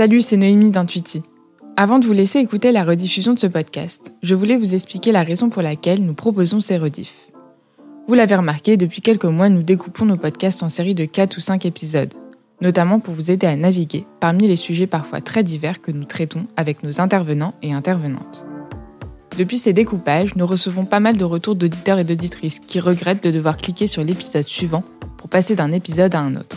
Salut, 0.00 0.22
c'est 0.22 0.38
Noémie 0.38 0.70
d'Intuiti. 0.70 1.22
Avant 1.76 1.98
de 1.98 2.06
vous 2.06 2.14
laisser 2.14 2.38
écouter 2.38 2.72
la 2.72 2.84
rediffusion 2.84 3.34
de 3.34 3.38
ce 3.38 3.46
podcast, 3.46 4.14
je 4.22 4.34
voulais 4.34 4.56
vous 4.56 4.74
expliquer 4.74 5.12
la 5.12 5.22
raison 5.22 5.50
pour 5.50 5.60
laquelle 5.60 6.02
nous 6.02 6.14
proposons 6.14 6.62
ces 6.62 6.78
rediffs. 6.78 7.28
Vous 8.08 8.14
l'avez 8.14 8.34
remarqué, 8.34 8.78
depuis 8.78 9.02
quelques 9.02 9.26
mois, 9.26 9.50
nous 9.50 9.62
découpons 9.62 10.06
nos 10.06 10.16
podcasts 10.16 10.62
en 10.62 10.70
séries 10.70 10.94
de 10.94 11.04
4 11.04 11.36
ou 11.36 11.40
5 11.40 11.66
épisodes, 11.66 12.14
notamment 12.62 12.98
pour 12.98 13.12
vous 13.12 13.30
aider 13.30 13.46
à 13.46 13.54
naviguer 13.56 14.06
parmi 14.20 14.48
les 14.48 14.56
sujets 14.56 14.86
parfois 14.86 15.20
très 15.20 15.42
divers 15.42 15.82
que 15.82 15.92
nous 15.92 16.06
traitons 16.06 16.46
avec 16.56 16.82
nos 16.82 17.02
intervenants 17.02 17.52
et 17.60 17.74
intervenantes. 17.74 18.46
Depuis 19.36 19.58
ces 19.58 19.74
découpages, 19.74 20.34
nous 20.34 20.46
recevons 20.46 20.86
pas 20.86 21.00
mal 21.00 21.18
de 21.18 21.24
retours 21.24 21.56
d'auditeurs 21.56 21.98
et 21.98 22.04
d'auditrices 22.04 22.58
qui 22.58 22.80
regrettent 22.80 23.24
de 23.24 23.30
devoir 23.30 23.58
cliquer 23.58 23.86
sur 23.86 24.02
l'épisode 24.02 24.44
suivant 24.44 24.82
pour 25.18 25.28
passer 25.28 25.56
d'un 25.56 25.72
épisode 25.72 26.14
à 26.14 26.20
un 26.20 26.36
autre. 26.36 26.56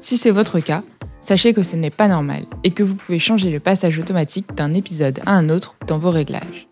Si 0.00 0.16
c'est 0.16 0.30
votre 0.30 0.60
cas, 0.60 0.84
sachez 1.20 1.52
que 1.52 1.62
ce 1.62 1.76
n'est 1.76 1.90
pas 1.90 2.08
normal 2.08 2.44
et 2.64 2.70
que 2.70 2.82
vous 2.82 2.94
pouvez 2.94 3.18
changer 3.18 3.50
le 3.50 3.60
passage 3.60 3.98
automatique 3.98 4.54
d'un 4.54 4.74
épisode 4.74 5.20
à 5.26 5.32
un 5.32 5.48
autre 5.48 5.76
dans 5.86 5.98
vos 5.98 6.10
réglages. 6.10 6.68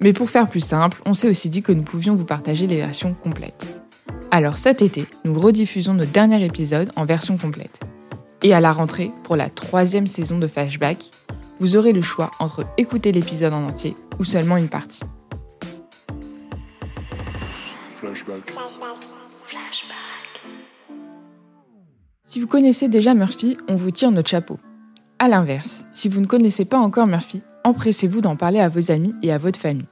Mais 0.00 0.12
pour 0.12 0.30
faire 0.30 0.48
plus 0.48 0.60
simple, 0.60 1.00
on 1.04 1.14
s'est 1.14 1.28
aussi 1.28 1.48
dit 1.48 1.62
que 1.62 1.72
nous 1.72 1.82
pouvions 1.82 2.14
vous 2.14 2.24
partager 2.24 2.66
les 2.66 2.76
versions 2.76 3.14
complètes. 3.14 3.74
Alors 4.30 4.56
cet 4.56 4.80
été, 4.80 5.06
nous 5.24 5.38
rediffusons 5.38 5.94
notre 5.94 6.12
dernier 6.12 6.44
épisode 6.44 6.90
en 6.96 7.04
version 7.04 7.36
complète. 7.36 7.80
Et 8.42 8.54
à 8.54 8.60
la 8.60 8.72
rentrée, 8.72 9.10
pour 9.24 9.36
la 9.36 9.50
troisième 9.50 10.06
saison 10.06 10.38
de 10.38 10.46
Flashback, 10.46 11.10
vous 11.58 11.76
aurez 11.76 11.92
le 11.92 12.00
choix 12.00 12.30
entre 12.38 12.64
écouter 12.78 13.12
l'épisode 13.12 13.52
en 13.52 13.64
entier 13.66 13.94
ou 14.18 14.24
seulement 14.24 14.56
une 14.56 14.68
partie. 14.68 15.04
Flashback. 17.90 18.50
Si 22.30 22.38
vous 22.38 22.46
connaissez 22.46 22.86
déjà 22.86 23.12
Murphy, 23.12 23.56
on 23.66 23.74
vous 23.74 23.90
tire 23.90 24.12
notre 24.12 24.30
chapeau. 24.30 24.56
A 25.18 25.26
l'inverse, 25.26 25.84
si 25.90 26.08
vous 26.08 26.20
ne 26.20 26.26
connaissez 26.26 26.64
pas 26.64 26.78
encore 26.78 27.08
Murphy, 27.08 27.42
empressez-vous 27.64 28.20
d'en 28.20 28.36
parler 28.36 28.60
à 28.60 28.68
vos 28.68 28.92
amis 28.92 29.16
et 29.24 29.32
à 29.32 29.38
votre 29.38 29.58
famille. 29.58 29.88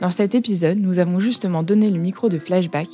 Dans 0.00 0.10
cet 0.10 0.34
épisode, 0.34 0.78
nous 0.80 0.98
avons 0.98 1.20
justement 1.20 1.62
donné 1.62 1.88
le 1.88 2.00
micro 2.00 2.28
de 2.28 2.40
Flashback 2.40 2.88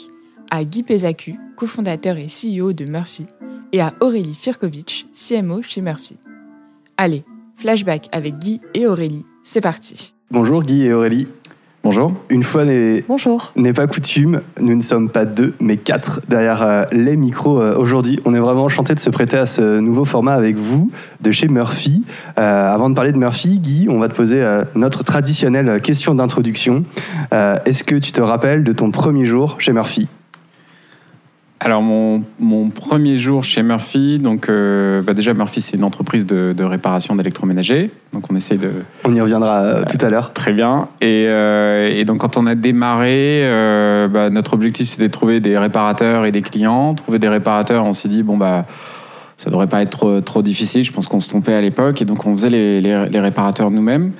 à 0.50 0.62
Guy 0.62 0.82
Pesacu, 0.82 1.36
cofondateur 1.56 2.18
et 2.18 2.26
CEO 2.26 2.74
de 2.74 2.84
Murphy, 2.84 3.24
et 3.72 3.80
à 3.80 3.94
Aurélie 4.00 4.34
Firkovitch, 4.34 5.06
CMO 5.14 5.62
chez 5.62 5.80
Murphy. 5.80 6.18
Allez, 6.98 7.24
Flashback 7.56 8.10
avec 8.12 8.36
Guy 8.36 8.60
et 8.74 8.86
Aurélie, 8.86 9.24
c'est 9.42 9.62
parti. 9.62 10.14
Bonjour 10.30 10.62
Guy 10.62 10.82
et 10.82 10.92
Aurélie. 10.92 11.28
Bonjour. 11.86 12.12
Une 12.30 12.42
fois 12.42 12.64
n'est 12.64 13.72
pas 13.72 13.86
coutume, 13.86 14.40
nous 14.60 14.74
ne 14.74 14.82
sommes 14.82 15.08
pas 15.08 15.24
deux, 15.24 15.54
mais 15.60 15.76
quatre 15.76 16.20
derrière 16.28 16.62
euh, 16.62 16.82
les 16.90 17.16
micros 17.16 17.62
euh, 17.62 17.76
aujourd'hui. 17.78 18.18
On 18.24 18.34
est 18.34 18.40
vraiment 18.40 18.64
enchanté 18.64 18.92
de 18.92 18.98
se 18.98 19.08
prêter 19.08 19.36
à 19.36 19.46
ce 19.46 19.78
nouveau 19.78 20.04
format 20.04 20.32
avec 20.32 20.56
vous 20.56 20.90
de 21.20 21.30
chez 21.30 21.46
Murphy. 21.46 22.02
Euh, 22.40 22.74
avant 22.74 22.90
de 22.90 22.96
parler 22.96 23.12
de 23.12 23.18
Murphy, 23.18 23.60
Guy, 23.60 23.86
on 23.88 24.00
va 24.00 24.08
te 24.08 24.14
poser 24.14 24.44
notre 24.74 25.04
traditionnelle 25.04 25.80
question 25.80 26.16
d'introduction. 26.16 26.82
Est-ce 27.30 27.84
que 27.84 27.94
tu 27.94 28.10
te 28.10 28.20
rappelles 28.20 28.64
de 28.64 28.72
ton 28.72 28.90
premier 28.90 29.24
jour 29.24 29.54
chez 29.60 29.72
Murphy? 29.72 30.08
Alors 31.58 31.80
mon, 31.80 32.22
mon, 32.38 32.68
premier 32.68 33.16
jour 33.16 33.42
chez 33.42 33.62
Murphy, 33.62 34.18
donc 34.18 34.50
euh, 34.50 35.00
bah 35.00 35.14
déjà 35.14 35.32
Murphy 35.32 35.62
c'est 35.62 35.78
une 35.78 35.84
entreprise 35.84 36.26
de, 36.26 36.52
de 36.54 36.64
réparation 36.64 37.16
d'électroménager, 37.16 37.90
donc 38.12 38.30
on 38.30 38.36
essaye 38.36 38.58
de. 38.58 38.70
On 39.04 39.14
y 39.14 39.20
reviendra 39.22 39.62
euh, 39.62 39.82
tout 39.82 40.04
à 40.04 40.10
l'heure. 40.10 40.34
Très 40.34 40.52
bien. 40.52 40.88
Et, 41.00 41.24
euh, 41.28 41.88
et, 41.88 42.04
donc 42.04 42.18
quand 42.18 42.36
on 42.36 42.46
a 42.46 42.54
démarré, 42.54 43.40
bah, 44.12 44.28
notre 44.28 44.52
objectif 44.52 44.86
c'était 44.86 45.08
de 45.08 45.12
trouver 45.12 45.40
des 45.40 45.56
réparateurs 45.56 46.26
et 46.26 46.32
des 46.32 46.42
clients. 46.42 46.94
Trouver 46.94 47.18
des 47.18 47.28
réparateurs, 47.28 47.84
on 47.84 47.94
s'est 47.94 48.08
dit 48.08 48.22
bon 48.22 48.36
bah 48.36 48.66
ça 49.38 49.48
devrait 49.48 49.66
pas 49.66 49.80
être 49.80 49.90
trop, 49.90 50.20
trop 50.20 50.42
difficile. 50.42 50.82
Je 50.82 50.92
pense 50.92 51.08
qu'on 51.08 51.20
se 51.20 51.30
trompait 51.30 51.54
à 51.54 51.62
l'époque 51.62 52.02
et 52.02 52.04
donc 52.04 52.26
on 52.26 52.36
faisait 52.36 52.50
les, 52.50 52.82
les, 52.82 53.04
les 53.10 53.20
réparateurs 53.20 53.70
nous-mêmes 53.70 54.12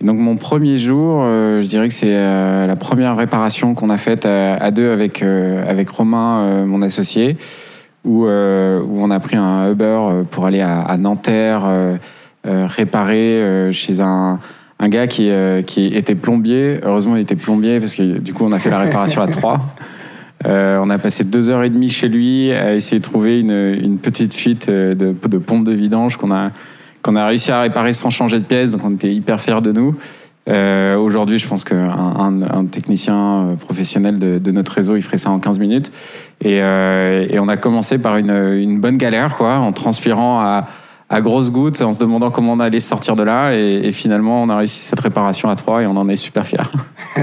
donc 0.00 0.18
mon 0.18 0.36
premier 0.36 0.78
jour, 0.78 1.20
euh, 1.22 1.60
je 1.60 1.66
dirais 1.66 1.88
que 1.88 1.94
c'est 1.94 2.06
euh, 2.08 2.66
la 2.66 2.76
première 2.76 3.16
réparation 3.16 3.74
qu'on 3.74 3.90
a 3.90 3.98
faite 3.98 4.24
à, 4.24 4.70
deux 4.70 4.90
avec, 4.90 5.22
euh, 5.22 5.62
avec 5.68 5.90
Romain, 5.90 6.64
mon 6.64 6.80
associé, 6.80 7.36
où, 8.04 8.24
où 8.24 8.26
on 8.26 9.10
a 9.10 9.20
pris 9.20 9.36
un 9.36 9.70
Uber 9.70 10.24
pour 10.30 10.46
aller 10.46 10.62
à, 10.62 10.96
Nanterre 10.96 11.68
réparer 12.44 13.68
chez 13.72 14.00
un, 14.00 14.40
un 14.78 14.88
gars 14.88 15.06
qui, 15.06 15.30
qui 15.66 15.86
était 15.88 16.14
plombier. 16.14 16.80
Heureusement, 16.82 17.16
il 17.16 17.22
était 17.22 17.36
plombier 17.36 17.78
parce 17.78 17.94
que 17.94 18.18
du 18.18 18.32
coup, 18.32 18.46
on 18.46 18.52
a 18.52 18.58
fait 18.58 18.70
la 18.70 18.78
réparation 18.78 19.20
à 19.20 19.26
trois. 19.26 19.58
on 20.46 20.88
a 20.88 20.96
passé 20.96 21.24
deux 21.24 21.50
heures 21.50 21.62
et 21.62 21.68
demie 21.68 21.90
chez 21.90 22.08
lui 22.08 22.50
à 22.52 22.74
essayer 22.74 23.00
de 23.00 23.04
trouver 23.04 23.40
une, 23.40 23.78
une 23.78 23.98
petite 23.98 24.32
fuite 24.32 24.70
de, 24.70 24.94
de 24.94 25.38
pompe 25.38 25.66
de 25.66 25.72
vidange 25.72 26.16
qu'on 26.16 26.32
a 26.32 26.52
qu'on 27.02 27.16
a 27.16 27.26
réussi 27.26 27.50
à 27.50 27.60
réparer 27.60 27.92
sans 27.92 28.10
changer 28.10 28.38
de 28.38 28.44
pièce, 28.44 28.72
donc 28.72 28.84
on 28.84 28.90
était 28.90 29.12
hyper 29.12 29.40
fiers 29.40 29.62
de 29.62 29.72
nous. 29.72 29.96
Euh, 30.48 30.96
Aujourd'hui, 30.96 31.38
je 31.38 31.46
pense 31.46 31.64
qu'un 31.64 31.88
un, 31.88 32.64
technicien 32.66 33.16
euh, 33.16 33.54
professionnel 33.56 34.18
de, 34.18 34.50
notre 34.50 34.72
réseau, 34.72 34.96
il 34.96 35.02
ferait 35.02 35.16
ça 35.18 35.30
en 35.30 35.38
15 35.38 35.58
minutes. 35.58 35.92
Et, 36.42 36.60
euh, 36.62 37.26
et 37.28 37.38
on 37.38 37.48
a 37.48 37.56
commencé 37.56 37.98
par 37.98 38.16
une, 38.16 38.80
bonne 38.80 38.96
galère, 38.96 39.36
quoi, 39.36 39.56
en 39.58 39.72
transpirant 39.72 40.40
à, 40.40 40.66
grosses 41.20 41.50
gouttes, 41.50 41.82
en 41.82 41.92
se 41.92 41.98
demandant 41.98 42.30
comment 42.30 42.52
on 42.52 42.60
allait 42.60 42.80
sortir 42.80 43.16
de 43.16 43.22
là. 43.22 43.52
Et, 43.52 43.92
finalement, 43.92 44.42
on 44.42 44.48
a 44.48 44.56
réussi 44.56 44.80
cette 44.80 45.00
réparation 45.00 45.48
à 45.50 45.56
trois 45.56 45.82
et 45.82 45.86
on 45.86 45.96
en 45.96 46.08
est 46.08 46.16
super 46.16 46.46
fiers. 46.46 46.58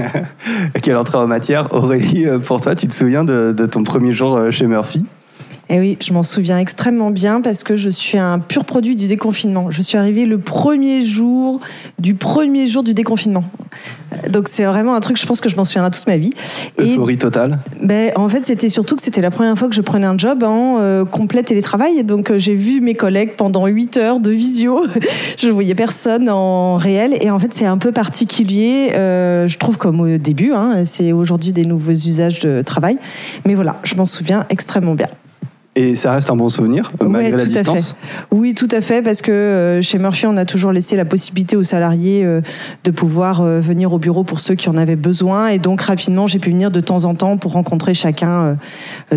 Quelle 0.82 0.96
entrée 0.96 1.18
en 1.18 1.26
matière. 1.26 1.68
Aurélie, 1.72 2.26
pour 2.44 2.60
toi, 2.60 2.74
tu 2.74 2.86
te 2.86 2.94
souviens 2.94 3.24
de 3.24 3.66
ton 3.66 3.82
premier 3.82 4.12
jour 4.12 4.50
chez 4.50 4.66
Murphy? 4.66 5.04
Et 5.70 5.74
eh 5.74 5.80
oui, 5.80 5.98
je 6.00 6.14
m'en 6.14 6.22
souviens 6.22 6.58
extrêmement 6.58 7.10
bien 7.10 7.42
parce 7.42 7.62
que 7.62 7.76
je 7.76 7.90
suis 7.90 8.16
un 8.16 8.38
pur 8.38 8.64
produit 8.64 8.96
du 8.96 9.06
déconfinement. 9.06 9.70
Je 9.70 9.82
suis 9.82 9.98
arrivée 9.98 10.24
le 10.24 10.38
premier 10.38 11.04
jour 11.04 11.60
du 11.98 12.14
premier 12.14 12.68
jour 12.68 12.82
du 12.82 12.94
déconfinement. 12.94 13.44
Donc 14.30 14.48
c'est 14.48 14.64
vraiment 14.64 14.94
un 14.94 15.00
truc, 15.00 15.20
je 15.20 15.26
pense 15.26 15.42
que 15.42 15.50
je 15.50 15.56
m'en 15.56 15.64
souviendrai 15.64 15.90
toute 15.90 16.06
ma 16.06 16.16
vie. 16.16 16.32
Euphorie 16.80 17.18
totale 17.18 17.58
ben, 17.82 18.12
En 18.16 18.30
fait, 18.30 18.46
c'était 18.46 18.70
surtout 18.70 18.96
que 18.96 19.02
c'était 19.02 19.20
la 19.20 19.30
première 19.30 19.58
fois 19.58 19.68
que 19.68 19.74
je 19.74 19.82
prenais 19.82 20.06
un 20.06 20.16
job 20.16 20.42
en 20.42 20.78
euh, 20.80 21.04
complet 21.04 21.42
télétravail. 21.42 22.02
Donc 22.02 22.30
euh, 22.30 22.38
j'ai 22.38 22.54
vu 22.54 22.80
mes 22.80 22.94
collègues 22.94 23.36
pendant 23.36 23.66
8 23.66 23.96
heures 23.98 24.20
de 24.20 24.30
visio. 24.30 24.86
je 25.36 25.50
voyais 25.50 25.74
personne 25.74 26.30
en 26.30 26.76
réel. 26.76 27.18
Et 27.20 27.30
en 27.30 27.38
fait, 27.38 27.52
c'est 27.52 27.66
un 27.66 27.76
peu 27.76 27.92
particulier, 27.92 28.92
euh, 28.94 29.46
je 29.46 29.58
trouve, 29.58 29.76
comme 29.76 30.00
au 30.00 30.16
début. 30.16 30.52
Hein. 30.52 30.84
c'est 30.86 31.12
aujourd'hui 31.12 31.52
des 31.52 31.66
nouveaux 31.66 31.92
usages 31.92 32.40
de 32.40 32.62
travail. 32.62 32.96
Mais 33.44 33.54
voilà, 33.54 33.76
je 33.82 33.96
m'en 33.96 34.06
souviens 34.06 34.46
extrêmement 34.48 34.94
bien. 34.94 35.08
Et 35.78 35.94
ça 35.94 36.10
reste 36.10 36.28
un 36.28 36.34
bon 36.34 36.48
souvenir, 36.48 36.90
euh, 37.00 37.08
malgré 37.08 37.36
la 37.36 37.44
distance 37.44 37.94
Oui, 38.32 38.52
tout 38.52 38.66
à 38.72 38.80
fait, 38.80 39.00
parce 39.00 39.22
que 39.22 39.30
euh, 39.30 39.80
chez 39.80 40.00
Murphy, 40.00 40.26
on 40.26 40.36
a 40.36 40.44
toujours 40.44 40.72
laissé 40.72 40.96
la 40.96 41.04
possibilité 41.04 41.54
aux 41.54 41.62
salariés 41.62 42.24
euh, 42.24 42.40
de 42.82 42.90
pouvoir 42.90 43.44
venir 43.44 43.92
au 43.92 44.00
bureau 44.00 44.24
pour 44.24 44.40
ceux 44.40 44.56
qui 44.56 44.68
en 44.68 44.76
avaient 44.76 44.96
besoin. 44.96 45.46
Et 45.46 45.60
donc, 45.60 45.80
rapidement, 45.82 46.26
j'ai 46.26 46.40
pu 46.40 46.50
venir 46.50 46.72
de 46.72 46.80
temps 46.80 47.04
en 47.04 47.14
temps 47.14 47.36
pour 47.36 47.52
rencontrer 47.52 47.94
chacun 47.94 48.58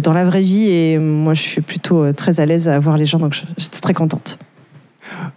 dans 0.04 0.14
la 0.14 0.24
vraie 0.24 0.44
vie. 0.44 0.70
Et 0.70 1.00
moi, 1.00 1.34
je 1.34 1.42
suis 1.42 1.62
plutôt 1.62 2.14
très 2.14 2.40
à 2.40 2.46
l'aise 2.46 2.68
à 2.68 2.78
voir 2.78 2.96
les 2.96 3.08
gens, 3.08 3.18
donc 3.18 3.34
j'étais 3.58 3.80
très 3.80 3.96
contente. 3.96 4.38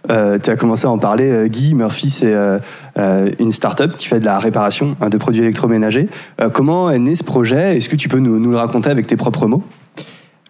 tu 0.07 0.13
as 0.13 0.55
commencé 0.57 0.85
à 0.85 0.91
en 0.91 0.99
parler, 0.99 1.49
Guy. 1.49 1.73
Murphy, 1.73 2.11
c'est 2.11 2.35
une 3.39 3.51
start-up 3.51 3.95
qui 3.97 4.05
fait 4.05 4.19
de 4.19 4.25
la 4.25 4.37
réparation 4.37 4.95
hein, 5.01 5.09
de 5.09 5.17
produits 5.17 5.41
électroménagers. 5.41 6.07
comment 6.53 6.91
est 6.91 6.99
né 6.99 7.15
ce 7.15 7.23
projet? 7.23 7.77
Est-ce 7.77 7.89
que 7.89 7.95
tu 7.95 8.09
peux 8.09 8.19
nous, 8.19 8.39
nous 8.39 8.51
le 8.51 8.57
raconter 8.57 8.91
avec 8.91 9.07
tes 9.07 9.17
propres 9.17 9.47
mots? 9.47 9.63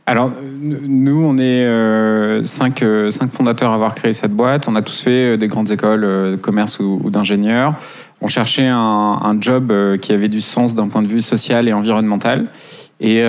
Alors, 0.07 0.31
nous, 0.61 1.23
on 1.25 1.37
est 1.39 1.65
euh, 1.65 2.43
cinq, 2.43 2.83
euh, 2.83 3.09
cinq, 3.09 3.31
fondateurs 3.31 3.71
à 3.71 3.73
avoir 3.73 3.95
créé 3.95 4.13
cette 4.13 4.33
boîte. 4.33 4.67
On 4.67 4.75
a 4.75 4.83
tous 4.83 5.01
fait 5.01 5.33
euh, 5.33 5.37
des 5.37 5.47
grandes 5.47 5.71
écoles 5.71 6.01
de 6.01 6.35
commerce 6.35 6.79
ou, 6.79 7.09
d'ingénieurs. 7.09 7.73
On 8.21 8.27
cherchait 8.27 8.67
un, 8.67 9.37
job 9.41 9.73
qui 9.99 10.13
avait 10.13 10.29
du 10.29 10.41
sens 10.41 10.73
d'un 10.73 10.87
point 10.87 11.01
de 11.01 11.07
vue 11.07 11.21
social 11.21 11.67
et 11.67 11.73
environnemental. 11.73 12.47
Et, 12.99 13.23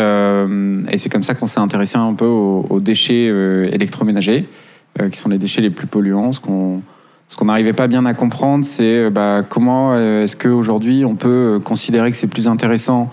c'est 0.97 1.09
comme 1.10 1.25
ça 1.25 1.34
qu'on 1.34 1.47
s'est 1.48 1.60
intéressé 1.60 1.98
un 1.98 2.14
peu 2.14 2.25
aux, 2.25 2.81
déchets 2.81 3.26
électroménagers, 3.72 4.48
qui 5.10 5.19
sont 5.19 5.28
les 5.28 5.38
déchets 5.38 5.60
les 5.60 5.70
plus 5.70 5.87
polluants. 5.87 6.32
Ce 6.32 6.41
qu'on 6.41 6.82
ce 7.28 7.37
qu'on 7.37 7.46
n'arrivait 7.46 7.73
pas 7.73 7.88
bien 7.88 8.06
à 8.06 8.14
comprendre, 8.14 8.64
c'est 8.64 9.11
bah, 9.11 9.43
comment 9.46 9.99
est-ce 9.99 10.37
qu'aujourd'hui 10.37 11.05
on 11.05 11.17
peut 11.17 11.61
considérer 11.62 12.12
que 12.12 12.17
c'est 12.17 12.28
plus 12.28 12.46
intéressant 12.46 13.11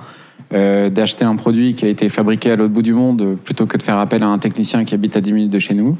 euh, 0.54 0.90
d'acheter 0.90 1.26
un 1.26 1.36
produit 1.36 1.74
qui 1.74 1.86
a 1.86 1.88
été 1.88 2.10
fabriqué 2.10 2.52
à 2.52 2.56
l'autre 2.56 2.74
bout 2.74 2.84
du 2.84 2.94
monde 2.94 3.38
plutôt 3.44 3.66
que 3.66 3.76
de 3.76 3.82
faire 3.82 3.98
appel 3.98 4.22
à 4.22 4.28
un 4.28 4.38
technicien 4.38 4.86
qui 4.86 4.94
habite 4.94 5.16
à 5.16 5.22
10 5.22 5.34
minutes 5.34 5.52
de 5.52 5.58
chez 5.60 5.74
nous. 5.74 5.98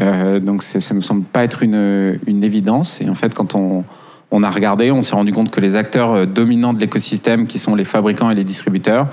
Euh, 0.00 0.38
donc 0.38 0.62
ça 0.62 0.94
ne 0.94 1.00
semble 1.00 1.24
pas 1.24 1.42
être 1.42 1.64
une, 1.64 2.18
une, 2.28 2.44
évidence. 2.44 3.00
Et 3.00 3.08
en 3.08 3.14
fait, 3.14 3.34
quand 3.34 3.56
on, 3.56 3.84
on 4.30 4.44
a 4.44 4.50
regardé, 4.50 4.92
on 4.92 5.02
s'est 5.02 5.16
rendu 5.16 5.32
compte 5.32 5.50
que 5.50 5.60
les 5.60 5.74
acteurs 5.74 6.12
euh, 6.12 6.26
dominants 6.26 6.74
de 6.74 6.78
l'écosystème, 6.78 7.46
qui 7.46 7.58
sont 7.58 7.74
les 7.74 7.84
fabricants 7.84 8.30
et 8.30 8.36
les 8.36 8.44
distributeurs, 8.44 9.08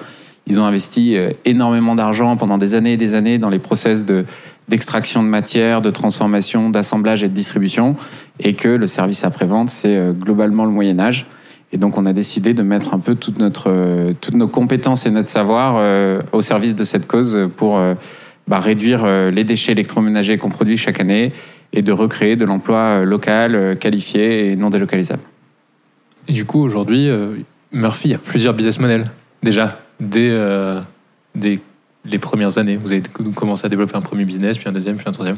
ils 0.45 0.59
ont 0.59 0.65
investi 0.65 1.17
énormément 1.43 1.95
d'argent 1.95 2.37
pendant 2.37 2.59
des 2.59 2.75
années 2.75 2.93
et 2.93 2.97
des 2.97 3.15
années 3.15 3.39
dans 3.39 3.49
les 3.49 3.57
process 3.57 4.05
de, 4.05 4.25
d'extraction 4.69 5.23
de 5.23 5.27
matière, 5.27 5.81
de 5.81 5.89
transformation, 5.89 6.69
d'assemblage 6.69 7.23
et 7.23 7.29
de 7.29 7.33
distribution, 7.33 7.95
et 8.39 8.53
que 8.53 8.69
le 8.69 8.85
service 8.85 9.23
après-vente, 9.23 9.69
c'est 9.69 10.13
globalement 10.13 10.65
le 10.65 10.71
Moyen 10.71 10.99
Âge. 10.99 11.25
Et 11.75 11.77
donc, 11.77 11.97
on 11.97 12.05
a 12.05 12.13
décidé 12.13 12.53
de 12.53 12.63
mettre 12.63 12.93
un 12.93 12.99
peu 12.99 13.15
toute 13.15 13.37
notre, 13.37 13.65
euh, 13.67 14.13
toutes 14.21 14.35
nos 14.35 14.47
compétences 14.47 15.05
et 15.05 15.11
notre 15.11 15.27
savoir 15.27 15.75
euh, 15.77 16.21
au 16.31 16.41
service 16.41 16.73
de 16.73 16.85
cette 16.85 17.05
cause 17.05 17.49
pour 17.57 17.77
euh, 17.77 17.95
bah, 18.47 18.61
réduire 18.61 19.05
les 19.05 19.43
déchets 19.43 19.73
électroménagers 19.73 20.37
qu'on 20.37 20.47
produit 20.47 20.77
chaque 20.77 21.01
année 21.01 21.33
et 21.73 21.81
de 21.81 21.91
recréer 21.91 22.37
de 22.37 22.45
l'emploi 22.45 23.03
local, 23.03 23.77
qualifié 23.77 24.51
et 24.51 24.55
non 24.55 24.69
délocalisable. 24.69 25.23
Et 26.29 26.31
du 26.31 26.45
coup, 26.45 26.63
aujourd'hui, 26.63 27.09
Murphy, 27.73 28.07
il 28.07 28.11
y 28.11 28.15
a 28.15 28.19
plusieurs 28.19 28.53
business 28.53 28.79
models 28.79 29.11
déjà 29.43 29.81
dès, 29.99 30.31
dès 31.33 31.59
les 32.05 32.19
premières 32.19 32.57
années. 32.57 32.77
Vous 32.77 32.93
avez 32.93 33.01
commencé 33.35 33.65
à 33.65 33.69
développer 33.69 33.97
un 33.97 34.01
premier 34.01 34.23
business, 34.23 34.57
puis 34.57 34.69
un 34.69 34.71
deuxième, 34.71 34.95
puis 34.95 35.09
un 35.09 35.11
troisième. 35.11 35.37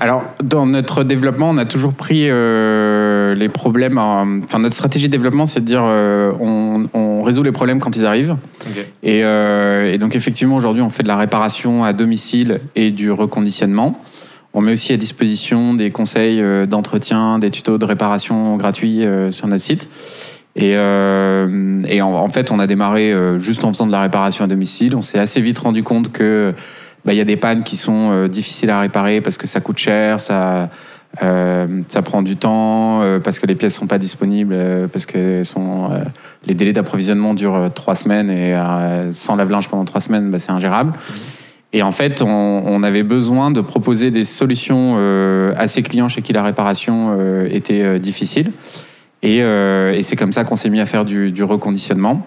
Alors, 0.00 0.22
dans 0.44 0.64
notre 0.64 1.02
développement, 1.02 1.50
on 1.50 1.56
a 1.56 1.64
toujours 1.64 1.92
pris 1.92 2.26
euh, 2.28 3.34
les 3.34 3.48
problèmes. 3.48 3.98
Enfin, 3.98 4.60
notre 4.60 4.76
stratégie 4.76 5.08
de 5.08 5.12
développement, 5.12 5.44
c'est 5.44 5.58
de 5.58 5.64
dire 5.64 5.82
euh, 5.84 6.32
on, 6.40 7.22
résout 7.22 7.42
les 7.42 7.52
problèmes 7.52 7.80
quand 7.80 7.94
ils 7.96 8.06
arrivent. 8.06 8.36
Euh, 9.04 9.92
et, 9.92 9.98
donc, 9.98 10.14
effectivement, 10.14 10.54
aujourd'hui, 10.54 10.82
on 10.82 10.88
fait 10.88 11.02
de 11.02 11.08
la 11.08 11.16
réparation 11.16 11.82
à 11.84 11.92
domicile 11.92 12.60
et 12.76 12.92
du 12.92 13.10
reconditionnement. 13.10 14.00
On 14.54 14.60
met 14.60 14.72
aussi 14.72 14.92
à 14.92 14.96
disposition 14.96 15.74
des 15.74 15.90
conseils 15.90 16.42
d'entretien, 16.68 17.40
des 17.40 17.50
tutos 17.50 17.76
de 17.76 17.84
réparation 17.84 18.56
gratuits 18.56 19.04
sur 19.30 19.48
notre 19.48 19.62
site. 19.62 19.88
Et, 20.54 20.78
en, 20.78 22.28
fait, 22.28 22.52
on 22.52 22.60
a 22.60 22.66
démarré 22.68 23.12
juste 23.38 23.64
en 23.64 23.72
faisant 23.72 23.86
de 23.86 23.92
la 23.92 24.00
réparation 24.00 24.44
à 24.44 24.48
domicile. 24.48 24.94
On 24.94 25.02
s'est 25.02 25.18
assez 25.18 25.40
vite 25.40 25.58
rendu 25.58 25.82
compte 25.82 26.12
que 26.12 26.54
bah, 27.04 27.12
y 27.14 27.20
a 27.20 27.24
des 27.24 27.36
pannes 27.36 27.62
qui 27.62 27.76
sont 27.76 28.10
euh, 28.10 28.28
difficiles 28.28 28.70
à 28.70 28.80
réparer 28.80 29.20
parce 29.20 29.38
que 29.38 29.46
ça 29.46 29.60
coûte 29.60 29.78
cher, 29.78 30.20
ça, 30.20 30.68
euh, 31.22 31.82
ça 31.88 32.02
prend 32.02 32.22
du 32.22 32.36
temps, 32.36 33.02
euh, 33.02 33.18
parce 33.18 33.38
que 33.38 33.46
les 33.46 33.54
pièces 33.54 33.74
sont 33.74 33.86
pas 33.86 33.98
disponibles, 33.98 34.56
parce 34.92 35.06
que 35.06 35.44
sont, 35.44 35.90
les 36.46 36.54
délais 36.54 36.72
d'approvisionnement 36.72 37.34
durent 37.34 37.70
trois 37.74 37.94
semaines 37.94 38.30
et 38.30 38.54
sans 39.10 39.36
lave-linge 39.36 39.68
pendant 39.68 39.84
trois 39.84 40.00
semaines, 40.00 40.30
bah, 40.30 40.38
c'est 40.38 40.52
ingérable. 40.52 40.92
Et 41.74 41.82
en 41.82 41.90
fait, 41.90 42.22
on, 42.22 42.82
avait 42.82 43.02
besoin 43.02 43.50
de 43.50 43.60
proposer 43.60 44.10
des 44.10 44.24
solutions 44.24 44.96
à 45.54 45.66
ces 45.66 45.82
clients 45.82 46.08
chez 46.08 46.22
qui 46.22 46.32
la 46.32 46.42
réparation 46.42 47.14
était 47.50 47.98
difficile. 47.98 48.52
Et, 49.22 49.42
c'est 50.02 50.16
comme 50.16 50.32
ça 50.32 50.44
qu'on 50.44 50.56
s'est 50.56 50.70
mis 50.70 50.80
à 50.80 50.86
faire 50.86 51.04
du 51.04 51.42
reconditionnement. 51.42 52.26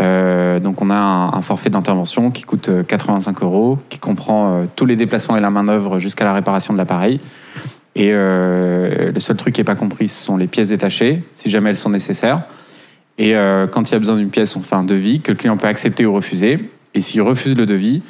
Euh, 0.00 0.60
donc 0.60 0.82
on 0.82 0.90
a 0.90 0.96
un, 0.96 1.40
forfait 1.40 1.70
d'intervention 1.70 2.30
qui 2.30 2.42
coûte 2.42 2.70
85 2.86 3.36
euh, 3.42 3.46
euros, 3.46 3.78
qui 3.88 3.98
comprend 3.98 4.52
euh, 4.52 4.64
tous 4.76 4.84
les 4.84 4.96
déplacements 4.96 5.36
et 5.36 5.40
la 5.40 5.50
main-d'œuvre 5.50 5.98
jusqu'à 5.98 6.24
la 6.24 6.34
réparation 6.34 6.74
de 6.74 6.78
l'appareil. 6.78 7.20
Et 7.94 8.12
le 8.12 9.14
seul 9.16 9.38
truc 9.38 9.54
qui 9.54 9.60
n'est 9.60 9.64
pas 9.64 9.74
compris, 9.74 10.08
ce 10.08 10.22
sont 10.22 10.36
les 10.36 10.48
pièces 10.48 10.68
détachées, 10.68 11.24
si 11.32 11.48
jamais 11.48 11.70
elles 11.70 11.76
sont 11.76 11.88
nécessaires. 11.88 12.42
Et 13.16 13.32
quand 13.72 13.88
il 13.88 13.92
y 13.92 13.96
a 13.96 13.98
besoin 13.98 14.16
d'une 14.16 14.28
pièce, 14.28 14.54
on 14.54 14.60
fait 14.60 14.74
un 14.74 14.84
devis 14.84 15.22
que 15.22 15.32
le 15.32 15.38
client 15.38 15.56
peut 15.56 15.66
accepter 15.66 16.04
ou 16.04 16.12
refuser. 16.12 16.58
Et 16.92 17.00
s'il 17.00 17.22
refuse 17.22 17.56
le 17.56 17.64
devis, 17.64 18.02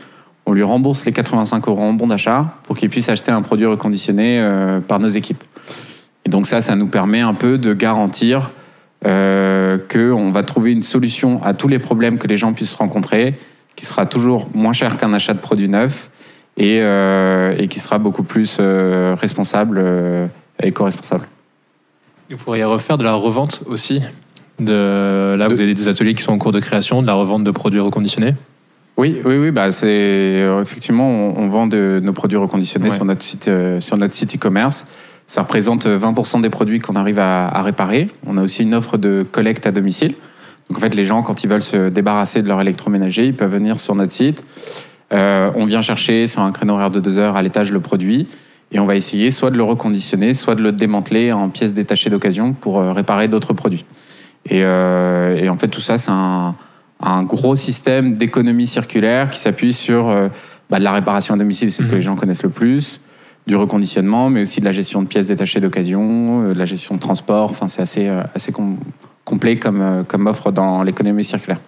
on 0.44 0.54
lui 0.54 0.64
rembourse 0.64 1.04
les 1.04 1.12
85 1.12 1.68
euros 1.68 1.84
en 1.84 1.92
bon 1.92 2.08
d'achat 2.08 2.56
pour 2.64 2.76
qu'il 2.76 2.88
puisse 2.88 3.08
acheter 3.08 3.30
un 3.30 3.42
produit 3.42 3.66
reconditionné 3.66 4.44
par 4.88 4.98
nos 4.98 5.08
équipes. 5.08 5.44
Et 6.24 6.30
donc 6.30 6.48
ça, 6.48 6.60
ça 6.62 6.74
nous 6.74 6.88
permet 6.88 7.20
un 7.20 7.34
peu 7.34 7.56
de 7.56 7.72
garantir 7.72 8.50
euh, 9.06 9.78
qu'on 9.78 10.32
va 10.32 10.42
trouver 10.42 10.72
une 10.72 10.82
solution 10.82 11.40
à 11.44 11.54
tous 11.54 11.68
les 11.68 11.78
problèmes 11.78 12.18
que 12.18 12.26
les 12.26 12.36
gens 12.36 12.52
puissent 12.52 12.74
rencontrer, 12.74 13.34
qui 13.76 13.84
sera 13.86 14.04
toujours 14.04 14.48
moins 14.52 14.72
cher 14.72 14.96
qu'un 14.96 15.12
achat 15.12 15.32
de 15.34 15.38
produit 15.38 15.68
neuf 15.68 16.10
et, 16.56 16.80
euh, 16.80 17.66
qui 17.66 17.78
sera 17.78 17.98
beaucoup 17.98 18.24
plus 18.24 18.56
euh, 18.58 19.14
responsable 19.14 19.84
et 20.60 20.68
éco-responsable. 20.68 21.28
Vous 22.30 22.36
pourriez 22.36 22.64
refaire 22.64 22.98
de 22.98 23.04
la 23.04 23.12
revente 23.12 23.62
aussi 23.66 24.00
de... 24.58 25.36
Là, 25.38 25.46
vous 25.46 25.60
avez 25.60 25.74
des 25.74 25.86
ateliers 25.86 26.14
qui 26.14 26.22
sont 26.22 26.32
en 26.32 26.38
cours 26.38 26.52
de 26.52 26.60
création, 26.60 27.02
de 27.02 27.06
la 27.06 27.14
revente 27.14 27.44
de 27.44 27.50
produits 27.50 27.78
reconditionnés? 27.78 28.34
Oui, 28.96 29.20
oui, 29.24 29.36
oui. 29.36 29.50
Bah, 29.52 29.70
c'est 29.70 30.46
effectivement, 30.62 31.08
on, 31.08 31.46
vend 31.48 31.66
de, 31.66 32.00
nos 32.02 32.14
produits 32.14 32.38
reconditionnés 32.38 32.90
sur 32.90 33.04
notre 33.04 33.22
site, 33.22 33.50
sur 33.78 33.98
notre 33.98 34.14
site 34.14 34.34
e-commerce. 34.34 34.86
Ça 35.26 35.42
représente 35.42 35.86
20% 35.86 36.40
des 36.40 36.50
produits 36.50 36.78
qu'on 36.78 36.94
arrive 36.94 37.18
à, 37.18 37.62
réparer. 37.62 38.08
On 38.26 38.36
a 38.38 38.42
aussi 38.42 38.62
une 38.62 38.74
offre 38.74 38.96
de 38.96 39.26
collecte 39.30 39.66
à 39.66 39.72
domicile. 39.72 40.14
Donc 40.68 40.78
en 40.78 40.80
fait, 40.80 40.94
les 40.94 41.04
gens, 41.04 41.22
quand 41.22 41.42
ils 41.42 41.50
veulent 41.50 41.62
se 41.62 41.88
débarrasser 41.88 42.42
de 42.42 42.48
leur 42.48 42.60
électroménager, 42.60 43.26
ils 43.26 43.34
peuvent 43.34 43.52
venir 43.52 43.80
sur 43.80 43.94
notre 43.94 44.12
site. 44.12 44.44
Euh, 45.12 45.50
on 45.54 45.66
vient 45.66 45.82
chercher 45.82 46.26
sur 46.26 46.42
un 46.42 46.52
créneau 46.52 46.74
horaire 46.74 46.90
de 46.90 47.00
deux 47.00 47.18
heures 47.18 47.36
à 47.36 47.42
l'étage 47.42 47.72
le 47.72 47.80
produit 47.80 48.26
et 48.72 48.80
on 48.80 48.86
va 48.86 48.96
essayer 48.96 49.30
soit 49.30 49.50
de 49.50 49.56
le 49.56 49.62
reconditionner, 49.62 50.34
soit 50.34 50.56
de 50.56 50.62
le 50.62 50.72
démanteler 50.72 51.32
en 51.32 51.48
pièces 51.48 51.74
détachées 51.74 52.10
d'occasion 52.10 52.52
pour 52.52 52.80
euh, 52.80 52.92
réparer 52.92 53.28
d'autres 53.28 53.52
produits. 53.52 53.84
Euh, 54.52 55.36
et, 55.36 55.48
en 55.48 55.58
fait, 55.58 55.68
tout 55.68 55.80
ça, 55.80 55.98
c'est 55.98 56.12
un, 56.12 56.54
gros 57.24 57.56
système 57.56 58.16
d'économie 58.16 58.66
circulaire 58.66 59.30
qui 59.30 59.38
s'appuie 59.38 59.72
sur 59.72 60.06
bah, 60.70 60.78
de 60.78 60.84
la 60.84 60.92
réparation 60.92 61.34
à 61.34 61.36
domicile, 61.36 61.70
c'est 61.70 61.82
ce 61.82 61.88
que 61.88 61.92
mmh. 61.92 61.96
les 61.96 62.02
gens 62.02 62.16
connaissent 62.16 62.42
le 62.42 62.48
plus, 62.48 63.00
du 63.46 63.54
reconditionnement, 63.54 64.28
mais 64.28 64.42
aussi 64.42 64.60
de 64.60 64.64
la 64.64 64.72
gestion 64.72 65.02
de 65.02 65.06
pièces 65.06 65.28
détachées 65.28 65.60
d'occasion, 65.60 66.42
euh, 66.42 66.52
de 66.52 66.58
la 66.58 66.64
gestion 66.64 66.96
de 66.96 67.00
transport. 67.00 67.50
Enfin, 67.50 67.68
c'est 67.68 67.82
assez, 67.82 68.08
euh, 68.08 68.22
assez 68.34 68.52
complet 69.24 69.56
comme, 69.56 69.80
euh, 69.80 70.02
comme 70.02 70.26
offre 70.26 70.50
dans 70.50 70.82
l'économie 70.82 71.24
circulaire. 71.24 71.58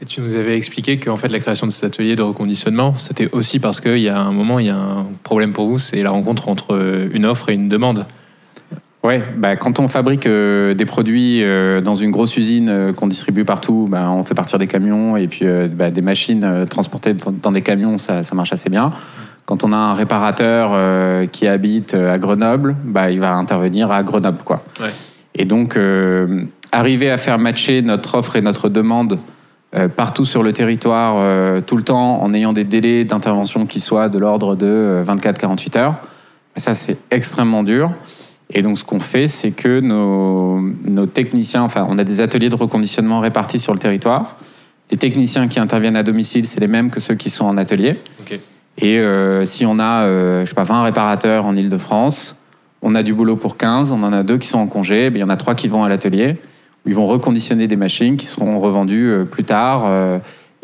Et 0.00 0.04
tu 0.04 0.20
nous 0.20 0.36
avais 0.36 0.56
expliqué 0.56 0.98
qu'en 0.98 1.16
fait 1.16 1.28
la 1.28 1.40
création 1.40 1.66
de 1.66 1.72
cet 1.72 1.84
atelier 1.84 2.16
de 2.16 2.22
reconditionnement, 2.22 2.96
c'était 2.96 3.28
aussi 3.32 3.58
parce 3.58 3.80
qu'il 3.80 3.98
y 3.98 4.08
a 4.08 4.18
un 4.18 4.32
moment, 4.32 4.58
il 4.58 4.66
y 4.66 4.70
a 4.70 4.76
un 4.76 5.06
problème 5.24 5.52
pour 5.52 5.66
vous, 5.66 5.78
c'est 5.78 6.00
la 6.02 6.10
rencontre 6.10 6.48
entre 6.48 7.08
une 7.12 7.26
offre 7.26 7.50
et 7.50 7.54
une 7.54 7.68
demande. 7.68 8.06
Ouais, 9.02 9.22
bah, 9.36 9.56
quand 9.56 9.80
on 9.80 9.88
fabrique 9.88 10.28
des 10.28 10.84
produits 10.86 11.42
dans 11.82 11.96
une 11.96 12.12
grosse 12.12 12.36
usine 12.36 12.92
qu'on 12.94 13.08
distribue 13.08 13.44
partout, 13.44 13.88
bah, 13.90 14.08
on 14.10 14.22
fait 14.22 14.34
partir 14.34 14.60
des 14.60 14.68
camions 14.68 15.16
et 15.16 15.26
puis 15.26 15.46
bah, 15.72 15.90
des 15.90 16.00
machines 16.00 16.64
transportées 16.70 17.14
dans 17.42 17.50
des 17.50 17.62
camions, 17.62 17.98
ça, 17.98 18.22
ça 18.22 18.36
marche 18.36 18.52
assez 18.52 18.70
bien. 18.70 18.92
Quand 19.48 19.64
on 19.64 19.72
a 19.72 19.78
un 19.78 19.94
réparateur 19.94 20.72
euh, 20.74 21.24
qui 21.24 21.48
habite 21.48 21.94
euh, 21.94 22.12
à 22.12 22.18
Grenoble, 22.18 22.76
bah, 22.84 23.10
il 23.10 23.18
va 23.18 23.32
intervenir 23.32 23.90
à 23.90 24.02
Grenoble. 24.02 24.42
Quoi. 24.44 24.62
Et 25.34 25.46
donc, 25.46 25.78
euh, 25.78 26.44
arriver 26.70 27.10
à 27.10 27.16
faire 27.16 27.38
matcher 27.38 27.80
notre 27.80 28.16
offre 28.16 28.36
et 28.36 28.42
notre 28.42 28.68
demande 28.68 29.18
partout 29.96 30.24
sur 30.24 30.42
le 30.42 30.54
territoire, 30.54 31.62
tout 31.66 31.76
le 31.76 31.82
temps, 31.82 32.22
en 32.22 32.32
ayant 32.32 32.54
des 32.54 32.64
délais 32.64 33.04
d'intervention 33.04 33.66
qui 33.66 33.80
soient 33.80 34.08
de 34.08 34.18
l'ordre 34.18 34.56
de 34.56 35.02
24-48 35.06 35.78
heures, 35.78 35.92
bah, 35.92 36.56
ça, 36.56 36.72
c'est 36.72 36.96
extrêmement 37.10 37.62
dur. 37.62 37.92
Et 38.50 38.62
donc, 38.62 38.78
ce 38.78 38.84
qu'on 38.84 39.00
fait, 39.00 39.28
c'est 39.28 39.50
que 39.50 39.80
nos, 39.80 40.58
nos, 40.86 41.04
techniciens, 41.04 41.62
enfin, 41.62 41.86
on 41.88 41.98
a 41.98 42.04
des 42.04 42.22
ateliers 42.22 42.48
de 42.48 42.54
reconditionnement 42.54 43.20
répartis 43.20 43.58
sur 43.58 43.74
le 43.74 43.78
territoire. 43.78 44.36
Les 44.90 44.96
techniciens 44.96 45.48
qui 45.48 45.60
interviennent 45.60 45.96
à 45.96 46.02
domicile, 46.02 46.46
c'est 46.46 46.60
les 46.60 46.66
mêmes 46.66 46.90
que 46.90 47.00
ceux 47.00 47.14
qui 47.14 47.28
sont 47.28 47.44
en 47.44 47.58
atelier. 47.58 48.00
Et 48.78 48.98
euh, 48.98 49.44
si 49.44 49.66
on 49.66 49.78
a, 49.78 50.04
euh, 50.04 50.44
je 50.44 50.50
sais 50.50 50.54
pas, 50.54 50.62
20 50.62 50.84
réparateurs 50.84 51.44
en 51.44 51.56
Ile-de-France, 51.56 52.36
on 52.80 52.94
a 52.94 53.02
du 53.02 53.12
boulot 53.12 53.36
pour 53.36 53.56
15, 53.56 53.90
on 53.90 54.02
en 54.04 54.12
a 54.12 54.22
deux 54.22 54.38
qui 54.38 54.46
sont 54.46 54.58
en 54.58 54.68
congé, 54.68 55.06
il 55.06 55.16
y 55.16 55.24
en 55.24 55.28
a 55.28 55.36
trois 55.36 55.56
qui 55.56 55.66
vont 55.66 55.82
à 55.82 55.88
l'atelier, 55.88 56.36
où 56.86 56.88
ils 56.88 56.94
vont 56.94 57.06
reconditionner 57.06 57.66
des 57.66 57.76
machines 57.76 58.16
qui 58.16 58.26
seront 58.26 58.60
revendues 58.60 59.10
euh, 59.10 59.24
plus 59.24 59.42
tard. 59.42 59.90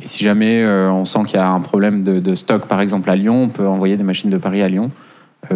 et 0.01 0.07
si 0.07 0.23
jamais 0.25 0.65
on 0.65 1.05
sent 1.05 1.21
qu'il 1.27 1.37
y 1.37 1.41
a 1.41 1.49
un 1.49 1.61
problème 1.61 2.05
de, 2.05 2.35
stock, 2.35 2.67
par 2.67 2.81
exemple 2.81 3.11
à 3.11 3.17
Lyon, 3.17 3.45
on 3.45 3.49
peut 3.49 3.67
envoyer 3.67 3.97
des 3.97 4.05
machines 4.05 4.31
de 4.31 4.39
Paris 4.39 4.63
à 4.63 4.69
Lyon 4.69 4.91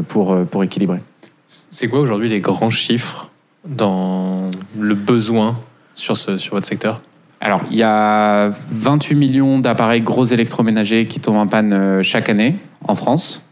pour, 0.09 0.37
pour 0.47 0.65
équilibrer. 0.65 1.01
C'est 1.47 1.89
quoi 1.89 2.01
aujourd'hui 2.01 2.29
les 2.29 2.41
grands 2.41 2.71
chiffres 2.71 3.31
dans 3.67 4.51
le 4.79 4.95
besoin 4.95 5.59
sur, 5.95 6.17
ce, 6.17 6.39
sur 6.39 6.55
votre 6.55 6.67
secteur? 6.67 7.01
Alors, 7.41 7.61
il 7.71 7.77
y 7.77 7.85
a 7.85 8.51
28 8.73 9.15
millions 9.15 9.59
d'appareils 9.61 10.01
gros 10.01 10.25
électroménagers 10.25 11.07
qui 11.07 11.21
tombent 11.21 11.37
en 11.37 11.47
panne 11.47 11.73
euh, 11.73 12.03
chaque 12.03 12.29
année 12.29 12.57
en 12.85 12.95
France. 12.95 13.43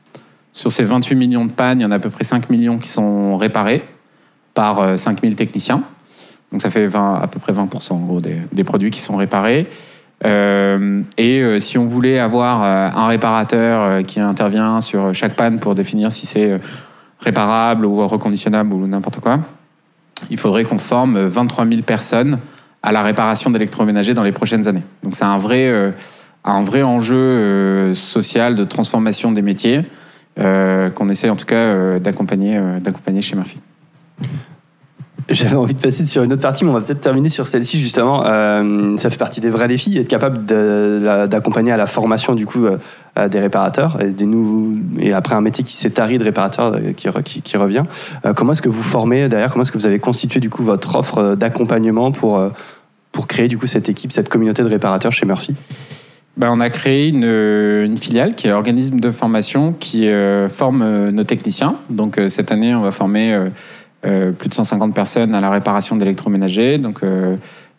Sur 0.53 0.73
ces 0.73 0.83
28 0.83 1.15
millions 1.15 1.45
de 1.45 1.53
pannes, 1.53 1.81
il 1.81 1.83
y 1.83 1.87
en 1.87 1.93
a 1.93 1.97
à 1.97 1.99
peu 1.99 2.11
près 2.11 2.25
5 2.25 2.51
millions 2.51 2.79
qui 2.79 2.89
sont 2.89 3.37
réparés 3.37 3.83
par 4.55 4.99
5000 4.99 5.33
euh, 5.33 5.37
techniciens. 5.37 5.83
Donc 6.51 6.63
ça 6.63 6.71
fait 6.71 6.89
à 6.95 7.29
peu 7.31 7.39
près 7.39 7.53
20% 7.53 7.93
en 7.93 7.99
gros 7.99 8.21
des, 8.21 8.65
produits 8.65 8.91
qui 8.91 9.01
sont 9.01 9.17
réparés. 9.17 9.69
Euh, 10.25 11.03
et 11.19 11.61
si 11.61 11.77
on 11.77 11.87
voulait 11.87 12.19
avoir 12.19 12.63
un 12.63 13.07
réparateur 13.09 14.03
qui 14.05 14.21
intervient 14.21 14.81
sur 14.81 15.13
chaque 15.13 15.35
panne 15.35 15.59
pour 15.59 15.75
définir 15.75 16.13
si 16.13 16.25
c'est 16.25 16.59
réparable 17.21 17.85
ou 17.85 18.07
reconditionnable 18.07 18.73
ou 18.75 18.87
n'importe 18.87 19.19
quoi, 19.19 19.41
il 20.31 20.39
faudrait 20.39 20.65
qu'on 20.65 20.79
forme 20.79 21.19
23 21.19 21.67
000 21.67 21.83
personnes 21.83 22.39
à 22.87 22.93
la 22.93 23.03
réparation 23.03 23.51
d'électroménager 23.51 24.15
dans 24.15 24.23
les 24.23 24.31
prochaines 24.31 24.69
années. 24.69 24.85
Donc 25.03 25.17
c'est 25.17 25.25
un 25.25 25.39
vrai, 25.39 25.69
euh, 25.69 25.91
un 26.45 26.63
vrai 26.63 26.85
enjeu 26.85 27.17
euh, 27.17 27.95
social 27.95 28.55
de 28.55 28.63
transformation 28.63 29.33
des 29.33 29.43
métiers 29.43 29.85
euh, 30.39 30.89
qu'on 30.91 31.09
essaie 31.09 31.29
en 31.29 31.35
tout 31.35 31.47
cas 31.47 31.99
d'accompagner, 31.99 32.61
d'accompagner 32.81 33.23
chez 33.23 33.35
Murphy. 33.35 33.59
J'avais 35.29 35.57
envie 35.57 35.75
de 35.75 35.81
passer 35.81 36.07
sur 36.07 36.23
une 36.23 36.33
autre 36.33 36.43
partie, 36.43 36.65
mais 36.65 36.71
on 36.71 36.75
va 36.75 36.81
peut-être 36.81 37.01
terminer 37.01 37.29
sur 37.29 37.49
celle-ci 37.49 37.81
justement. 37.81 38.23
ça 38.23 39.11
fait 39.11 39.19
partie 39.19 39.41
des 39.41 39.51
vrais 39.51 39.67
défis, 39.67 39.99
être 39.99 40.07
capable 40.07 40.45
d'accompagner 40.45 41.73
à 41.73 41.77
la 41.77 41.87
formation 41.87 42.37
du 42.37 42.47
coup 42.47 42.69
des 43.17 43.41
réparateurs 43.41 44.01
et, 44.01 44.13
des 44.13 44.27
nouveaux, 44.27 44.79
et 45.01 45.13
après 45.13 45.35
un 45.35 45.41
métier 45.41 45.65
qui 45.65 45.73
s'est 45.73 45.91
tari 45.91 46.19
de 46.19 46.23
réparateur 46.23 46.77
qui, 46.97 47.09
qui, 47.25 47.43
qui 47.43 47.57
revient. 47.57 47.83
comment 48.37 48.53
est-ce 48.53 48.63
que 48.63 48.69
vous 48.69 48.85
formez 48.85 49.29
derrière 49.29 49.51
Comment 49.51 49.63
est-ce 49.63 49.73
que 49.73 49.79
vous 49.79 49.87
avez 49.87 49.99
constitué 49.99 50.39
du 50.39 50.49
coup 50.49 50.63
votre 50.63 50.95
offre 50.95 51.35
d'accompagnement 51.35 52.13
pour 52.13 52.41
pour 53.17 53.27
créer 53.27 53.49
du 53.49 53.57
coup 53.57 53.67
cette 53.67 53.89
équipe, 53.89 54.13
cette 54.13 54.29
communauté 54.29 54.63
de 54.63 54.69
réparateurs 54.69 55.11
chez 55.11 55.25
Murphy? 55.27 55.55
Ben, 56.37 56.53
On 56.55 56.61
a 56.61 56.69
créé 56.69 57.09
une, 57.09 57.25
une, 57.25 57.97
filiale 57.97 58.35
qui 58.35 58.47
est 58.47 58.53
organisme 58.53 59.01
de 59.01 59.11
formation 59.11 59.73
qui 59.73 60.07
forme 60.51 61.09
nos 61.09 61.25
techniciens. 61.25 61.77
Donc 61.89 62.21
cette 62.29 62.53
année, 62.53 62.75
on 62.75 62.83
va 62.83 62.91
former 62.91 63.49
plus 64.03 64.49
de 64.51 64.55
150 64.55 64.95
personnes 64.95 65.35
à 65.35 65.41
la 65.41 65.49
réparation 65.49 65.97
d'électroménager. 65.97 66.77
Donc 66.77 67.01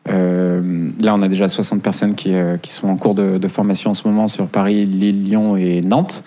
là, 0.08 1.16
on 1.16 1.22
a 1.22 1.28
déjà 1.28 1.48
60 1.48 1.84
personnes 1.84 2.16
qui, 2.16 2.34
sont 2.64 2.90
en 2.90 2.98
cours 2.98 3.14
de, 3.14 3.48
formation 3.48 3.92
en 3.92 3.94
ce 3.94 4.08
moment 4.08 4.28
sur 4.28 4.48
Paris, 4.48 4.88
Lille, 4.88 5.24
Lyon 5.24 5.56
et 5.56 5.82
Nantes. 5.82 6.24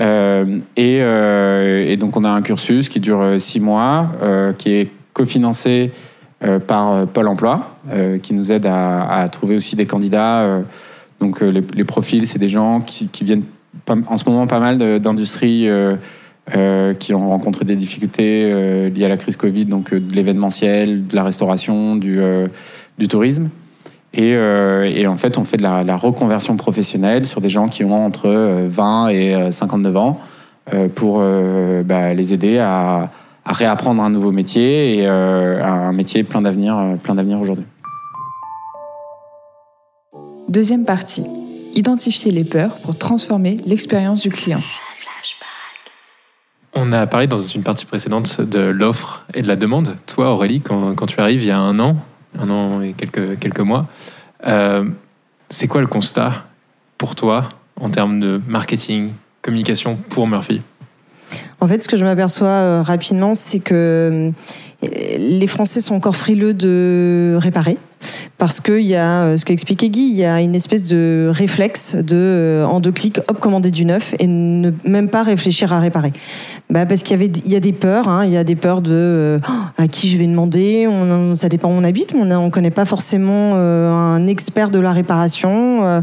Euh, 0.00 0.60
euh, 0.78 1.84
et, 1.86 1.96
donc 1.96 2.16
on 2.16 2.24
a 2.24 2.30
un 2.30 2.42
cursus 2.42 2.88
qui 2.88 3.00
dure 3.00 3.20
euh, 3.20 3.38
six 3.38 3.60
mois, 3.60 4.10
qui 4.58 4.72
est 4.72 4.90
cofinancé 5.12 5.92
par 6.66 7.06
Pôle 7.06 7.28
Emploi, 7.28 7.76
qui 8.22 8.32
nous 8.32 8.50
aide 8.50 8.66
à, 8.66 9.28
trouver 9.30 9.56
aussi 9.56 9.76
des 9.76 9.86
candidats. 9.86 10.62
donc 11.20 11.42
les, 11.42 11.84
profils, 11.84 12.26
c'est 12.26 12.38
des 12.38 12.48
gens 12.48 12.80
qui, 12.80 13.08
viennent 13.22 13.44
en 13.88 14.16
ce 14.16 14.28
moment 14.28 14.46
pas 14.46 14.60
mal 14.60 15.00
d'industries 15.00 15.68
qui 16.98 17.14
ont 17.14 17.28
rencontré 17.28 17.64
des 17.64 17.76
difficultés 17.76 18.90
liées 18.90 19.04
à 19.04 19.08
la 19.08 19.18
crise 19.18 19.36
Covid, 19.36 19.66
donc 19.66 19.92
de 19.92 20.14
l'événementiel, 20.14 21.06
de 21.06 21.14
la 21.14 21.24
restauration, 21.24 21.96
du, 21.96 22.18
tourisme. 23.08 23.50
Euh, 24.18 24.84
et, 24.84 25.06
en 25.06 25.16
fait, 25.16 25.38
on 25.38 25.44
fait 25.44 25.56
de 25.56 25.62
la, 25.62 25.96
reconversion 25.96 26.56
professionnelle 26.56 27.24
sur 27.24 27.40
des 27.40 27.48
gens 27.48 27.68
qui 27.68 27.84
ont 27.84 28.04
entre 28.04 28.28
20 28.68 29.08
euh, 29.12 29.46
et 29.48 29.52
59 29.52 29.94
euh, 29.94 29.98
ans 29.98 30.20
pour 30.94 31.20
bah, 31.84 32.14
les 32.14 32.34
aider 32.34 32.58
à, 32.58 33.10
réapprendre 33.44 34.02
un 34.02 34.10
nouveau 34.10 34.32
métier 34.32 34.98
et 34.98 35.06
un 35.06 35.92
métier 35.92 36.24
plein 36.24 36.42
d'avenir, 36.42 36.96
plein 37.02 37.14
d'avenir 37.14 37.40
aujourd'hui. 37.40 37.66
Deuxième 40.48 40.84
partie. 40.84 41.24
Identifier 41.76 42.32
les 42.32 42.42
peurs 42.42 42.76
pour 42.78 42.98
transformer 42.98 43.58
l'expérience 43.66 44.20
du 44.22 44.30
client. 44.30 44.60
On 46.74 46.92
a 46.92 47.06
parlé 47.06 47.26
dans 47.26 47.38
une 47.38 47.62
partie 47.62 47.86
précédente 47.86 48.40
de 48.40 48.60
l'offre 48.60 49.24
et 49.34 49.42
de 49.42 49.48
la 49.48 49.56
demande. 49.56 49.96
Toi, 50.06 50.30
Aurélie, 50.30 50.60
quand, 50.60 50.94
quand 50.94 51.06
tu 51.06 51.20
arrives 51.20 51.42
il 51.42 51.48
y 51.48 51.52
a 51.52 51.58
un 51.58 51.78
an, 51.78 51.96
un 52.38 52.50
an 52.50 52.80
et 52.80 52.92
quelques, 52.92 53.38
quelques 53.38 53.60
mois. 53.60 53.86
Euh, 54.46 54.84
c'est 55.48 55.68
quoi 55.68 55.80
le 55.80 55.86
constat 55.86 56.44
pour 56.98 57.14
toi 57.14 57.48
en 57.80 57.90
termes 57.90 58.20
de 58.20 58.40
marketing, 58.46 59.12
communication 59.42 59.96
pour 59.96 60.26
Murphy? 60.26 60.62
En 61.60 61.68
fait, 61.68 61.82
ce 61.82 61.88
que 61.88 61.96
je 61.96 62.04
m'aperçois 62.04 62.48
euh, 62.48 62.82
rapidement, 62.82 63.34
c'est 63.34 63.60
que 63.60 63.74
euh, 63.74 64.30
les 64.82 65.46
Français 65.46 65.80
sont 65.80 65.94
encore 65.94 66.16
frileux 66.16 66.54
de 66.54 67.36
réparer 67.38 67.78
parce 68.38 68.60
qu'il 68.60 68.86
y 68.86 68.96
a, 68.96 69.24
euh, 69.24 69.36
ce 69.36 69.44
qu'expliquait 69.44 69.90
Guy, 69.90 70.08
il 70.12 70.16
y 70.16 70.24
a 70.24 70.40
une 70.40 70.54
espèce 70.54 70.84
de 70.84 71.30
réflexe 71.30 71.94
de, 71.94 72.16
euh, 72.16 72.64
en 72.64 72.80
deux 72.80 72.92
clics, 72.92 73.18
hop, 73.28 73.38
commander 73.38 73.70
du 73.70 73.84
neuf 73.84 74.14
et 74.18 74.26
ne 74.26 74.70
même 74.86 75.10
pas 75.10 75.22
réfléchir 75.22 75.74
à 75.74 75.80
réparer. 75.80 76.12
Bah, 76.70 76.86
parce 76.86 77.02
qu'il 77.02 77.20
y, 77.46 77.56
a 77.56 77.60
des 77.60 77.72
peurs, 77.72 78.08
hein, 78.08 78.24
il 78.24 78.30
y 78.30 78.38
a 78.38 78.44
des 78.44 78.56
peurs 78.56 78.80
de 78.80 78.90
euh, 78.92 79.38
à 79.76 79.88
qui 79.88 80.08
je 80.08 80.16
vais 80.16 80.26
demander, 80.26 80.88
ça 81.34 81.50
dépend 81.50 81.68
où 81.68 81.72
on 81.72 81.84
habite, 81.84 82.14
on 82.14 82.24
ne 82.24 82.50
connaît 82.50 82.70
pas 82.70 82.86
forcément 82.86 83.54
un 83.56 84.26
expert 84.26 84.70
de 84.70 84.78
la 84.78 84.92
réparation. 84.92 86.02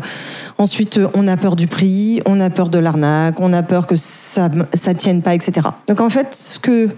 ensuite, 0.57 1.00
on 1.15 1.27
a 1.27 1.38
peur 1.38 1.55
du 1.55 1.67
prix, 1.67 2.19
on 2.25 2.39
a 2.39 2.50
peur 2.50 2.69
de 2.69 2.79
l'arnaque, 2.79 3.39
on 3.39 3.53
a 3.53 3.63
peur 3.63 3.88
que 3.88 3.96
ça 3.96 4.50
ne 4.50 4.93
tienne 4.93 5.22
pas, 5.22 5.34
etc. 5.34 5.67
Donc 5.88 6.01
en 6.01 6.10
fait, 6.10 6.36
ce 6.36 6.60
que 6.60 6.89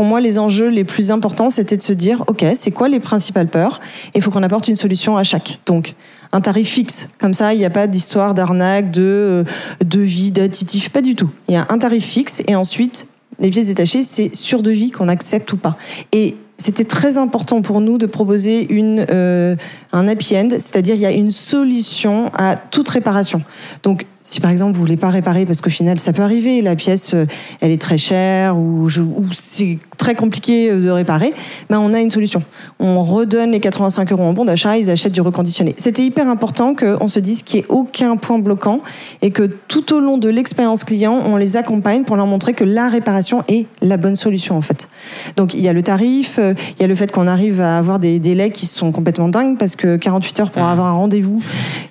pour 0.00 0.06
moi, 0.06 0.22
les 0.22 0.38
enjeux 0.38 0.68
les 0.68 0.84
plus 0.84 1.10
importants, 1.10 1.50
c'était 1.50 1.76
de 1.76 1.82
se 1.82 1.92
dire, 1.92 2.24
OK, 2.26 2.42
c'est 2.54 2.70
quoi 2.70 2.88
les 2.88 3.00
principales 3.00 3.48
peurs? 3.48 3.80
Il 4.14 4.22
faut 4.22 4.30
qu'on 4.30 4.42
apporte 4.42 4.66
une 4.66 4.76
solution 4.76 5.18
à 5.18 5.24
chaque. 5.24 5.60
Donc, 5.66 5.92
un 6.32 6.40
tarif 6.40 6.70
fixe. 6.70 7.10
Comme 7.18 7.34
ça, 7.34 7.52
il 7.52 7.58
n'y 7.58 7.66
a 7.66 7.70
pas 7.70 7.86
d'histoire 7.86 8.32
d'arnaque, 8.32 8.90
de 8.90 9.02
euh, 9.02 9.44
devis, 9.84 10.30
d'additif, 10.30 10.88
pas 10.88 11.02
du 11.02 11.14
tout. 11.16 11.28
Il 11.48 11.54
y 11.54 11.58
a 11.58 11.66
un 11.68 11.76
tarif 11.76 12.02
fixe 12.02 12.42
et 12.48 12.54
ensuite, 12.54 13.08
les 13.40 13.50
pièces 13.50 13.66
détachées, 13.66 14.02
c'est 14.02 14.34
sur 14.34 14.62
devis 14.62 14.90
qu'on 14.90 15.08
accepte 15.08 15.52
ou 15.52 15.58
pas. 15.58 15.76
Et 16.12 16.34
c'était 16.56 16.84
très 16.84 17.18
important 17.18 17.60
pour 17.60 17.82
nous 17.82 17.98
de 17.98 18.06
proposer 18.06 18.72
une, 18.72 19.04
euh, 19.10 19.54
un 19.92 20.08
happy 20.08 20.34
end, 20.34 20.48
c'est-à-dire 20.52 20.94
il 20.94 21.02
y 21.02 21.06
a 21.06 21.12
une 21.12 21.30
solution 21.30 22.30
à 22.38 22.56
toute 22.56 22.88
réparation. 22.88 23.42
Donc, 23.82 24.06
si 24.22 24.40
par 24.40 24.50
exemple 24.50 24.74
vous 24.74 24.80
voulez 24.80 24.96
pas 24.96 25.10
réparer 25.10 25.46
parce 25.46 25.60
qu'au 25.60 25.70
final 25.70 25.98
ça 25.98 26.12
peut 26.12 26.22
arriver, 26.22 26.62
la 26.62 26.76
pièce 26.76 27.14
euh, 27.14 27.26
elle 27.60 27.70
est 27.70 27.80
très 27.80 27.98
chère 27.98 28.56
ou, 28.56 28.86
ou 28.86 29.24
c'est 29.32 29.78
très 30.00 30.14
compliqué 30.14 30.70
euh, 30.70 30.80
de 30.80 30.90
réparer, 30.90 31.32
ben 31.68 31.78
on 31.78 31.94
a 31.94 32.00
une 32.00 32.10
solution. 32.10 32.42
On 32.80 33.02
redonne 33.02 33.50
les 33.50 33.60
85 33.60 34.10
euros 34.12 34.22
en 34.22 34.32
bon 34.32 34.44
d'achat, 34.44 34.78
ils 34.78 34.90
achètent 34.90 35.12
du 35.12 35.20
reconditionné. 35.20 35.74
C'était 35.76 36.02
hyper 36.02 36.28
important 36.28 36.74
qu'on 36.74 37.08
se 37.08 37.20
dise 37.20 37.42
qu'il 37.42 37.60
n'y 37.60 37.66
ait 37.66 37.68
aucun 37.68 38.16
point 38.16 38.38
bloquant 38.38 38.80
et 39.22 39.30
que 39.30 39.42
tout 39.68 39.94
au 39.94 40.00
long 40.00 40.18
de 40.18 40.28
l'expérience 40.28 40.84
client, 40.84 41.20
on 41.26 41.36
les 41.36 41.56
accompagne 41.56 42.04
pour 42.04 42.16
leur 42.16 42.26
montrer 42.26 42.54
que 42.54 42.64
la 42.64 42.88
réparation 42.88 43.44
est 43.48 43.66
la 43.82 43.98
bonne 43.98 44.16
solution 44.16 44.56
en 44.56 44.62
fait. 44.62 44.88
Donc 45.36 45.54
il 45.54 45.60
y 45.60 45.68
a 45.68 45.72
le 45.72 45.82
tarif, 45.82 46.38
euh, 46.38 46.54
il 46.78 46.82
y 46.82 46.84
a 46.84 46.88
le 46.88 46.94
fait 46.94 47.12
qu'on 47.12 47.26
arrive 47.26 47.60
à 47.60 47.78
avoir 47.78 47.98
des 47.98 48.18
délais 48.18 48.50
qui 48.50 48.66
sont 48.66 48.92
complètement 48.92 49.28
dingues 49.28 49.58
parce 49.58 49.76
que 49.76 49.96
48 49.96 50.40
heures 50.40 50.50
pour 50.50 50.62
avoir 50.62 50.88
un 50.88 50.92
rendez-vous 50.92 51.42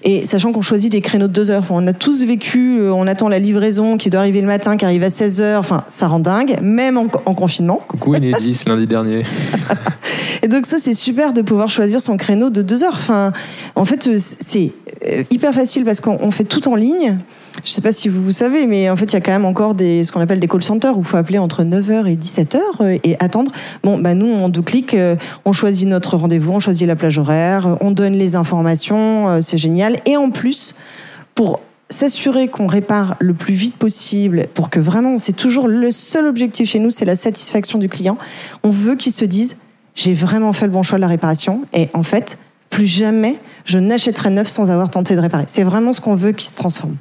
et 0.03 0.25
sachant 0.25 0.51
qu'on 0.51 0.62
choisit 0.62 0.91
des 0.91 1.01
créneaux 1.01 1.27
de 1.27 1.33
2 1.33 1.51
heures, 1.51 1.63
on 1.69 1.86
a 1.86 1.93
tous 1.93 2.24
vécu, 2.29 2.79
euh, 2.79 2.93
on 2.93 3.07
attend 3.07 3.27
la 3.27 3.39
livraison 3.39 3.98
qui 3.98 4.12
doit 4.12 4.19
arriver 4.19 4.41
le 4.41 4.48
matin, 4.48 4.77
qui 4.77 4.86
arrive 4.86 5.03
à 5.03 5.09
16 5.09 5.41
heures, 5.41 5.59
enfin 5.59 5.83
ça 5.88 6.07
rend 6.07 6.19
dingue, 6.19 6.59
même 6.62 6.98
en, 6.98 7.07
en 7.25 7.33
confinement. 7.33 7.81
Coucou 7.88 8.15
Inédis, 8.15 8.63
lundi 8.67 8.86
dernier. 8.86 9.24
et 10.43 10.48
donc 10.48 10.65
ça, 10.65 10.77
c'est 10.79 10.93
super 10.93 11.33
de 11.33 11.41
pouvoir 11.41 11.69
choisir 11.69 12.01
son 12.01 12.17
créneau 12.17 12.50
de 12.50 12.62
deux 12.62 12.83
heures. 12.83 12.93
Enfin, 12.93 13.31
en 13.75 13.86
fait, 13.86 14.07
euh, 14.07 14.17
c'est 14.17 14.71
euh, 15.07 15.24
hyper 15.31 15.53
facile 15.53 15.86
parce 15.86 16.01
qu'on 16.01 16.31
fait 16.31 16.43
tout 16.43 16.67
en 16.67 16.75
ligne. 16.75 17.17
Je 17.63 17.71
sais 17.71 17.81
pas 17.81 17.91
si 17.91 18.09
vous, 18.09 18.24
vous 18.24 18.31
savez, 18.31 18.67
mais 18.67 18.89
en 18.89 18.95
fait, 18.95 19.05
il 19.05 19.13
y 19.13 19.17
a 19.17 19.21
quand 19.21 19.31
même 19.31 19.45
encore 19.45 19.74
des, 19.74 20.03
ce 20.03 20.12
qu'on 20.12 20.21
appelle 20.21 20.39
des 20.39 20.48
call 20.48 20.63
centers 20.63 20.98
où 20.98 21.01
il 21.01 21.07
faut 21.07 21.17
appeler 21.17 21.39
entre 21.39 21.63
9h 21.63 22.05
et 22.07 22.15
17h 22.15 22.59
euh, 22.81 22.98
et 23.03 23.15
attendre. 23.19 23.51
Bon, 23.83 23.98
bah 23.98 24.13
nous, 24.13 24.31
en 24.31 24.50
deux 24.50 24.62
clics, 24.62 24.95
on 25.45 25.53
choisit 25.53 25.88
notre 25.88 26.15
rendez-vous, 26.15 26.53
on 26.53 26.59
choisit 26.59 26.88
la 26.88 26.95
plage 26.95 27.17
horaire, 27.17 27.77
on 27.81 27.91
donne 27.91 28.13
les 28.13 28.36
informations, 28.36 29.41
c'est 29.41 29.57
génial. 29.57 29.95
Et 30.05 30.15
en 30.17 30.29
plus, 30.29 30.75
pour 31.36 31.62
s'assurer 31.89 32.48
qu'on 32.48 32.67
répare 32.67 33.15
le 33.19 33.34
plus 33.34 33.53
vite 33.53 33.75
possible 33.75 34.48
pour 34.53 34.69
que 34.69 34.79
vraiment, 34.79 35.17
c'est 35.17 35.36
toujours 35.36 35.67
le 35.67 35.91
seul 35.91 36.27
objectif 36.27 36.69
chez 36.69 36.79
nous, 36.79 36.91
c'est 36.91 37.05
la 37.05 37.15
satisfaction 37.15 37.79
du 37.79 37.89
client. 37.89 38.17
On 38.63 38.72
veut 38.72 38.96
qu'il 38.96 39.12
se 39.12 39.25
dise, 39.25 39.58
j'ai 39.96 40.13
vraiment 40.13 40.53
fait 40.53 40.65
le 40.65 40.72
bon 40.72 40.84
choix 40.84 40.98
de 40.98 41.01
la 41.01 41.08
réparation 41.08 41.63
et 41.74 41.89
en 41.93 42.03
fait, 42.03 42.38
plus 42.69 42.88
jamais 42.88 43.38
je 43.65 43.79
n'achèterai 43.79 44.29
neuf 44.29 44.48
sans 44.48 44.72
avoir 44.72 44.89
tenté 44.89 45.15
de 45.15 45.22
réparer. 45.22 45.46
C'est 45.48 45.63
vraiment 45.63 45.93
ce 45.93 46.01
qu'on 46.01 46.15
veut 46.15 46.31
qu'il 46.31 46.48
se 46.48 46.55
transforme. 46.55 46.96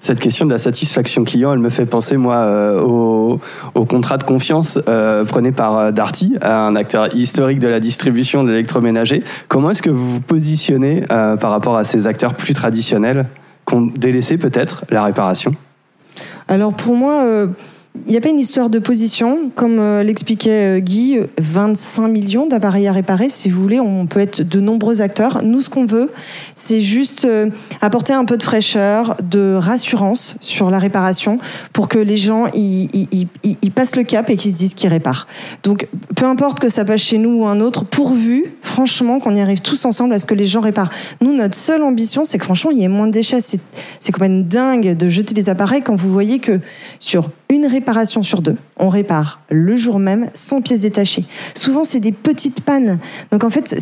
Cette 0.00 0.20
question 0.20 0.44
de 0.44 0.50
la 0.50 0.58
satisfaction 0.58 1.24
client, 1.24 1.54
elle 1.54 1.60
me 1.60 1.70
fait 1.70 1.86
penser, 1.86 2.18
moi, 2.18 2.36
euh, 2.36 2.78
au, 2.82 3.84
contrat 3.86 4.18
de 4.18 4.24
confiance 4.24 4.78
euh, 4.86 5.24
prôné 5.24 5.50
par 5.50 5.78
euh, 5.78 5.90
Darty, 5.92 6.34
un 6.42 6.76
acteur 6.76 7.14
historique 7.16 7.58
de 7.58 7.68
la 7.68 7.80
distribution 7.80 8.44
d'électroménager. 8.44 9.22
Comment 9.48 9.70
est-ce 9.70 9.80
que 9.80 9.88
vous 9.88 10.14
vous 10.14 10.20
positionnez 10.20 11.04
par 11.08 11.50
rapport 11.50 11.76
à 11.76 11.84
ces 11.84 12.06
acteurs 12.06 12.34
plus 12.34 12.52
traditionnels? 12.52 13.26
Qu'on 13.64 13.82
délaissé 13.82 14.38
peut-être 14.38 14.84
la 14.90 15.02
réparation? 15.04 15.54
Alors 16.48 16.74
pour 16.74 16.94
moi, 16.96 17.22
euh, 17.24 17.48
il 18.06 18.10
n'y 18.10 18.16
a 18.16 18.20
pas 18.20 18.28
une 18.28 18.40
histoire 18.40 18.70
de 18.70 18.80
position, 18.80 19.52
comme 19.54 19.78
euh, 19.78 20.02
l'expliquait 20.02 20.78
euh, 20.78 20.80
Guy, 20.80 21.18
25 21.40 22.08
millions 22.08 22.46
d'appareils 22.46 22.88
à 22.88 22.92
réparer, 22.92 23.28
si 23.28 23.48
vous 23.48 23.62
voulez, 23.62 23.78
on 23.78 24.06
peut 24.06 24.18
être 24.18 24.42
de 24.42 24.58
nombreux 24.58 25.00
acteurs. 25.00 25.44
Nous, 25.44 25.60
ce 25.60 25.70
qu'on 25.70 25.86
veut, 25.86 26.10
c'est 26.56 26.80
juste 26.80 27.24
euh, 27.24 27.50
apporter 27.80 28.12
un 28.12 28.24
peu 28.24 28.36
de 28.36 28.42
fraîcheur, 28.42 29.16
de 29.22 29.54
rassurance 29.54 30.34
sur 30.40 30.70
la 30.70 30.80
réparation 30.80 31.38
pour 31.72 31.88
que 31.88 31.98
les 31.98 32.16
gens 32.16 32.46
ils, 32.52 33.28
passent 33.74 33.96
le 33.96 34.02
cap 34.02 34.28
et 34.28 34.36
qu'ils 34.36 34.52
se 34.52 34.56
disent 34.56 34.74
qu'ils 34.74 34.90
réparent. 34.90 35.28
Donc, 35.62 35.88
peu 36.16 36.26
importe 36.26 36.58
que 36.58 36.68
ça 36.68 36.84
passe 36.84 37.00
chez 37.00 37.18
nous 37.18 37.42
ou 37.42 37.46
un 37.46 37.60
autre, 37.60 37.84
pourvu, 37.84 38.44
franchement, 38.60 39.20
qu'on 39.20 39.36
y 39.36 39.40
arrive 39.40 39.60
tous 39.60 39.84
ensemble 39.84 40.14
à 40.14 40.18
ce 40.18 40.26
que 40.26 40.34
les 40.34 40.46
gens 40.46 40.60
réparent. 40.60 40.90
Nous, 41.20 41.32
notre 41.32 41.56
seule 41.56 41.82
ambition, 41.82 42.24
c'est 42.24 42.38
que 42.38 42.44
franchement, 42.44 42.72
il 42.72 42.78
y 42.78 42.82
ait 42.82 42.88
moins 42.88 43.06
de 43.06 43.12
déchets. 43.12 43.40
C'est, 43.40 43.60
quand 44.12 44.20
même 44.20 44.44
dingue 44.44 44.96
de 44.96 45.08
jeter 45.08 45.32
des 45.32 45.48
appareils 45.48 45.82
quand 45.82 45.94
vous 45.94 46.12
voyez 46.12 46.40
que 46.40 46.60
sur 46.98 47.30
une 47.54 47.66
réparation 47.66 48.22
sur 48.22 48.42
deux. 48.42 48.56
On 48.76 48.88
répare 48.88 49.40
le 49.50 49.76
jour 49.76 49.98
même 49.98 50.28
sans 50.34 50.60
pièces 50.60 50.82
détachées. 50.82 51.24
Souvent, 51.54 51.84
c'est 51.84 52.00
des 52.00 52.12
petites 52.12 52.60
pannes. 52.60 52.98
Donc 53.30 53.44
en 53.44 53.50
fait, 53.50 53.74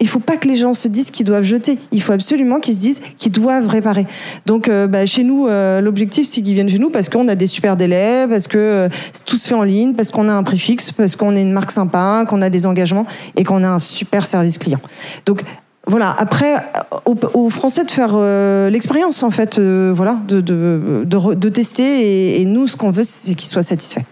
il 0.00 0.08
faut 0.08 0.18
pas 0.18 0.36
que 0.38 0.48
les 0.48 0.56
gens 0.56 0.72
se 0.72 0.88
disent 0.88 1.10
qu'ils 1.10 1.26
doivent 1.26 1.44
jeter. 1.44 1.78
Il 1.92 2.00
faut 2.00 2.12
absolument 2.12 2.58
qu'ils 2.58 2.74
se 2.74 2.80
disent 2.80 3.02
qu'ils 3.18 3.32
doivent 3.32 3.68
réparer. 3.68 4.06
Donc, 4.46 4.68
euh, 4.68 4.86
bah, 4.86 5.04
chez 5.04 5.24
nous, 5.24 5.46
euh, 5.46 5.82
l'objectif, 5.82 6.26
c'est 6.26 6.40
qu'ils 6.40 6.54
viennent 6.54 6.68
chez 6.68 6.78
nous 6.78 6.90
parce 6.90 7.10
qu'on 7.10 7.28
a 7.28 7.34
des 7.34 7.46
super 7.46 7.76
délais, 7.76 8.26
parce 8.28 8.48
que 8.48 8.58
euh, 8.58 8.88
tout 9.26 9.36
se 9.36 9.48
fait 9.48 9.54
en 9.54 9.62
ligne, 9.62 9.94
parce 9.94 10.10
qu'on 10.10 10.28
a 10.28 10.32
un 10.32 10.42
prix 10.42 10.58
fixe, 10.58 10.90
parce 10.90 11.16
qu'on 11.16 11.36
est 11.36 11.42
une 11.42 11.52
marque 11.52 11.70
sympa, 11.70 12.24
qu'on 12.26 12.40
a 12.40 12.48
des 12.48 12.64
engagements 12.64 13.06
et 13.36 13.44
qu'on 13.44 13.62
a 13.62 13.68
un 13.68 13.78
super 13.78 14.24
service 14.24 14.56
client. 14.56 14.80
Donc, 15.26 15.42
voilà. 15.86 16.14
Après, 16.18 16.56
aux, 17.04 17.48
Français 17.50 17.84
de 17.84 17.90
faire 17.90 18.12
euh, 18.14 18.70
l'expérience, 18.70 19.22
en 19.22 19.30
fait, 19.30 19.58
euh, 19.58 19.92
voilà, 19.94 20.18
de, 20.28 20.40
de, 20.40 21.04
de, 21.04 21.48
tester. 21.48 22.40
Et, 22.40 22.44
nous, 22.44 22.68
ce 22.68 22.76
qu'on 22.76 22.90
veut, 22.90 23.02
c'est 23.04 23.34
qu'ils 23.34 23.48
soient 23.48 23.62
satisfaits. 23.62 24.02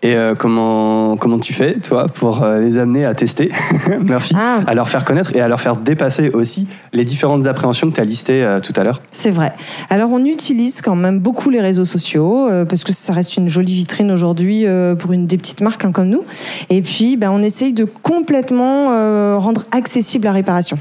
Et 0.00 0.14
euh, 0.14 0.36
comment, 0.36 1.16
comment 1.16 1.40
tu 1.40 1.52
fais, 1.52 1.74
toi, 1.80 2.06
pour 2.06 2.44
euh, 2.44 2.60
les 2.60 2.78
amener 2.78 3.04
à 3.04 3.14
tester, 3.14 3.50
Murphy, 4.00 4.32
ah. 4.38 4.60
à 4.64 4.74
leur 4.74 4.88
faire 4.88 5.04
connaître 5.04 5.34
et 5.34 5.40
à 5.40 5.48
leur 5.48 5.60
faire 5.60 5.76
dépasser 5.76 6.30
aussi 6.30 6.68
les 6.92 7.04
différentes 7.04 7.48
appréhensions 7.48 7.90
que 7.90 7.96
tu 7.96 8.00
as 8.00 8.04
listées 8.04 8.44
euh, 8.44 8.60
tout 8.60 8.72
à 8.76 8.84
l'heure? 8.84 9.02
C'est 9.10 9.32
vrai. 9.32 9.52
Alors, 9.90 10.10
on 10.12 10.24
utilise 10.24 10.82
quand 10.82 10.94
même 10.94 11.18
beaucoup 11.18 11.50
les 11.50 11.60
réseaux 11.60 11.84
sociaux 11.84 12.48
parce 12.68 12.84
que 12.84 12.92
ça 12.92 13.12
reste 13.12 13.36
une 13.36 13.48
jolie 13.48 13.74
vitrine 13.74 14.12
aujourd'hui 14.12 14.66
pour 14.98 15.12
une 15.12 15.26
des 15.26 15.36
petites 15.36 15.60
marques 15.60 15.84
hein, 15.84 15.92
comme 15.92 16.08
nous. 16.08 16.24
Et 16.70 16.80
puis, 16.80 17.16
ben, 17.16 17.30
on 17.32 17.42
essaye 17.42 17.72
de 17.72 17.84
complètement 17.84 19.38
rendre 19.38 19.64
accessible 19.72 20.26
la 20.26 20.32
réparation. 20.32 20.78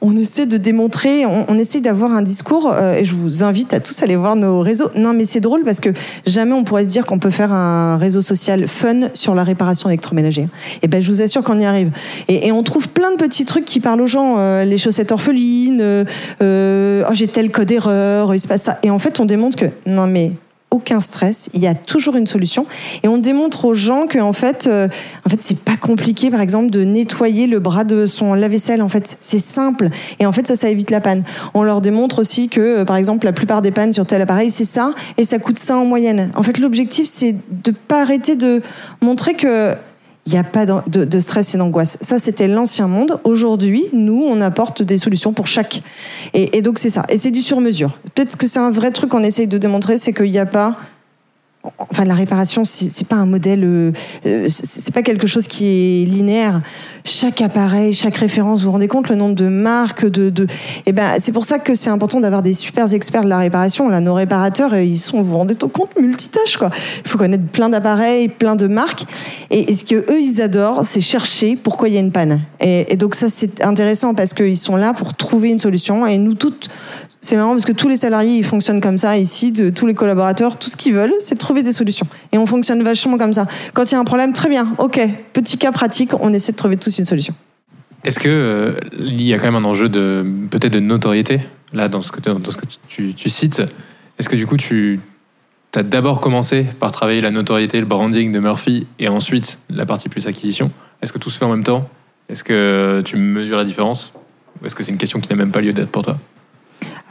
On 0.00 0.16
essaie 0.16 0.46
de 0.46 0.56
démontrer, 0.56 1.26
on, 1.26 1.46
on 1.48 1.58
essaie 1.58 1.80
d'avoir 1.80 2.12
un 2.12 2.22
discours, 2.22 2.72
et 2.74 3.04
je 3.04 3.14
vous 3.14 3.42
invite 3.42 3.74
à 3.74 3.80
tous 3.80 4.00
à 4.00 4.04
aller 4.04 4.16
voir 4.16 4.36
nos 4.36 4.60
réseaux. 4.60 4.90
Non, 4.94 5.12
mais 5.12 5.24
c'est 5.24 5.40
drôle 5.40 5.64
parce 5.64 5.80
que 5.80 5.90
jamais 6.26 6.52
on 6.52 6.64
pourrait 6.64 6.84
se 6.84 6.90
dire 6.90 7.06
qu'on 7.06 7.18
peut 7.18 7.30
faire 7.30 7.52
un 7.52 7.96
réseau 7.96 8.20
social 8.20 8.59
fun 8.66 9.08
sur 9.14 9.34
la 9.34 9.44
réparation 9.44 9.88
électroménager. 9.88 10.48
Et 10.82 10.88
ben, 10.88 11.00
je 11.00 11.10
vous 11.10 11.22
assure 11.22 11.42
qu'on 11.42 11.60
y 11.60 11.64
arrive. 11.64 11.90
Et, 12.28 12.52
on 12.52 12.62
trouve 12.62 12.88
plein 12.88 13.12
de 13.12 13.16
petits 13.16 13.44
trucs 13.44 13.64
qui 13.64 13.80
parlent 13.80 14.00
aux 14.00 14.06
gens. 14.06 14.36
Euh, 14.38 14.64
les 14.64 14.78
chaussettes 14.78 15.12
orphelines, 15.12 15.80
euh, 15.80 16.04
euh, 16.42 17.04
oh, 17.08 17.12
j'ai 17.12 17.28
tel 17.28 17.50
code 17.50 17.70
erreur, 17.70 18.34
il 18.34 18.40
se 18.40 18.48
passe 18.48 18.62
ça. 18.62 18.78
Et 18.82 18.90
en 18.90 18.98
fait, 18.98 19.20
on 19.20 19.24
démontre 19.24 19.56
que 19.56 19.66
non, 19.86 20.06
mais 20.06 20.32
aucun 20.70 21.00
stress, 21.00 21.50
il 21.52 21.62
y 21.62 21.66
a 21.66 21.74
toujours 21.74 22.16
une 22.16 22.26
solution 22.26 22.66
et 23.02 23.08
on 23.08 23.18
démontre 23.18 23.64
aux 23.64 23.74
gens 23.74 24.06
que 24.06 24.18
en 24.18 24.32
fait 24.32 24.66
euh, 24.66 24.88
en 25.26 25.28
fait 25.28 25.38
c'est 25.40 25.58
pas 25.58 25.76
compliqué 25.76 26.30
par 26.30 26.40
exemple 26.40 26.70
de 26.70 26.84
nettoyer 26.84 27.46
le 27.46 27.58
bras 27.58 27.84
de 27.84 28.06
son 28.06 28.34
lave-vaisselle 28.34 28.82
en 28.82 28.88
fait, 28.88 29.16
c'est 29.20 29.40
simple 29.40 29.90
et 30.18 30.26
en 30.26 30.32
fait 30.32 30.46
ça 30.46 30.56
ça 30.56 30.68
évite 30.68 30.90
la 30.90 31.00
panne. 31.00 31.24
On 31.54 31.62
leur 31.62 31.80
démontre 31.80 32.20
aussi 32.20 32.48
que 32.48 32.60
euh, 32.60 32.84
par 32.84 32.96
exemple 32.96 33.26
la 33.26 33.32
plupart 33.32 33.62
des 33.62 33.72
pannes 33.72 33.92
sur 33.92 34.06
tel 34.06 34.22
appareil 34.22 34.50
c'est 34.50 34.64
ça 34.64 34.94
et 35.16 35.24
ça 35.24 35.38
coûte 35.38 35.58
ça 35.58 35.76
en 35.76 35.84
moyenne. 35.84 36.30
En 36.36 36.42
fait 36.42 36.58
l'objectif 36.58 37.06
c'est 37.06 37.34
de 37.50 37.72
pas 37.72 38.02
arrêter 38.02 38.36
de 38.36 38.62
montrer 39.00 39.34
que 39.34 39.74
il 40.26 40.32
n'y 40.32 40.38
a 40.38 40.44
pas 40.44 40.66
de, 40.66 41.20
stress 41.20 41.54
et 41.54 41.58
d'angoisse. 41.58 41.98
Ça, 42.00 42.18
c'était 42.18 42.46
l'ancien 42.46 42.86
monde. 42.86 43.18
Aujourd'hui, 43.24 43.86
nous, 43.92 44.22
on 44.22 44.40
apporte 44.40 44.82
des 44.82 44.98
solutions 44.98 45.32
pour 45.32 45.46
chaque. 45.46 45.82
Et, 46.34 46.62
donc, 46.62 46.78
c'est 46.78 46.90
ça. 46.90 47.04
Et 47.08 47.16
c'est 47.16 47.30
du 47.30 47.40
sur-mesure. 47.40 47.96
Peut-être 48.14 48.36
que 48.36 48.46
c'est 48.46 48.58
un 48.58 48.70
vrai 48.70 48.90
truc 48.90 49.10
qu'on 49.10 49.22
essaye 49.22 49.46
de 49.46 49.58
démontrer, 49.58 49.96
c'est 49.98 50.12
qu'il 50.12 50.30
n'y 50.30 50.38
a 50.38 50.46
pas 50.46 50.76
Enfin, 51.78 52.06
la 52.06 52.14
réparation, 52.14 52.64
c'est 52.64 53.06
pas 53.06 53.16
un 53.16 53.26
modèle, 53.26 53.64
euh, 53.64 53.92
euh, 54.24 54.46
c'est 54.48 54.94
pas 54.94 55.02
quelque 55.02 55.26
chose 55.26 55.46
qui 55.46 55.66
est 55.66 56.06
linéaire. 56.06 56.62
Chaque 57.04 57.42
appareil, 57.42 57.92
chaque 57.92 58.16
référence, 58.16 58.60
vous 58.60 58.66
vous 58.66 58.72
rendez 58.72 58.88
compte 58.88 59.10
le 59.10 59.16
nombre 59.16 59.34
de 59.34 59.46
marques, 59.46 60.06
de, 60.06 60.30
de... 60.30 60.46
Eh 60.86 60.92
ben, 60.92 61.16
c'est 61.18 61.32
pour 61.32 61.44
ça 61.44 61.58
que 61.58 61.74
c'est 61.74 61.90
important 61.90 62.18
d'avoir 62.20 62.40
des 62.40 62.54
super 62.54 62.90
experts 62.94 63.24
de 63.24 63.28
la 63.28 63.36
réparation. 63.36 63.90
Là, 63.90 64.00
nos 64.00 64.14
réparateurs, 64.14 64.74
ils 64.74 64.98
sont, 64.98 65.18
vous 65.18 65.32
vous 65.32 65.36
rendez 65.36 65.54
compte, 65.54 65.90
multitâches 65.98 66.56
quoi. 66.56 66.70
Il 67.04 67.08
faut 67.08 67.18
connaître 67.18 67.44
plein 67.44 67.68
d'appareils, 67.68 68.28
plein 68.28 68.56
de 68.56 68.66
marques. 68.66 69.04
Et, 69.50 69.74
ce 69.74 69.84
que 69.84 69.96
eux, 69.96 70.20
ils 70.20 70.40
adorent, 70.40 70.86
c'est 70.86 71.02
chercher 71.02 71.56
pourquoi 71.56 71.88
il 71.88 71.94
y 71.94 71.98
a 71.98 72.00
une 72.00 72.12
panne. 72.12 72.40
Et, 72.60 72.90
et 72.90 72.96
donc 72.96 73.14
ça, 73.14 73.28
c'est 73.28 73.62
intéressant 73.62 74.14
parce 74.14 74.32
qu'ils 74.32 74.56
sont 74.56 74.76
là 74.76 74.94
pour 74.94 75.12
trouver 75.12 75.50
une 75.50 75.58
solution. 75.58 76.06
Et 76.06 76.16
nous 76.16 76.34
toutes, 76.34 76.70
c'est 77.20 77.36
marrant 77.36 77.52
parce 77.52 77.66
que 77.66 77.72
tous 77.72 77.88
les 77.88 77.96
salariés, 77.96 78.36
ils 78.36 78.44
fonctionnent 78.44 78.80
comme 78.80 78.96
ça 78.96 79.18
ici, 79.18 79.52
de 79.52 79.68
tous 79.68 79.86
les 79.86 79.94
collaborateurs, 79.94 80.58
tout 80.58 80.70
ce 80.70 80.76
qu'ils 80.76 80.94
veulent, 80.94 81.12
c'est 81.20 81.34
de 81.34 81.40
trouver 81.40 81.62
des 81.62 81.72
solutions. 81.72 82.06
Et 82.32 82.38
on 82.38 82.46
fonctionne 82.46 82.82
vachement 82.82 83.18
comme 83.18 83.34
ça. 83.34 83.46
Quand 83.74 83.84
il 83.90 83.94
y 83.94 83.96
a 83.96 84.00
un 84.00 84.04
problème, 84.04 84.32
très 84.32 84.48
bien, 84.48 84.68
ok, 84.78 85.00
petit 85.34 85.58
cas 85.58 85.70
pratique, 85.70 86.12
on 86.18 86.32
essaie 86.32 86.52
de 86.52 86.56
trouver 86.56 86.76
tous 86.76 86.98
une 86.98 87.04
solution. 87.04 87.34
Est-ce 88.04 88.18
que 88.18 88.28
euh, 88.28 88.72
il 88.98 89.22
y 89.22 89.34
a 89.34 89.38
quand 89.38 89.50
même 89.52 89.62
un 89.62 89.68
enjeu 89.68 89.90
de 89.90 90.24
peut-être 90.50 90.72
de 90.72 90.80
notoriété 90.80 91.40
là 91.74 91.88
dans 91.88 92.00
ce 92.00 92.10
que, 92.10 92.20
tu, 92.88 93.12
tu 93.12 93.28
cites 93.28 93.62
Est-ce 94.18 94.28
que 94.28 94.36
du 94.36 94.46
coup 94.46 94.56
tu 94.56 95.00
as 95.74 95.82
d'abord 95.82 96.22
commencé 96.22 96.64
par 96.80 96.90
travailler 96.92 97.20
la 97.20 97.30
notoriété, 97.30 97.78
le 97.78 97.86
branding 97.86 98.32
de 98.32 98.40
Murphy 98.40 98.86
et 98.98 99.08
ensuite 99.08 99.58
la 99.68 99.84
partie 99.84 100.08
plus 100.08 100.26
acquisition? 100.26 100.70
Est-ce 101.02 101.12
que 101.12 101.18
tout 101.18 101.28
se 101.28 101.38
fait 101.38 101.44
en 101.44 101.50
même 101.50 101.64
temps? 101.64 101.90
Est-ce 102.30 102.42
que 102.42 103.02
tu 103.04 103.16
mesures 103.16 103.58
la 103.58 103.64
différence? 103.64 104.14
Ou 104.62 104.66
est-ce 104.66 104.74
que 104.74 104.82
c'est 104.82 104.92
une 104.92 104.98
question 104.98 105.20
qui 105.20 105.28
n'a 105.28 105.36
même 105.36 105.52
pas 105.52 105.60
lieu 105.60 105.74
d'être 105.74 105.90
pour 105.90 106.02
toi? 106.02 106.16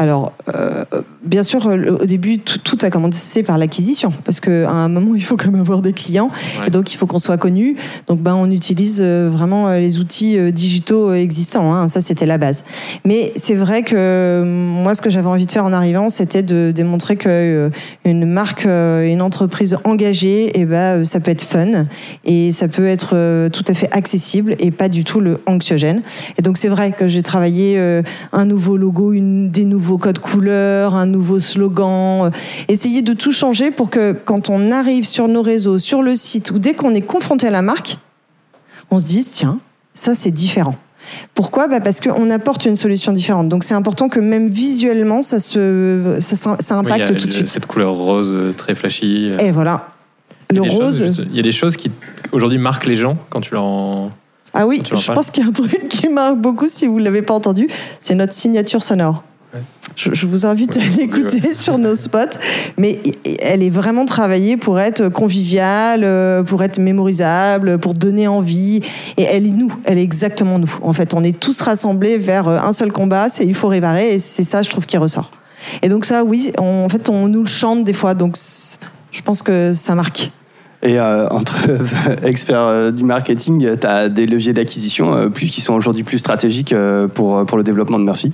Alors, 0.01 0.31
euh, 0.55 0.85
bien 1.25 1.43
sûr, 1.43 1.65
au 1.65 2.05
début, 2.05 2.39
tout, 2.39 2.77
a 2.83 2.89
commencé 2.89 3.43
par 3.43 3.57
l'acquisition, 3.57 4.13
parce 4.23 4.39
qu'à 4.39 4.71
un 4.71 4.87
moment, 4.87 5.13
il 5.15 5.23
faut 5.23 5.35
quand 5.35 5.51
même 5.51 5.59
avoir 5.59 5.81
des 5.81 5.91
clients, 5.91 6.31
et 6.65 6.69
donc 6.69 6.93
il 6.93 6.95
faut 6.95 7.05
qu'on 7.05 7.19
soit 7.19 7.35
connu. 7.35 7.75
Donc, 8.07 8.21
ben, 8.21 8.33
on 8.33 8.49
utilise 8.49 9.01
euh, 9.01 9.29
vraiment 9.29 9.67
euh, 9.67 9.79
les 9.79 9.99
outils 9.99 10.37
digitaux 10.53 11.11
existants. 11.13 11.73
Hein, 11.73 11.89
ça, 11.89 11.99
c'était 11.99 12.25
la 12.25 12.37
base. 12.37 12.63
Mais 13.03 13.33
c'est 13.35 13.55
vrai 13.55 13.83
que 13.83 14.41
moi, 14.45 14.95
ce 14.95 15.01
que 15.01 15.09
j'avais 15.09 15.27
envie 15.27 15.45
de 15.45 15.51
faire 15.51 15.65
en 15.65 15.73
arrivant, 15.73 16.07
c'était 16.07 16.43
de 16.43 16.71
démontrer 16.73 17.17
que 17.17 17.69
une 18.05 18.25
marque, 18.25 18.65
une 18.65 19.21
entreprise 19.21 19.77
engagée, 19.83 20.45
et 20.45 20.61
eh 20.61 20.65
ben, 20.65 21.03
ça 21.03 21.19
peut 21.19 21.31
être 21.31 21.41
fun, 21.41 21.87
et 22.23 22.51
ça 22.51 22.69
peut 22.69 22.87
être 22.87 23.49
tout 23.49 23.65
à 23.67 23.73
fait 23.73 23.91
accessible, 23.91 24.55
et 24.59 24.71
pas 24.71 24.87
du 24.87 25.03
tout 25.03 25.19
le 25.19 25.39
anxiogène. 25.45 26.03
Et 26.37 26.41
donc, 26.41 26.57
c'est 26.57 26.69
vrai 26.69 26.93
que 26.93 27.09
j'ai 27.09 27.21
travaillé 27.21 27.77
un 28.31 28.45
nouveau 28.45 28.77
logo, 28.77 29.11
une, 29.11 29.49
des 29.51 29.65
nouveaux 29.65 29.88
code 29.97 30.19
couleur, 30.19 30.95
un 30.95 31.05
nouveau 31.05 31.39
slogan, 31.39 32.25
euh, 32.25 32.29
essayer 32.67 33.01
de 33.01 33.13
tout 33.13 33.31
changer 33.31 33.71
pour 33.71 33.89
que 33.89 34.13
quand 34.13 34.49
on 34.49 34.71
arrive 34.71 35.05
sur 35.05 35.27
nos 35.27 35.41
réseaux, 35.41 35.77
sur 35.77 36.01
le 36.01 36.15
site, 36.15 36.51
ou 36.51 36.59
dès 36.59 36.73
qu'on 36.73 36.93
est 36.93 37.01
confronté 37.01 37.47
à 37.47 37.51
la 37.51 37.61
marque, 37.61 37.97
on 38.91 38.99
se 38.99 39.05
dise, 39.05 39.29
tiens, 39.29 39.59
ça 39.93 40.15
c'est 40.15 40.31
différent. 40.31 40.75
Pourquoi? 41.33 41.67
Bah 41.67 41.79
Parce 41.79 42.01
qu'on 42.01 42.29
apporte 42.29 42.65
une 42.65 42.75
solution 42.75 43.13
différente. 43.13 43.49
Donc 43.49 43.63
c'est 43.63 43.73
important 43.73 44.09
que 44.09 44.19
même 44.19 44.47
visuellement, 44.47 45.21
ça, 45.21 45.39
se, 45.39 46.17
ça, 46.19 46.77
impacte 46.77 47.17
tout 47.17 47.27
de 47.27 47.33
suite. 47.33 47.49
Cette 47.49 47.65
couleur 47.65 47.93
rose 47.93 48.33
euh, 48.35 48.53
très 48.53 48.75
flashy. 48.75 49.29
Euh. 49.29 49.37
Et 49.39 49.51
voilà. 49.51 49.89
Le 50.51 50.61
rose. 50.61 51.23
il 51.29 51.35
y 51.35 51.39
a 51.39 51.43
des 51.43 51.51
choses 51.51 51.75
qui 51.75 51.91
aujourd'hui 52.31 52.57
marquent 52.57 52.87
les 52.87 52.95
gens 52.95 53.17
quand 53.29 53.41
tu 53.41 53.53
leur 53.53 53.63
en... 53.63 54.11
Ah 54.53 54.65
oui, 54.65 54.81
je 54.83 55.11
pense 55.11 55.29
qu'il 55.29 55.43
y 55.43 55.45
a 55.45 55.49
un 55.49 55.53
truc 55.53 55.87
qui 55.89 56.07
marque 56.07 56.37
beaucoup 56.37 56.67
si 56.67 56.87
vous 56.87 56.97
ne 56.97 57.03
l'avez 57.03 57.21
pas 57.21 57.35
entendu, 57.35 57.67
c'est 57.99 58.15
notre 58.15 58.33
signature 58.33 58.81
sonore. 58.81 59.23
Je, 59.95 60.25
vous 60.25 60.45
invite 60.45 60.77
à 60.77 60.85
l'écouter 60.97 61.51
sur 61.51 61.77
nos 61.77 61.95
spots, 61.95 62.37
mais 62.77 62.99
elle 63.41 63.63
est 63.63 63.69
vraiment 63.69 64.05
travaillée 64.05 64.55
pour 64.55 64.79
être 64.79 65.09
conviviale, 65.09 66.03
euh, 66.03 66.43
pour 66.43 66.63
être 66.63 66.79
mémorisable, 66.79 67.79
pour 67.79 67.93
donner 67.93 68.27
envie. 68.27 68.81
Et 69.17 69.23
elle 69.23 69.45
est 69.45 69.51
nous, 69.51 69.71
elle 69.83 69.97
est 69.97 70.03
exactement 70.03 70.57
nous. 70.57 70.73
En 70.83 70.93
fait, 70.93 71.13
on 71.13 71.23
est 71.23 71.37
tous 71.37 71.59
rassemblés 71.61 72.17
vers 72.17 72.47
euh, 72.47 72.59
un 72.59 72.71
seul 72.71 72.91
combat, 72.91 73.27
c'est 73.27 73.45
il 73.45 73.55
faut 73.55 73.67
réparer, 73.67 74.13
et 74.13 74.19
c'est 74.19 74.43
ça, 74.43 74.61
je 74.61 74.69
trouve, 74.69 74.85
qui 74.85 74.97
ressort. 74.97 75.31
Et 75.81 75.89
donc 75.89 76.05
ça, 76.05 76.23
oui, 76.23 76.53
en 76.57 76.87
fait, 76.87 77.09
on 77.09 77.27
nous 77.27 77.41
le 77.41 77.47
chante 77.47 77.83
des 77.83 77.93
fois, 77.93 78.13
donc 78.13 78.37
je 79.11 79.21
pense 79.21 79.41
que 79.41 79.73
ça 79.73 79.95
marque. 79.95 80.31
Et 80.81 80.97
euh, 80.97 81.27
entre 81.27 81.57
experts 82.23 82.93
du 82.93 83.03
marketing, 83.03 83.77
tu 83.77 83.87
as 83.87 84.07
des 84.07 84.27
leviers 84.27 84.53
d'acquisition 84.53 85.29
plus 85.29 85.47
qui 85.47 85.59
sont 85.59 85.73
aujourd'hui 85.73 86.03
plus 86.03 86.19
stratégiques 86.19 86.73
pour, 87.15 87.45
pour 87.45 87.57
le 87.57 87.63
développement 87.63 87.99
de 87.99 88.05
Murphy? 88.05 88.31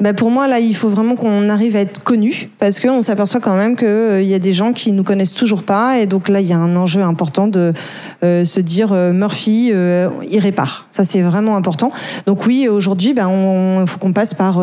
Bah 0.00 0.12
pour 0.12 0.30
moi, 0.30 0.48
là, 0.48 0.58
il 0.58 0.74
faut 0.74 0.88
vraiment 0.88 1.14
qu'on 1.14 1.48
arrive 1.48 1.76
à 1.76 1.80
être 1.80 2.02
connu 2.02 2.50
parce 2.58 2.80
qu'on 2.80 3.02
s'aperçoit 3.02 3.40
quand 3.40 3.54
même 3.54 3.76
qu'il 3.76 3.86
euh, 3.86 4.22
y 4.22 4.34
a 4.34 4.38
des 4.38 4.52
gens 4.52 4.72
qui 4.72 4.92
nous 4.92 5.04
connaissent 5.04 5.34
toujours 5.34 5.62
pas. 5.62 5.98
Et 5.98 6.06
donc 6.06 6.28
là, 6.28 6.40
il 6.40 6.46
y 6.46 6.52
a 6.52 6.58
un 6.58 6.74
enjeu 6.76 7.02
important 7.02 7.46
de 7.46 7.72
euh, 8.24 8.44
se 8.44 8.60
dire 8.60 8.92
euh, 8.92 9.12
Murphy, 9.12 9.72
il 10.28 10.38
répare. 10.40 10.86
Ça, 10.90 11.04
c'est 11.04 11.22
vraiment 11.22 11.56
important. 11.56 11.92
Donc 12.26 12.46
oui, 12.46 12.68
aujourd'hui, 12.68 13.10
il 13.10 13.14
ben, 13.14 13.86
faut 13.86 13.98
qu'on 13.98 14.12
passe 14.12 14.34
par. 14.34 14.60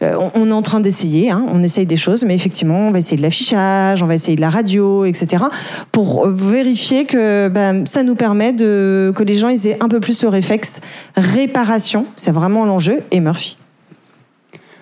On, 0.00 0.50
est 0.50 0.52
en 0.52 0.62
train 0.62 0.80
d'essayer, 0.80 1.30
hein, 1.30 1.44
on 1.52 1.62
essaye 1.62 1.86
des 1.86 1.96
choses, 1.96 2.24
mais 2.24 2.34
effectivement, 2.34 2.88
on 2.88 2.90
va 2.90 2.98
essayer 2.98 3.16
de 3.16 3.22
l'affichage, 3.22 4.02
on 4.02 4.06
va 4.06 4.14
essayer 4.14 4.36
de 4.36 4.40
la 4.40 4.50
radio, 4.50 5.04
etc. 5.04 5.44
pour 5.92 6.28
vérifier 6.28 7.04
que 7.04 7.48
ben, 7.48 7.86
ça 7.86 8.02
nous 8.02 8.14
permet 8.14 8.52
de, 8.52 9.12
que 9.14 9.22
les 9.22 9.34
gens 9.34 9.48
ils 9.48 9.66
aient 9.66 9.78
un 9.80 9.88
peu 9.88 10.00
plus 10.00 10.14
ce 10.14 10.26
réflexe 10.26 10.80
réparation. 11.16 12.06
C'est 12.16 12.32
vraiment 12.32 12.64
l'enjeu. 12.64 13.02
Et 13.10 13.20
Murphy 13.20 13.56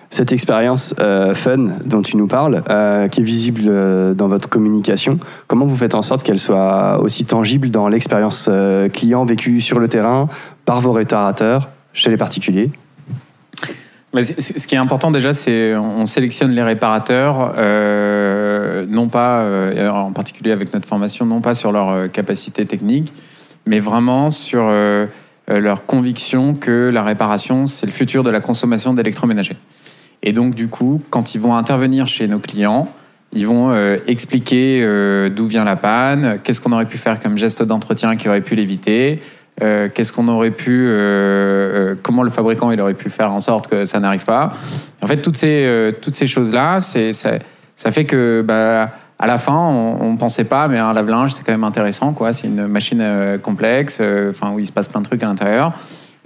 cette 0.09 0.31
expérience 0.31 0.95
euh, 0.99 1.33
fun 1.33 1.67
dont 1.85 2.01
tu 2.01 2.17
nous 2.17 2.27
parles, 2.27 2.63
euh, 2.69 3.07
qui 3.07 3.21
est 3.21 3.23
visible 3.23 3.63
euh, 3.67 4.13
dans 4.13 4.27
votre 4.27 4.49
communication, 4.49 5.19
comment 5.47 5.65
vous 5.65 5.75
faites 5.75 5.95
en 5.95 6.01
sorte 6.01 6.23
qu'elle 6.23 6.39
soit 6.39 6.99
aussi 7.01 7.25
tangible 7.25 7.71
dans 7.71 7.87
l'expérience 7.87 8.49
client 8.93 9.25
vécue 9.25 9.61
sur 9.61 9.79
le 9.79 9.87
terrain 9.87 10.29
par 10.65 10.81
vos 10.81 10.91
réparateurs 10.91 11.69
chez 11.93 12.09
les 12.09 12.17
particuliers? 12.17 12.71
Ce 14.17 14.65
qui 14.65 14.75
est 14.75 14.79
important 14.79 15.11
déjà, 15.11 15.33
c'est 15.33 15.75
on 15.75 16.05
sélectionne 16.05 16.51
les 16.51 16.63
réparateurs, 16.63 17.53
non 18.87 19.09
pas, 19.09 19.45
en 19.91 20.13
particulier 20.13 20.53
avec 20.53 20.73
notre 20.73 20.87
formation, 20.87 21.25
non 21.25 21.41
pas 21.41 21.53
sur 21.53 21.73
leur 21.73 22.09
capacité 22.09 22.65
technique, 22.65 23.11
mais 23.65 23.81
vraiment 23.81 24.29
sur 24.29 24.71
leur 25.49 25.85
conviction 25.85 26.53
que 26.53 26.89
la 26.93 27.03
réparation, 27.03 27.67
c'est 27.67 27.87
le 27.87 27.91
futur 27.91 28.23
de 28.23 28.29
la 28.29 28.39
consommation 28.39 28.93
d'électroménager. 28.93 29.57
Et 30.25 30.33
donc, 30.33 30.55
du 30.55 30.67
coup, 30.67 31.01
quand 31.11 31.35
ils 31.35 31.39
vont 31.39 31.55
intervenir 31.55 32.07
chez 32.07 32.27
nos 32.27 32.39
clients, 32.39 32.89
ils 33.31 33.45
vont 33.45 33.69
euh, 33.69 33.97
expliquer 34.07 34.81
euh, 34.81 35.29
d'où 35.29 35.45
vient 35.45 35.63
la 35.63 35.75
panne, 35.75 36.39
qu'est-ce 36.43 36.59
qu'on 36.59 36.71
aurait 36.71 36.87
pu 36.87 36.97
faire 36.97 37.19
comme 37.19 37.37
geste 37.37 37.61
d'entretien 37.61 38.15
qui 38.15 38.27
aurait 38.27 38.41
pu 38.41 38.55
l'éviter, 38.55 39.21
euh, 39.61 39.87
qu'est-ce 39.93 40.11
qu'on 40.11 40.27
aurait 40.27 40.51
pu, 40.51 40.89
comment 42.01 42.23
le 42.23 42.31
fabricant 42.31 42.71
il 42.71 42.81
aurait 42.81 42.95
pu 42.95 43.09
faire 43.09 43.31
en 43.31 43.39
sorte 43.39 43.67
que 43.67 43.85
ça 43.85 43.99
n'arrive 43.99 44.25
pas. 44.25 44.51
En 45.01 45.07
fait, 45.07 45.21
toutes 45.21 45.37
ces 45.37 45.93
toutes 46.01 46.15
ces 46.15 46.27
choses 46.27 46.51
là, 46.51 46.79
c'est 46.79 47.13
ça, 47.13 47.91
fait 47.91 48.05
que 48.05 48.43
bah, 48.45 48.91
à 49.19 49.27
la 49.27 49.37
fin, 49.37 49.55
on, 49.55 50.11
ne 50.13 50.17
pensait 50.17 50.43
pas, 50.45 50.67
mais 50.67 50.79
un 50.79 50.93
lave-linge, 50.93 51.33
c'est 51.33 51.43
quand 51.45 51.53
même 51.53 51.63
intéressant. 51.63 52.15
C'est 52.31 52.47
une 52.47 52.67
machine 52.67 53.37
complexe, 53.43 54.01
enfin 54.29 54.51
où 54.51 54.59
il 54.59 54.65
se 54.65 54.71
passe 54.71 54.87
plein 54.87 55.01
de 55.01 55.05
trucs 55.05 55.23
à 55.23 55.27
l'intérieur, 55.27 55.73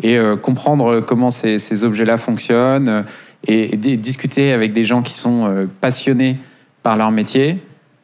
et 0.01 0.17
comprendre 0.41 1.01
comment 1.01 1.29
ces 1.29 1.83
objets-là 1.83 2.17
fonctionnent 2.17 3.03
et, 3.47 3.77
discuter 3.77 4.51
avec 4.51 4.73
des 4.73 4.83
gens 4.83 5.01
qui 5.01 5.13
sont 5.13 5.67
passionnés 5.81 6.37
par 6.83 6.97
leur 6.97 7.11
métier, 7.11 7.57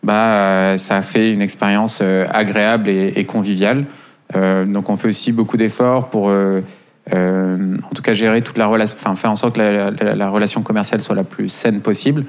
bah, 0.04 0.78
ça 0.78 1.02
fait 1.02 1.34
une 1.34 1.42
expérience 1.42 2.02
agréable 2.30 2.90
et, 2.90 3.14
et 3.16 3.26
conviviale. 3.26 3.86
donc, 4.34 4.90
on 4.90 4.98
fait 4.98 5.10
aussi 5.10 5.32
beaucoup 5.32 5.58
d'efforts 5.58 6.10
pour 6.10 6.32
euh, 7.14 7.78
en 7.84 7.94
tout 7.94 8.02
cas 8.02 8.14
gérer 8.14 8.42
toute 8.42 8.58
la 8.58 8.66
relation, 8.66 8.98
enfin 9.00 9.16
faire 9.16 9.30
en 9.30 9.36
sorte 9.36 9.56
que 9.56 9.62
la, 9.62 10.30
relation 10.30 10.64
commerciale 10.64 11.02
soit 11.02 11.16
la 11.16 11.24
plus 11.24 11.50
saine 11.50 11.82
possible. 11.82 12.26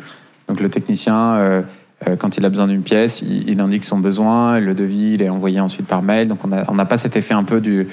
Donc 0.49 0.61
le 0.61 0.69
technicien, 0.69 1.35
euh, 1.37 1.63
euh, 2.07 2.17
quand 2.17 2.37
il 2.37 2.45
a 2.45 2.51
besoin 2.51 2.67
d'une 2.67 2.83
pièce, 2.83 3.23
il, 3.23 3.59
indique 3.61 3.85
son 3.85 3.99
besoin, 3.99 4.59
le 4.61 4.75
devis 4.75 5.15
il 5.15 5.23
est 5.23 5.31
envoyé 5.31 5.61
ensuite 5.61 5.87
par 5.87 6.03
mail. 6.03 6.29
Donc 6.29 6.41
on 6.45 6.75
n'a 6.75 6.85
pas 6.85 6.99
cet 6.99 7.17
effet 7.17 7.35
un 7.35 7.45
peu 7.45 7.61
du, 7.61 7.87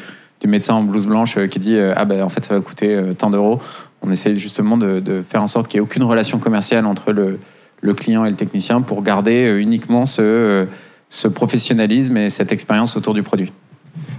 médecin 0.45 0.73
en 0.73 0.83
blouse 0.83 1.07
blanche 1.07 1.39
qui 1.47 1.57
dit 1.57 1.79
ah 1.95 2.03
ben 2.03 2.21
en 2.21 2.27
fait 2.27 2.43
ça 2.43 2.53
va 2.53 2.59
coûter 2.59 3.01
tant 3.17 3.29
d'euros. 3.29 3.61
On 4.03 4.11
essaie 4.11 4.35
justement 4.35 4.77
de, 4.77 5.23
faire 5.27 5.41
en 5.41 5.47
sorte 5.47 5.67
qu'il 5.67 5.79
n'y 5.79 5.83
ait 5.83 5.87
aucune 5.89 6.03
relation 6.03 6.37
commerciale 6.37 6.85
entre 6.85 7.11
le, 7.11 7.39
le, 7.81 7.93
client 7.93 8.25
et 8.25 8.29
le 8.29 8.35
technicien 8.35 8.81
pour 8.81 9.01
garder 9.01 9.57
uniquement 9.59 10.05
ce, 10.05 10.67
ce 11.09 11.27
professionnalisme 11.27 12.17
et 12.17 12.29
cette 12.29 12.51
expérience 12.51 12.97
autour 12.97 13.13
du 13.13 13.23
produit. 13.23 13.51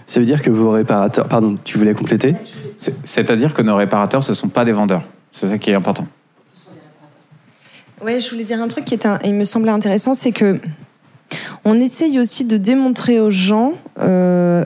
Ça 0.07 0.21
veut 0.21 0.27
dire 0.27 0.43
que 0.43 0.51
vos 0.51 0.71
réparateurs. 0.71 1.29
Pardon, 1.29 1.57
tu 1.65 1.79
voulais 1.79 1.95
compléter 1.95 2.35
C'est-à-dire 2.77 3.55
que 3.55 3.63
nos 3.63 3.77
réparateurs, 3.77 4.23
ce 4.23 4.33
ne 4.33 4.35
sont 4.35 4.49
pas 4.49 4.65
des 4.65 4.73
vendeurs. 4.73 5.03
C'est 5.33 5.49
ça 5.49 5.59
qui 5.59 5.71
est 5.71 5.75
important. 5.75 6.07
Oui, 8.05 8.21
je 8.21 8.31
voulais 8.31 8.45
dire 8.45 8.61
un 8.61 8.69
truc 8.69 8.85
qui 8.85 8.95
est 8.95 9.09
il 9.25 9.35
me 9.35 9.45
semblait 9.45 9.71
intéressant, 9.71 10.15
c'est 10.15 10.33
que 10.33 10.61
on 11.65 11.81
essaye 11.81 12.21
aussi 12.21 12.45
de 12.45 12.57
démontrer 12.59 13.19
aux 13.19 13.31
gens 13.31 13.73
euh, 13.99 14.63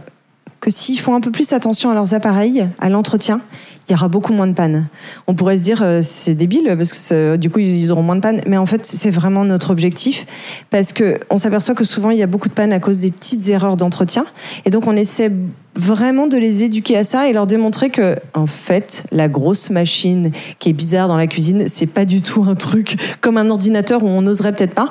que 0.60 0.70
s'ils 0.70 0.98
font 0.98 1.14
un 1.14 1.20
peu 1.20 1.30
plus 1.30 1.52
attention 1.52 1.90
à 1.90 1.94
leurs 1.94 2.14
appareils, 2.14 2.68
à 2.80 2.88
l'entretien, 2.88 3.40
il 3.88 3.92
y 3.92 3.94
aura 3.94 4.08
beaucoup 4.08 4.32
moins 4.32 4.46
de 4.46 4.52
pannes. 4.52 4.86
On 5.26 5.34
pourrait 5.34 5.56
se 5.56 5.62
dire 5.62 5.82
euh, 5.82 6.00
c'est 6.02 6.34
débile 6.34 6.74
parce 6.76 6.92
que 6.92 7.36
du 7.36 7.48
coup 7.48 7.58
ils 7.60 7.90
auront 7.90 8.02
moins 8.02 8.16
de 8.16 8.20
pannes, 8.20 8.40
mais 8.46 8.58
en 8.58 8.66
fait 8.66 8.84
c'est 8.84 9.10
vraiment 9.10 9.44
notre 9.44 9.70
objectif 9.70 10.26
parce 10.70 10.92
que 10.92 11.14
on 11.30 11.38
s'aperçoit 11.38 11.74
que 11.74 11.84
souvent 11.84 12.10
il 12.10 12.18
y 12.18 12.22
a 12.22 12.26
beaucoup 12.26 12.48
de 12.48 12.54
pannes 12.54 12.72
à 12.72 12.80
cause 12.80 12.98
des 12.98 13.10
petites 13.10 13.48
erreurs 13.48 13.76
d'entretien 13.76 14.26
et 14.66 14.70
donc 14.70 14.86
on 14.86 14.96
essaie 14.96 15.32
vraiment 15.74 16.26
de 16.26 16.36
les 16.36 16.64
éduquer 16.64 16.98
à 16.98 17.04
ça 17.04 17.28
et 17.28 17.32
leur 17.32 17.46
démontrer 17.46 17.88
que 17.88 18.16
en 18.34 18.46
fait 18.46 19.04
la 19.10 19.28
grosse 19.28 19.70
machine 19.70 20.32
qui 20.58 20.68
est 20.68 20.74
bizarre 20.74 21.08
dans 21.08 21.16
la 21.16 21.26
cuisine 21.26 21.64
c'est 21.68 21.86
pas 21.86 22.04
du 22.04 22.20
tout 22.20 22.44
un 22.46 22.56
truc 22.56 22.96
comme 23.22 23.38
un 23.38 23.48
ordinateur 23.48 24.02
où 24.02 24.08
on 24.08 24.22
n'oserait 24.22 24.52
peut-être 24.52 24.74
pas. 24.74 24.90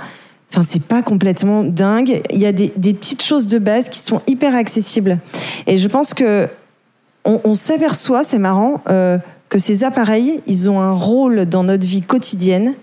Enfin, 0.52 0.64
c'est 0.64 0.84
pas 0.84 1.02
complètement 1.02 1.64
dingue. 1.64 2.22
Il 2.32 2.40
y 2.40 2.46
a 2.46 2.52
des, 2.52 2.70
petites 2.70 3.24
choses 3.24 3.48
de 3.48 3.60
base 3.60 3.90
qui 3.90 4.00
sont 4.00 4.22
hyper 4.28 4.56
accessibles. 4.56 5.20
Et 5.66 5.78
je 5.78 5.88
pense 5.88 6.14
que 6.14 6.48
on, 7.26 7.56
s'aperçoit, 7.56 8.24
c'est 8.24 8.40
marrant, 8.40 8.82
euh, 8.90 9.18
que 9.50 9.60
ces 9.60 9.84
appareils, 9.84 10.42
ils 10.48 10.70
ont 10.70 10.80
un 10.80 10.94
rôle 10.94 11.46
dans 11.46 11.64
notre 11.64 11.86
vie 11.86 12.02
quotidienne 12.02 12.74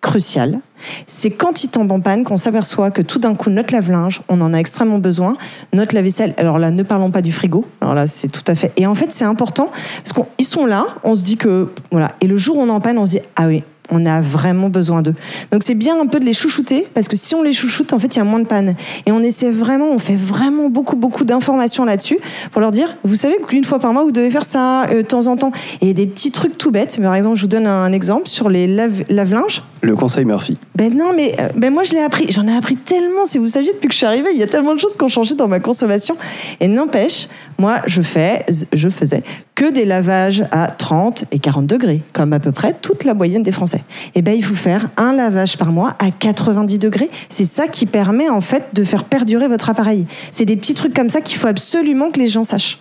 crucial. 0.00 0.60
C'est 1.08 1.30
quand 1.30 1.64
ils 1.64 1.68
tombent 1.68 1.90
en 1.90 2.00
panne 2.00 2.22
qu'on 2.22 2.36
s'aperçoit 2.36 2.90
que 2.92 3.02
tout 3.02 3.18
d'un 3.18 3.34
coup, 3.34 3.50
notre 3.50 3.74
lave-linge, 3.74 4.22
on 4.28 4.40
en 4.40 4.54
a 4.54 4.58
extrêmement 4.58 4.98
besoin. 4.98 5.36
Notre 5.72 5.94
lave-vaisselle, 5.94 6.34
alors 6.36 6.58
là, 6.58 6.70
ne 6.70 6.82
parlons 6.82 7.10
pas 7.10 7.22
du 7.22 7.32
frigo. 7.32 7.64
Alors 7.80 7.94
là, 7.94 8.06
c'est 8.06 8.28
tout 8.28 8.44
à 8.46 8.54
fait. 8.54 8.72
Et 8.76 8.86
en 8.86 8.94
fait, 8.94 9.10
c'est 9.10 9.24
important 9.24 9.70
parce 9.72 10.12
qu'ils 10.12 10.46
sont 10.46 10.66
là, 10.66 10.86
on 11.02 11.16
se 11.16 11.24
dit 11.24 11.36
que. 11.36 11.68
Voilà. 11.90 12.12
Et 12.20 12.26
le 12.28 12.36
jour 12.36 12.58
où 12.58 12.60
on 12.60 12.68
en 12.68 12.80
panne, 12.80 12.98
on 12.98 13.06
se 13.06 13.12
dit 13.12 13.20
Ah 13.34 13.48
oui, 13.48 13.64
on 13.90 14.06
a 14.06 14.20
vraiment 14.20 14.68
besoin 14.68 15.02
d'eux. 15.02 15.14
Donc 15.50 15.62
c'est 15.62 15.74
bien 15.74 16.00
un 16.00 16.06
peu 16.06 16.20
de 16.20 16.24
les 16.24 16.32
chouchouter 16.32 16.86
parce 16.94 17.08
que 17.08 17.16
si 17.16 17.34
on 17.34 17.42
les 17.42 17.52
chouchoute, 17.52 17.92
en 17.92 17.98
fait, 17.98 18.16
il 18.16 18.18
y 18.18 18.20
a 18.20 18.24
moins 18.24 18.40
de 18.40 18.46
panne. 18.46 18.74
Et 19.06 19.12
on 19.12 19.20
essaie 19.20 19.50
vraiment, 19.50 19.90
on 19.90 19.98
fait 19.98 20.16
vraiment 20.16 20.68
beaucoup, 20.68 20.96
beaucoup 20.96 21.24
d'informations 21.24 21.84
là-dessus 21.84 22.18
pour 22.50 22.60
leur 22.60 22.70
dire, 22.70 22.96
vous 23.04 23.14
savez 23.14 23.36
qu'une 23.46 23.64
fois 23.64 23.78
par 23.78 23.92
mois, 23.92 24.04
vous 24.04 24.12
devez 24.12 24.30
faire 24.30 24.44
ça 24.44 24.84
euh, 24.84 24.98
de 24.98 25.02
temps 25.02 25.26
en 25.26 25.36
temps. 25.36 25.52
Et 25.80 25.94
des 25.94 26.06
petits 26.06 26.30
trucs 26.30 26.58
tout 26.58 26.70
bêtes. 26.70 27.00
Par 27.00 27.14
exemple, 27.14 27.36
je 27.36 27.42
vous 27.42 27.48
donne 27.48 27.66
un 27.66 27.92
exemple 27.92 28.28
sur 28.28 28.48
les 28.48 28.66
lave-linges. 28.66 29.62
Le 29.80 29.94
conseil 29.94 30.24
Murphy. 30.24 30.56
Ben 30.74 30.92
non, 30.92 31.12
mais 31.14 31.34
euh, 31.38 31.48
ben 31.54 31.72
moi 31.72 31.84
je 31.84 31.92
l'ai 31.92 32.02
appris. 32.02 32.30
J'en 32.30 32.46
ai 32.48 32.56
appris 32.56 32.76
tellement. 32.76 33.26
Si 33.26 33.38
vous 33.38 33.48
saviez 33.48 33.72
depuis 33.72 33.88
que 33.88 33.94
je 33.94 33.98
suis 33.98 34.06
arrivée, 34.06 34.30
il 34.32 34.38
y 34.38 34.42
a 34.42 34.46
tellement 34.46 34.74
de 34.74 34.80
choses 34.80 34.96
qui 34.96 35.02
ont 35.04 35.08
changé 35.08 35.34
dans 35.34 35.46
ma 35.46 35.60
consommation. 35.60 36.16
Et 36.60 36.66
n'empêche, 36.66 37.28
moi 37.58 37.80
je 37.86 38.02
fais, 38.02 38.44
je 38.72 38.88
faisais 38.88 39.22
que 39.54 39.72
des 39.72 39.84
lavages 39.84 40.44
à 40.50 40.66
30 40.66 41.24
et 41.30 41.38
40 41.38 41.66
degrés, 41.66 42.02
comme 42.12 42.32
à 42.32 42.40
peu 42.40 42.50
près 42.50 42.74
toute 42.74 43.04
la 43.04 43.14
moyenne 43.14 43.42
des 43.42 43.52
Français. 43.52 43.84
Et 44.14 44.22
ben 44.22 44.34
il 44.34 44.44
faut 44.44 44.56
faire 44.56 44.88
un 44.96 45.12
lavage 45.12 45.56
par 45.56 45.70
mois 45.70 45.94
à 46.00 46.10
90 46.10 46.78
degrés. 46.78 47.10
C'est 47.28 47.44
ça 47.44 47.68
qui 47.68 47.86
permet 47.86 48.28
en 48.28 48.40
fait 48.40 48.64
de 48.72 48.82
faire 48.82 49.04
perdurer 49.04 49.46
votre 49.46 49.70
appareil. 49.70 50.06
C'est 50.32 50.44
des 50.44 50.56
petits 50.56 50.74
trucs 50.74 50.94
comme 50.94 51.10
ça 51.10 51.20
qu'il 51.20 51.38
faut 51.38 51.48
absolument 51.48 52.10
que 52.10 52.18
les 52.18 52.28
gens 52.28 52.44
sachent. 52.44 52.78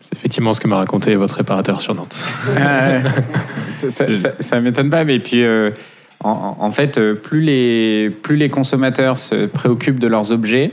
C'est 0.00 0.14
effectivement 0.14 0.52
ce 0.52 0.60
que 0.60 0.66
m'a 0.66 0.76
raconté 0.76 1.14
votre 1.14 1.36
réparateur 1.36 1.80
sur 1.80 1.94
Nantes. 1.94 2.24
ça, 3.72 3.88
ça, 4.40 4.60
m'étonne 4.60 4.90
pas, 4.90 5.04
mais 5.04 5.20
puis. 5.20 5.44
Euh, 5.44 5.70
en, 6.22 6.70
fait, 6.70 6.98
euh, 6.98 7.14
plus 7.14 7.40
les, 7.40 8.48
consommateurs 8.50 9.16
se 9.16 9.46
préoccupent 9.46 10.00
de 10.00 10.06
leurs 10.06 10.32
objets, 10.32 10.72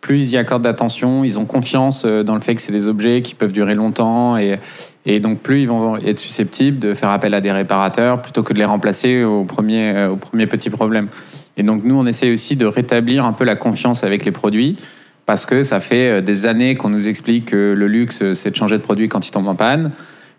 plus 0.00 0.30
ils 0.30 0.34
y 0.34 0.36
accordent 0.36 0.62
d'attention, 0.62 1.22
ils 1.24 1.38
ont 1.38 1.44
confiance 1.44 2.04
euh, 2.04 2.24
dans 2.24 2.34
le 2.34 2.40
fait 2.40 2.56
que 2.56 2.60
c'est 2.60 2.72
des 2.72 2.88
objets 2.88 3.20
qui 3.22 3.34
peuvent 3.34 3.52
durer 3.52 3.74
longtemps 3.74 4.36
et, 4.36 4.58
et, 5.06 5.20
donc 5.20 5.38
plus 5.38 5.62
ils 5.62 5.68
vont 5.68 5.96
être 5.96 6.18
susceptibles 6.18 6.78
de 6.78 6.94
faire 6.94 7.10
appel 7.10 7.34
à 7.34 7.40
des 7.40 7.52
réparateurs 7.52 8.22
plutôt 8.22 8.42
que 8.42 8.52
de 8.52 8.58
les 8.58 8.64
remplacer 8.64 9.22
au 9.22 9.44
premier, 9.44 9.90
euh, 9.90 10.10
au 10.10 10.16
premier 10.16 10.46
petit 10.46 10.70
problème. 10.70 11.08
Et 11.56 11.62
donc 11.62 11.84
nous, 11.84 11.96
on 11.96 12.06
essaie 12.06 12.32
aussi 12.32 12.56
de 12.56 12.66
rétablir 12.66 13.24
un 13.24 13.32
peu 13.32 13.44
la 13.44 13.56
confiance 13.56 14.02
avec 14.02 14.24
les 14.24 14.32
produits 14.32 14.76
parce 15.26 15.46
que 15.46 15.62
ça 15.62 15.78
fait 15.78 16.22
des 16.22 16.46
années 16.46 16.74
qu'on 16.74 16.88
nous 16.88 17.08
explique 17.08 17.46
que 17.46 17.74
le 17.76 17.86
luxe, 17.86 18.32
c'est 18.32 18.50
de 18.50 18.56
changer 18.56 18.78
de 18.78 18.82
produit 18.82 19.08
quand 19.08 19.26
il 19.26 19.30
tombe 19.30 19.46
en 19.46 19.54
panne 19.54 19.92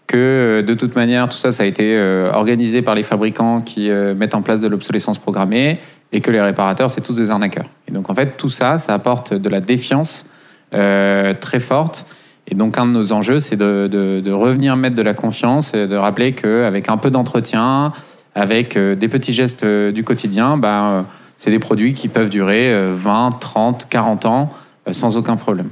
que 0.10 0.17
euh, 0.17 0.62
de 0.63 0.74
toute 0.74 0.95
manière, 0.95 1.30
tout 1.30 1.38
ça, 1.38 1.52
ça 1.52 1.63
a 1.63 1.65
été 1.67 1.95
euh, 1.95 2.32
organisé 2.34 2.82
par 2.82 2.95
les 2.95 3.04
fabricants 3.04 3.62
qui 3.62 3.91
euh, 3.91 4.15
mettent 4.15 4.34
en 4.34 4.41
place 4.41 4.60
de 4.60 4.67
l'obsolescence 4.67 5.19
programmée 5.19 5.80
et 6.12 6.19
que 6.19 6.32
les 6.32 6.41
réparateurs, 6.41 6.89
c'est 6.89 7.02
tous 7.02 7.15
des 7.15 7.30
arnaqueurs. 7.30 7.69
Et 7.88 7.91
donc, 7.91 8.10
en 8.10 8.15
fait, 8.15 8.36
tout 8.36 8.50
ça, 8.50 8.80
ça 8.80 8.95
apporte 8.95 9.34
de 9.34 9.50
la 9.50 9.62
défiance 9.62 10.26
très 10.72 11.60
forte. 11.60 12.06
Et 12.48 12.56
donc, 12.56 12.78
un 12.78 12.86
de 12.88 12.91
nos 12.91 13.12
enjeux, 13.12 13.39
c'est 13.39 13.56
de, 13.56 14.32
revenir 14.32 14.76
mettre 14.76 14.95
de 14.95 15.02
la 15.02 15.13
confiance 15.13 15.74
et 15.76 15.88
de 15.88 15.95
rappeler 15.95 16.34
qu'avec 16.34 16.89
un 16.89 16.98
peu 16.98 17.12
d'entretien, 17.12 17.91
avec 18.34 18.78
des 18.78 19.08
petits 19.08 19.34
gestes 19.34 19.65
du 19.65 20.04
quotidien, 20.04 20.58
bah, 20.58 21.06
c'est 21.38 21.52
des 21.52 21.60
produits 21.60 21.93
qui 21.93 22.08
peuvent 22.08 22.30
durer 22.30 22.91
20, 22.91 23.39
30, 23.39 23.88
40 23.89 24.26
ans 24.26 24.50
sans 24.91 25.17
aucun 25.17 25.36
problème. 25.36 25.69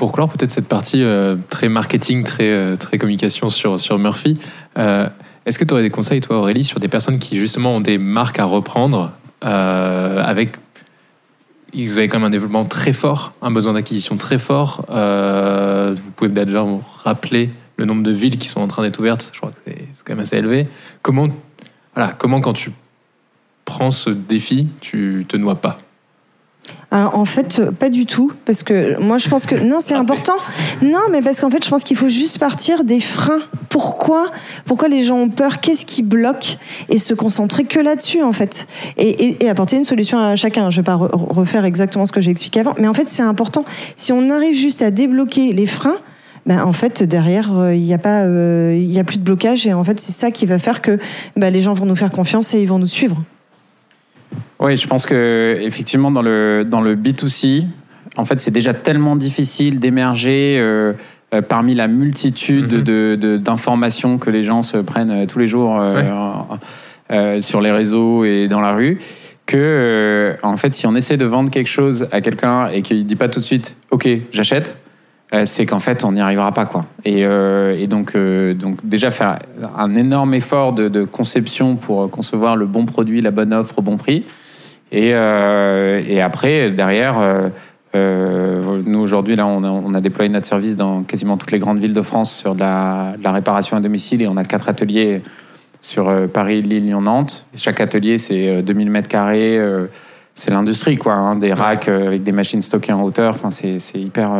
Pour 0.00 0.12
clore 0.12 0.30
peut-être 0.30 0.50
cette 0.50 0.66
partie 0.66 1.02
euh, 1.02 1.36
très 1.50 1.68
marketing, 1.68 2.24
très, 2.24 2.48
euh, 2.48 2.74
très 2.74 2.96
communication 2.96 3.50
sur, 3.50 3.78
sur 3.78 3.98
Murphy, 3.98 4.38
euh, 4.78 5.06
est-ce 5.44 5.58
que 5.58 5.64
tu 5.66 5.74
aurais 5.74 5.82
des 5.82 5.90
conseils, 5.90 6.22
toi 6.22 6.38
Aurélie, 6.38 6.64
sur 6.64 6.80
des 6.80 6.88
personnes 6.88 7.18
qui 7.18 7.36
justement 7.36 7.76
ont 7.76 7.80
des 7.82 7.98
marques 7.98 8.38
à 8.38 8.46
reprendre 8.46 9.12
avec... 9.42 10.56
Vous 11.74 11.98
avez 11.98 12.08
quand 12.08 12.18
même 12.18 12.28
un 12.28 12.30
développement 12.30 12.64
très 12.64 12.94
fort, 12.94 13.34
un 13.42 13.50
besoin 13.50 13.74
d'acquisition 13.74 14.16
très 14.16 14.38
fort. 14.38 14.86
vous 14.88 16.12
pouvez 16.12 16.30
déjà 16.30 16.62
vous 16.62 16.82
rappeler 17.04 17.50
le 17.76 17.84
nombre 17.84 18.02
de 18.02 18.10
villes 18.10 18.38
qui 18.38 18.48
sont 18.48 18.62
en 18.62 18.68
train 18.68 18.80
d'être 18.80 19.00
ouvertes. 19.00 19.30
Je 19.34 19.38
crois 19.38 19.50
que 19.50 19.70
c'est 19.92 20.02
quand 20.02 20.14
même 20.14 20.20
assez 20.20 20.38
élevé. 20.38 20.66
Comment, 21.02 21.28
voilà, 21.94 22.12
comment 22.12 22.40
quand 22.40 22.54
tu 22.54 22.72
prends 23.66 23.90
ce 23.90 24.08
défi, 24.08 24.68
tu 24.80 25.26
te 25.28 25.36
noies 25.36 25.60
pas? 25.60 25.76
Alors, 26.92 27.16
en 27.16 27.24
fait, 27.24 27.70
pas 27.70 27.88
du 27.88 28.04
tout, 28.04 28.32
parce 28.44 28.64
que 28.64 28.98
moi 29.00 29.18
je 29.18 29.28
pense 29.28 29.46
que 29.46 29.54
non, 29.54 29.78
c'est 29.80 29.94
important. 29.94 30.34
Non, 30.82 30.98
mais 31.10 31.22
parce 31.22 31.40
qu'en 31.40 31.50
fait, 31.50 31.64
je 31.64 31.70
pense 31.70 31.84
qu'il 31.84 31.96
faut 31.96 32.08
juste 32.08 32.38
partir 32.38 32.82
des 32.82 32.98
freins. 32.98 33.42
Pourquoi? 33.68 34.26
Pourquoi 34.64 34.88
les 34.88 35.02
gens 35.04 35.16
ont 35.16 35.28
peur? 35.28 35.60
Qu'est-ce 35.60 35.86
qui 35.86 36.02
bloque? 36.02 36.58
Et 36.88 36.98
se 36.98 37.14
concentrer 37.14 37.62
que 37.62 37.78
là-dessus, 37.78 38.22
en 38.22 38.32
fait, 38.32 38.66
et, 38.96 39.48
apporter 39.48 39.76
une 39.76 39.84
solution 39.84 40.18
à 40.18 40.34
chacun. 40.34 40.70
Je 40.70 40.78
vais 40.78 40.84
pas 40.84 40.96
refaire 40.96 41.64
exactement 41.64 42.06
ce 42.06 42.12
que 42.12 42.20
j'ai 42.20 42.32
expliqué 42.32 42.60
avant, 42.60 42.74
mais 42.78 42.88
en 42.88 42.94
fait, 42.94 43.08
c'est 43.08 43.22
important. 43.22 43.64
Si 43.94 44.12
on 44.12 44.28
arrive 44.30 44.56
juste 44.56 44.82
à 44.82 44.90
débloquer 44.90 45.52
les 45.52 45.66
freins, 45.66 45.96
ben, 46.46 46.62
en 46.64 46.72
fait 46.72 47.02
derrière 47.02 47.54
euh, 47.54 47.74
il 47.74 47.82
n'y 47.82 47.92
a 47.92 47.98
pas 47.98 48.22
euh, 48.22 48.74
il 48.74 48.90
y 48.90 48.98
a 48.98 49.04
plus 49.04 49.18
de 49.18 49.22
blocage 49.22 49.66
et 49.66 49.74
en 49.74 49.84
fait 49.84 50.00
c'est 50.00 50.12
ça 50.12 50.30
qui 50.30 50.46
va 50.46 50.58
faire 50.58 50.80
que 50.80 50.98
ben, 51.36 51.52
les 51.52 51.60
gens 51.60 51.74
vont 51.74 51.84
nous 51.84 51.94
faire 51.94 52.10
confiance 52.10 52.54
et 52.54 52.60
ils 52.60 52.66
vont 52.66 52.78
nous 52.78 52.86
suivre. 52.86 53.22
Oui, 54.58 54.76
je 54.76 54.86
pense 54.86 55.06
que 55.06 55.58
effectivement 55.60 56.10
dans 56.10 56.22
le 56.22 56.64
dans 56.64 56.80
le 56.80 56.96
B2C, 56.96 57.66
en 58.16 58.24
fait, 58.24 58.38
c'est 58.38 58.50
déjà 58.50 58.74
tellement 58.74 59.16
difficile 59.16 59.78
d'émerger 59.78 60.58
euh, 60.58 60.92
euh, 61.34 61.42
parmi 61.42 61.74
la 61.74 61.88
multitude 61.88 62.88
mhm. 62.88 63.38
d'informations 63.38 64.18
que 64.18 64.30
les 64.30 64.42
gens 64.42 64.62
se 64.62 64.78
prennent 64.78 65.10
euh, 65.10 65.26
tous 65.26 65.38
les 65.38 65.46
jours 65.46 65.80
sur 67.40 67.60
les 67.60 67.72
réseaux 67.72 68.24
et 68.24 68.48
dans 68.48 68.60
la 68.60 68.72
rue 68.72 68.98
que 69.46 70.36
en 70.44 70.56
fait, 70.56 70.72
si 70.72 70.86
on 70.86 70.94
essaie 70.94 71.16
de 71.16 71.24
vendre 71.24 71.50
quelque 71.50 71.68
chose 71.68 72.06
à 72.12 72.20
quelqu'un 72.20 72.68
et 72.68 72.82
qu'il 72.82 73.04
dit 73.04 73.16
pas 73.16 73.28
tout 73.28 73.40
de 73.40 73.44
suite, 73.44 73.76
ok, 73.90 74.08
j'achète, 74.30 74.78
c'est 75.44 75.64
qu'en 75.64 75.78
fait 75.78 76.04
on 76.04 76.12
n'y 76.12 76.20
arrivera 76.20 76.52
pas 76.52 76.66
quoi. 76.66 76.84
Et, 77.04 77.20
et 77.20 77.86
donc, 77.86 78.16
donc 78.16 78.78
déjà 78.84 79.10
faire 79.10 79.38
un 79.76 79.94
énorme 79.94 80.34
effort 80.34 80.72
de, 80.72 81.04
conception 81.04 81.76
pour 81.76 82.10
concevoir 82.10 82.56
le 82.56 82.66
bon 82.66 82.84
produit, 82.84 83.20
la 83.20 83.30
bonne 83.30 83.52
offre 83.52 83.78
au 83.78 83.82
bon 83.82 83.96
prix. 83.96 84.24
Et, 84.92 85.14
après, 85.14 86.70
derrière, 86.70 87.14
nous 87.94 88.98
aujourd'hui, 88.98 89.36
là, 89.36 89.46
on 89.46 89.94
a, 89.94 90.00
déployé 90.00 90.28
notre 90.28 90.46
service 90.46 90.74
dans 90.74 91.04
quasiment 91.04 91.36
toutes 91.36 91.52
les 91.52 91.60
grandes 91.60 91.78
villes 91.78 91.94
de 91.94 92.02
France 92.02 92.34
sur 92.34 92.56
la, 92.56 93.14
réparation 93.24 93.76
à 93.76 93.80
domicile 93.80 94.22
et 94.22 94.26
on 94.26 94.36
a 94.36 94.44
quatre 94.44 94.68
ateliers 94.68 95.22
sur 95.80 96.12
Paris, 96.28 96.60
Lille, 96.60 96.86
Lyon, 96.86 97.02
Nantes. 97.02 97.46
Chaque 97.54 97.80
atelier, 97.80 98.18
c'est 98.18 98.62
2000 98.62 98.90
mètres 98.90 99.08
carrés 99.08 99.58
c'est 100.40 100.50
l'industrie, 100.50 100.96
quoi. 100.96 101.14
Hein, 101.14 101.36
des 101.36 101.52
racks 101.52 101.88
euh, 101.88 102.08
avec 102.08 102.22
des 102.22 102.32
machines 102.32 102.62
stockées 102.62 102.92
en 102.92 103.02
hauteur. 103.02 103.34
Enfin, 103.34 103.50
c'est 103.50 103.78
hyper. 103.94 104.32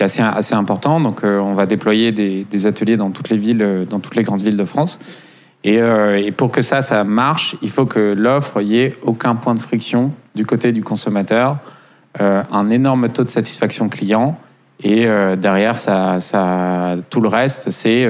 Euh, 0.00 0.06
c'est 0.06 0.22
assez, 0.22 0.54
important. 0.54 1.00
Donc, 1.00 1.24
euh, 1.24 1.38
on 1.40 1.54
va 1.54 1.66
déployer 1.66 2.12
des, 2.12 2.66
ateliers 2.66 2.96
dans 2.96 3.10
toutes 3.10 3.28
les 3.28 3.36
villes, 3.36 3.86
dans 3.88 4.00
toutes 4.00 4.16
les 4.16 4.22
grandes 4.22 4.42
villes 4.42 4.56
de 4.56 4.64
France. 4.64 4.98
Et, 5.64 5.76
et 5.76 6.32
pour 6.32 6.50
que 6.50 6.60
ça, 6.60 6.82
ça 6.82 7.04
marche, 7.04 7.54
il 7.62 7.70
faut 7.70 7.86
que 7.86 8.14
l'offre 8.14 8.62
y 8.62 8.78
ait 8.78 8.92
aucun 9.02 9.36
point 9.36 9.54
de 9.54 9.60
friction 9.60 10.12
du 10.34 10.44
côté 10.44 10.72
du 10.72 10.82
consommateur, 10.82 11.58
un 12.18 12.68
énorme 12.68 13.10
taux 13.10 13.22
de 13.22 13.28
satisfaction 13.28 13.88
client. 13.88 14.36
Et 14.82 15.06
derrière, 15.36 15.76
ça, 15.76 16.18
ça, 16.18 16.96
tout 17.10 17.20
le 17.20 17.28
reste, 17.28 17.70
c'est 17.70 18.08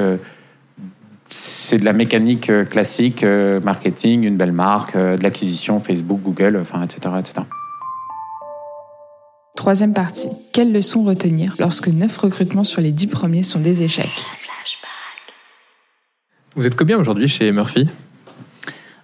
de 1.79 1.85
la 1.85 1.93
mécanique 1.93 2.51
euh, 2.51 2.65
classique, 2.65 3.25
euh, 3.25 3.61
marketing, 3.61 4.25
une 4.25 4.37
belle 4.37 4.53
marque, 4.53 4.97
euh, 4.97 5.17
de 5.17 5.23
l'acquisition, 5.23 5.81
Facebook, 5.81 6.21
Google, 6.23 6.59
enfin, 6.61 6.83
etc., 6.83 7.15
etc. 7.19 7.43
Troisième 9.63 9.93
partie. 9.93 10.29
Quelles 10.53 10.73
leçons 10.73 11.05
retenir 11.05 11.55
lorsque 11.61 11.87
9 11.87 12.19
recrutements 12.19 12.65
sur 12.65 12.81
les 12.81 12.91
10 12.91 13.07
premiers 13.07 13.45
sont 13.45 13.61
des 13.61 13.85
échecs? 13.85 14.25
Vous 16.57 16.67
êtes 16.67 16.75
combien 16.75 16.99
aujourd'hui 16.99 17.29
chez 17.29 17.53
Murphy? 17.53 17.89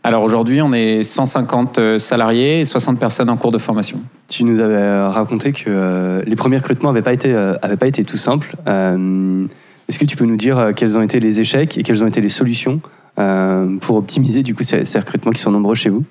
Alors 0.03 0.25
aujourd'hui, 0.25 0.61
on 0.61 0.73
est 0.73 1.05
150 1.05 1.99
salariés 1.99 2.59
et 2.59 2.65
60 2.65 2.99
personnes 2.99 3.31
en 3.31 3.37
cours 3.37 3.53
de 3.53 3.59
formation. 3.59 4.01
Tu 4.27 4.43
nous 4.43 4.59
avais 4.59 5.01
raconté 5.07 5.53
que 5.53 6.25
les 6.27 6.35
premiers 6.35 6.59
recrutements 6.59 6.93
n'avaient 6.93 7.03
pas, 7.03 7.13
été, 7.13 7.33
pas 7.79 7.87
été 7.87 8.03
tout 8.03 8.17
simples. 8.17 8.57
Est-ce 8.67 9.99
que 10.01 10.07
tu 10.07 10.17
peux 10.17 10.27
nous 10.27 10.37
dire 10.37 10.59
euh, 10.59 10.73
quels 10.73 10.99
ont 10.99 11.03
été 11.03 11.21
les 11.21 11.39
échecs 11.39 11.79
et 11.79 11.85
quelles 11.85 12.03
ont 12.03 12.09
été 12.09 12.21
les 12.21 12.29
solutions 12.29 12.81
euh, 13.21 13.79
pour 13.79 13.95
optimiser 13.95 14.43
du 14.43 14.57
coup 14.57 14.65
ces, 14.65 14.83
recrutements 14.99 15.31
qui 15.31 15.41
sont 15.41 15.53
nombreux 15.53 15.77
chez 15.77 15.89
vous? 15.89 16.05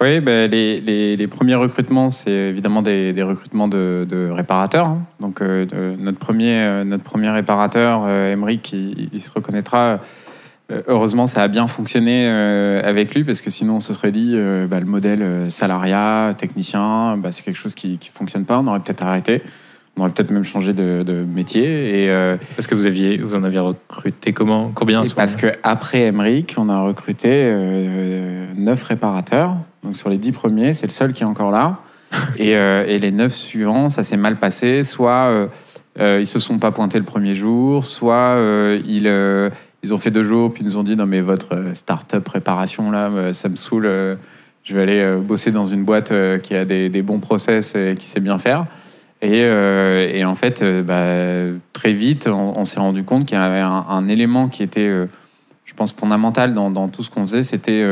Oui, 0.00 0.20
ben, 0.20 0.48
les, 0.50 1.26
premiers 1.26 1.54
recrutements, 1.54 2.10
c'est 2.10 2.30
évidemment 2.30 2.82
des, 2.82 3.22
recrutements 3.22 3.68
de, 3.68 4.30
réparateurs. 4.30 4.86
Hein. 4.86 5.02
Donc, 5.20 5.42
euh, 5.42 5.66
notre, 5.98 6.18
premier, 6.18 6.84
notre 6.84 7.02
premier 7.02 7.30
réparateur, 7.30 8.08
Emeric, 8.08 8.72
il, 8.72 9.20
se 9.20 9.32
reconnaîtra. 9.32 10.00
heureusement, 10.86 11.26
ça 11.26 11.42
a 11.42 11.48
bien 11.48 11.66
fonctionné 11.66 12.26
avec 12.26 13.14
lui, 13.14 13.24
parce 13.24 13.40
que 13.40 13.50
sinon, 13.50 13.76
on 13.76 13.80
se 13.80 13.92
serait 13.92 14.12
dit, 14.12 14.36
bah, 14.68 14.80
le 14.80 14.86
modèle 14.86 15.50
salariat, 15.50 16.34
technicien, 16.36 17.16
bah, 17.16 17.32
c'est 17.32 17.42
quelque 17.44 17.58
chose 17.58 17.74
qui 17.74 17.92
ne 17.92 18.12
fonctionne 18.12 18.44
pas, 18.44 18.58
on 18.58 18.66
aurait 18.66 18.80
peut-être 18.80 19.02
arrêté. 19.02 19.42
On 19.96 20.02
aurait 20.02 20.12
peut-être 20.12 20.30
même 20.30 20.44
changé 20.44 20.72
de, 20.72 21.24
métier. 21.28 22.04
Et, 22.04 22.10
euh, 22.10 22.36
parce 22.56 22.66
que 22.66 22.74
vous, 22.74 22.86
aviez, 22.86 23.18
vous 23.18 23.34
en 23.34 23.44
aviez 23.44 23.58
recruté 23.58 24.32
comment 24.32 24.70
Combien 24.74 25.04
Parce 25.16 25.36
qu'après 25.36 26.04
Emmerich, 26.04 26.54
on 26.56 26.68
a 26.68 26.80
recruté 26.80 27.28
euh, 27.30 28.46
neuf 28.56 28.84
réparateurs. 28.84 29.56
Donc 29.82 29.96
sur 29.96 30.08
les 30.08 30.18
dix 30.18 30.32
premiers, 30.32 30.74
c'est 30.74 30.86
le 30.86 30.92
seul 30.92 31.12
qui 31.12 31.22
est 31.22 31.26
encore 31.26 31.50
là. 31.50 31.80
et, 32.38 32.56
euh, 32.56 32.84
et, 32.88 32.98
les 32.98 33.12
neuf 33.12 33.34
suivants, 33.34 33.88
ça 33.88 34.02
s'est 34.02 34.16
mal 34.16 34.38
passé. 34.38 34.82
Soit 34.82 35.48
ils 35.98 36.26
se 36.26 36.38
sont 36.38 36.58
pas 36.58 36.72
pointés 36.72 36.98
le 36.98 37.04
premier 37.04 37.34
jour, 37.34 37.84
soit 37.84 38.36
ils, 38.84 39.50
ils 39.82 39.94
ont 39.94 39.98
fait 39.98 40.10
deux 40.10 40.24
jours, 40.24 40.52
puis 40.52 40.62
ils 40.62 40.66
nous 40.66 40.76
ont 40.76 40.82
dit 40.82 40.96
non 40.96 41.06
mais 41.06 41.20
votre 41.20 41.72
start-up 41.74 42.26
réparation 42.28 42.90
là, 42.90 43.32
ça 43.32 43.48
me 43.48 43.56
saoule. 43.56 43.88
je 44.64 44.74
vais 44.74 44.82
aller 44.82 45.16
bosser 45.20 45.52
dans 45.52 45.66
une 45.66 45.84
boîte 45.84 46.12
qui 46.42 46.54
a 46.54 46.64
des, 46.64 46.88
des 46.88 47.02
bons 47.02 47.20
process 47.20 47.74
et 47.74 47.96
qui 47.96 48.06
sait 48.06 48.20
bien 48.20 48.38
faire. 48.38 48.66
Et, 49.22 49.44
euh, 49.44 50.08
et, 50.12 50.24
en 50.24 50.34
fait, 50.34 50.62
euh, 50.62 50.82
bah, 50.82 51.58
très 51.72 51.92
vite, 51.92 52.26
on, 52.26 52.64
s'est 52.64 52.80
rendu 52.80 53.04
compte 53.04 53.26
qu'il 53.26 53.36
y 53.36 53.40
avait 53.40 53.60
un, 53.60 54.08
élément 54.08 54.48
qui 54.48 54.62
était, 54.62 54.88
euh, 54.88 55.06
je 55.64 55.74
pense, 55.74 55.92
fondamental 55.92 56.54
dans, 56.54 56.70
dans 56.70 56.88
tout 56.88 57.02
ce 57.02 57.10
qu'on 57.10 57.22
faisait, 57.22 57.42
c'était 57.42 57.84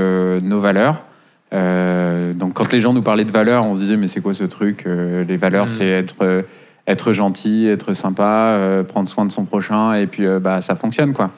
nos 0.43 0.61
valeurs. 0.61 1.03
Donc, 1.53 2.55
quand 2.55 2.73
les 2.73 2.81
gens 2.81 2.93
nous 2.93 3.03
parlaient 3.03 3.25
de 3.25 3.33
valeurs, 3.33 3.65
on 3.65 3.75
se 3.75 3.81
disait, 3.81 3.97
mais 3.97 4.09
c'est 4.09 4.21
quoi 4.21 4.35
ce 4.35 4.45
truc 4.45 4.85
Les 4.87 5.37
valeurs, 5.37 5.65
mm. 5.65 5.69
c'est 5.69 5.89
être, 5.89 6.45
être 6.87 7.13
gentil, 7.13 7.67
être 7.67 7.93
sympa, 7.93 8.85
prendre 8.87 9.09
soin 9.09 9.25
de 9.25 9.33
son 9.33 9.45
prochain, 9.45 9.95
et 9.95 10.07
puis 10.07 10.25
bah, 10.41 10.61
ça 10.61 10.75
fonctionne, 10.75 11.13
quoi. 11.13 11.31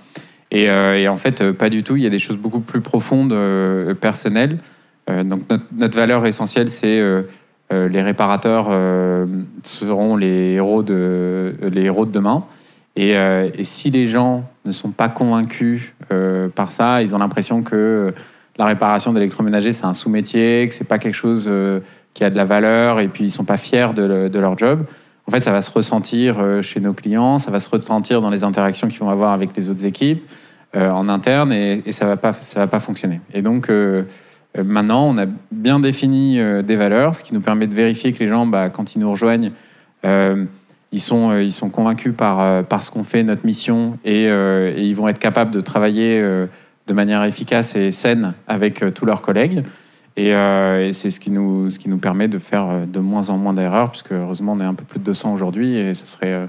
Et, 0.51 0.65
et, 0.65 1.09
en 1.09 1.17
fait, 1.17 1.53
pas 1.53 1.71
du 1.71 1.83
tout. 1.83 1.97
Il 1.97 2.03
y 2.03 2.07
a 2.07 2.11
des 2.11 2.19
choses 2.19 2.37
beaucoup 2.37 2.61
plus 2.61 2.81
profondes, 2.81 3.35
personnelles. 4.01 4.59
donc, 5.09 5.49
notre, 5.49 5.65
notre, 5.73 5.97
valeur 5.97 6.27
essentielle, 6.27 6.69
c'est 6.69 7.01
euh, 7.73 7.89
les 7.89 8.03
réparateurs 8.03 8.67
euh, 8.71 9.27
seront 9.63 10.17
les 10.17 10.55
héros 10.55 10.83
de, 10.83 11.55
les 11.73 11.83
héros 11.83 12.05
de 12.05 12.11
demain. 12.11 12.45
Et, 12.97 13.17
euh, 13.17 13.49
et, 13.55 13.63
si 13.63 13.91
les 13.91 14.09
gens 14.09 14.45
ne 14.65 14.73
sont 14.73 14.91
pas 14.91 15.09
convaincus 15.09 15.95
par 16.57 16.73
ça, 16.73 17.03
ils 17.03 17.15
ont 17.15 17.19
l'impression 17.19 17.63
que 17.63 18.13
la 18.61 18.67
réparation 18.67 19.13
d'électroménager, 19.13 19.73
c'est 19.73 19.87
un 19.87 19.95
sous-métier, 19.95 20.69
que 20.69 20.75
c'est 20.75 20.89
pas 20.89 20.99
quelque 20.99 21.15
chose 21.15 21.51
qui 22.15 22.25
a 22.25 22.31
de 22.31 22.37
la 22.37 22.45
valeur, 22.45 23.01
et 23.01 23.09
puis 23.09 23.25
ils 23.25 23.31
sont 23.31 23.45
pas 23.45 23.57
fiers 23.57 23.95
de, 23.95 24.39
leur 24.39 24.57
job. 24.59 24.85
En 25.27 25.31
fait, 25.31 25.41
ça 25.41 25.53
va 25.53 25.63
se 25.63 25.71
ressentir 25.71 26.63
chez 26.63 26.81
nos 26.81 26.93
clients, 26.93 27.39
ça 27.39 27.51
va 27.51 27.59
se 27.59 27.71
ressentir 27.71 28.21
dans 28.21 28.31
les 28.31 28.45
interactions 28.45 28.89
qu'ils 28.89 29.01
vont 29.01 29.11
avoir 29.11 29.33
avec 29.33 29.57
les 29.57 29.71
autres 29.71 29.87
équipes 29.87 30.23
en 30.75 31.09
interne, 31.09 31.53
et, 31.53 31.91
ça 31.91 32.07
va 32.07 32.17
pas, 32.17 32.33
ça 32.35 32.61
va 32.61 32.67
pas 32.67 32.81
fonctionner. 32.81 33.21
Et 33.33 33.43
donc 33.43 33.71
euh, 34.59 34.65
maintenant, 34.65 35.07
on 35.07 35.19
a 35.19 35.27
bien 35.51 35.81
défini 35.81 36.41
euh, 36.41 36.63
des 36.63 36.77
valeurs, 36.77 37.15
ce 37.15 37.23
qui 37.23 37.35
nous 37.35 37.41
permet 37.41 37.67
de 37.67 37.75
vérifier 37.75 38.13
que 38.13 38.19
les 38.19 38.27
gens, 38.27 38.47
bah, 38.47 38.69
quand 38.69 38.95
ils 38.95 38.99
nous 38.99 39.11
rejoignent, 39.11 39.53
euh, 40.05 40.45
ils, 40.93 41.01
sont, 41.01 41.37
ils 41.39 41.53
sont 41.53 41.71
convaincus 41.71 42.15
par, 42.17 42.65
par 42.65 42.83
ce 42.83 42.91
qu'on 42.91 43.05
fait, 43.05 43.23
notre 43.23 43.47
mission, 43.47 43.99
et, 44.05 44.25
ils 44.25 44.95
vont 44.95 45.09
être 45.09 45.21
capables 45.21 45.53
de 45.53 45.61
travailler 45.61 46.21
de 46.91 46.95
manière 46.95 47.25
efficace 47.25 47.77
et 47.77 47.93
saine 47.93 48.35
avec 48.47 48.85
tous 48.95 49.07
leurs 49.07 49.23
collègues. 49.23 49.63
Et, 50.17 50.33
c'est 50.93 51.11
ce 51.11 51.21
qui, 51.21 51.31
nous, 51.31 51.71
ce 51.71 51.79
qui 51.79 51.89
nous 51.89 51.99
permet 51.99 52.29
de 52.29 52.39
faire 52.39 52.87
de 52.87 52.99
moins 52.99 53.31
en 53.31 53.39
moins 53.39 53.55
d'erreurs, 53.55 53.91
puisque 53.91 54.13
heureusement, 54.13 54.53
on 54.53 54.61
est 54.61 54.65
un 54.65 54.75
peu 54.75 54.85
plus 54.85 54.99
de 54.99 55.05
200 55.05 55.33
aujourd'hui, 55.33 55.77
et 55.77 55.95
ce 55.95 56.07
serait 56.07 56.49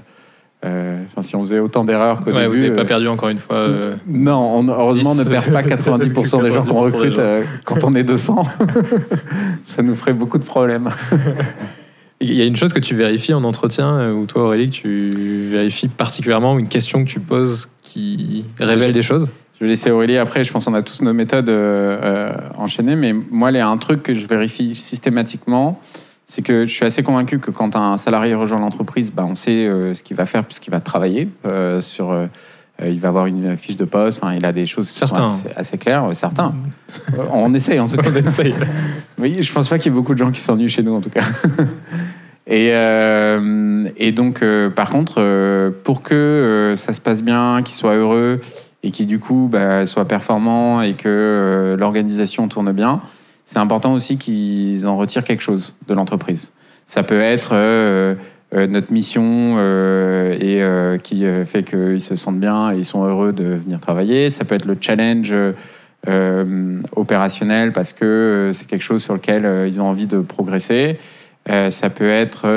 euh, 0.64 1.02
si 1.20 1.34
on 1.34 1.40
faisait 1.40 1.58
autant 1.58 1.84
d'erreurs 1.84 2.22
qu'au 2.22 2.30
ouais, 2.30 2.42
début. 2.42 2.56
Vous 2.56 2.62
n'avez 2.62 2.74
pas 2.76 2.82
euh, 2.82 2.84
perdu 2.84 3.08
encore 3.08 3.28
une 3.30 3.38
fois. 3.38 3.56
Euh, 3.56 3.96
non, 4.06 4.58
on, 4.58 4.68
heureusement, 4.68 5.10
on 5.10 5.14
ne 5.16 5.24
perd 5.24 5.52
pas 5.52 5.62
90% 5.62 6.42
des 6.42 6.52
gens 6.52 6.64
qu'on 6.64 6.80
recrute 6.80 7.20
quand 7.64 7.82
on 7.82 7.94
est 7.94 8.04
200. 8.04 8.44
Ça 9.64 9.82
nous 9.82 9.96
ferait 9.96 10.12
beaucoup 10.12 10.38
de 10.38 10.44
problèmes. 10.44 10.88
Il 12.20 12.34
y 12.34 12.42
a 12.42 12.44
une 12.44 12.54
chose 12.54 12.72
que 12.72 12.78
tu 12.78 12.94
vérifies 12.94 13.34
en 13.34 13.42
entretien, 13.42 14.12
ou 14.12 14.26
toi 14.26 14.44
Aurélie, 14.44 14.70
que 14.70 14.76
tu 14.76 15.10
vérifies 15.48 15.88
particulièrement, 15.88 16.56
une 16.56 16.68
question 16.68 17.04
que 17.04 17.10
tu 17.10 17.18
poses 17.18 17.68
qui 17.82 18.44
révèle 18.60 18.92
des 18.92 19.02
choses? 19.02 19.28
Je 19.62 19.66
vais 19.66 19.70
laisser 19.70 19.92
Aurélie 19.92 20.18
après, 20.18 20.42
je 20.42 20.52
pense 20.52 20.64
qu'on 20.64 20.74
a 20.74 20.82
tous 20.82 21.02
nos 21.02 21.14
méthodes 21.14 21.48
enchaînées, 22.58 22.96
mais 22.96 23.12
moi, 23.12 23.52
il 23.52 23.58
y 23.58 23.60
a 23.60 23.68
un 23.68 23.76
truc 23.76 24.02
que 24.02 24.12
je 24.12 24.26
vérifie 24.26 24.74
systématiquement, 24.74 25.78
c'est 26.32 26.40
que 26.40 26.64
je 26.64 26.72
suis 26.72 26.86
assez 26.86 27.02
convaincu 27.02 27.38
que 27.38 27.50
quand 27.50 27.76
un 27.76 27.98
salarié 27.98 28.34
rejoint 28.34 28.58
l'entreprise, 28.58 29.12
bah, 29.12 29.26
on 29.28 29.34
sait 29.34 29.66
euh, 29.66 29.92
ce 29.92 30.02
qu'il 30.02 30.16
va 30.16 30.24
faire 30.24 30.44
puisqu'il 30.44 30.70
va 30.70 30.80
travailler 30.80 31.28
euh, 31.44 31.80
sur. 31.80 32.10
Euh, 32.10 32.26
il 32.82 32.98
va 32.98 33.08
avoir 33.08 33.26
une 33.26 33.56
fiche 33.58 33.76
de 33.76 33.84
poste. 33.84 34.22
Enfin, 34.22 34.34
il 34.34 34.44
a 34.46 34.50
des 34.50 34.64
choses 34.64 34.90
qui 34.90 34.98
sont 34.98 35.14
assez, 35.54 35.76
claires. 35.76 36.08
Certains. 36.14 36.48
Mm. 36.48 37.20
on 37.32 37.52
essaye 37.52 37.78
en 37.78 37.86
tout 37.86 37.96
cas. 37.98 38.08
on 38.10 38.16
essaye. 38.16 38.54
oui, 39.18 39.42
je 39.42 39.52
pense 39.52 39.68
pas 39.68 39.78
qu'il 39.78 39.92
y 39.92 39.94
ait 39.94 39.96
beaucoup 39.96 40.14
de 40.14 40.18
gens 40.18 40.32
qui 40.32 40.40
s'ennuient 40.40 40.70
chez 40.70 40.82
nous 40.82 40.94
en 40.94 41.02
tout 41.02 41.10
cas. 41.10 41.22
et, 42.46 42.68
et 43.96 44.12
donc, 44.12 44.42
par 44.74 44.88
contre, 44.88 45.70
pour 45.84 46.02
que 46.02 46.74
ça 46.76 46.94
se 46.94 47.00
passe 47.00 47.22
bien, 47.22 47.60
qu'il 47.62 47.74
soit 47.74 47.94
heureux 47.94 48.40
et 48.82 48.90
qu'il 48.90 49.06
du 49.06 49.18
coup 49.18 49.48
bah, 49.50 49.86
soit 49.86 50.06
performant 50.06 50.82
et 50.82 50.94
que 50.94 51.76
l'organisation 51.78 52.48
tourne 52.48 52.72
bien 52.72 53.00
c'est 53.44 53.58
important 53.58 53.92
aussi 53.92 54.18
qu'ils 54.18 54.86
en 54.86 54.96
retirent 54.96 55.24
quelque 55.24 55.42
chose 55.42 55.74
de 55.88 55.94
l'entreprise. 55.94 56.52
Ça 56.86 57.02
peut 57.02 57.20
être 57.20 57.50
euh, 57.52 58.14
euh, 58.54 58.66
notre 58.66 58.92
mission 58.92 59.56
euh, 59.58 60.36
et 60.38 60.98
qui 61.00 61.24
fait 61.46 61.62
qu'ils 61.62 62.00
se 62.00 62.16
sentent 62.16 62.40
bien 62.40 62.72
et 62.72 62.78
ils 62.78 62.84
sont 62.84 63.04
heureux 63.04 63.32
de 63.32 63.44
venir 63.44 63.80
travailler. 63.80 64.30
Ça 64.30 64.44
peut 64.44 64.54
être 64.54 64.66
le 64.66 64.76
challenge 64.80 65.34
opérationnel 66.96 67.72
parce 67.72 67.92
que 67.92 68.50
c'est 68.52 68.66
quelque 68.66 68.82
chose 68.82 69.02
sur 69.02 69.14
lequel 69.14 69.68
ils 69.68 69.80
ont 69.80 69.86
envie 69.86 70.06
de 70.06 70.20
progresser. 70.20 70.98
ça 71.46 71.90
peut 71.90 72.10
être 72.10 72.48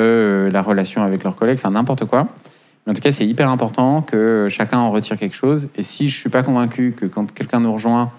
la 0.50 0.62
relation 0.62 1.02
avec 1.02 1.24
leurs 1.24 1.36
collègues, 1.36 1.58
enfin 1.58 1.70
n'importe 1.70 2.06
quoi. 2.06 2.28
Mais 2.86 2.92
en 2.92 2.94
tout 2.94 3.02
cas, 3.02 3.10
c'est 3.10 3.26
hyper 3.26 3.50
important 3.50 4.00
que 4.00 4.46
chacun 4.48 4.78
en 4.78 4.90
retire 4.90 5.18
quelque 5.18 5.34
chose. 5.34 5.68
Et 5.76 5.82
si 5.82 6.08
je 6.08 6.16
suis 6.16 6.30
pas 6.30 6.44
convaincu 6.44 6.94
que 6.96 7.06
quand 7.06 7.32
quelqu'un 7.32 7.60
nous 7.60 7.72
rejoint, 7.72 8.12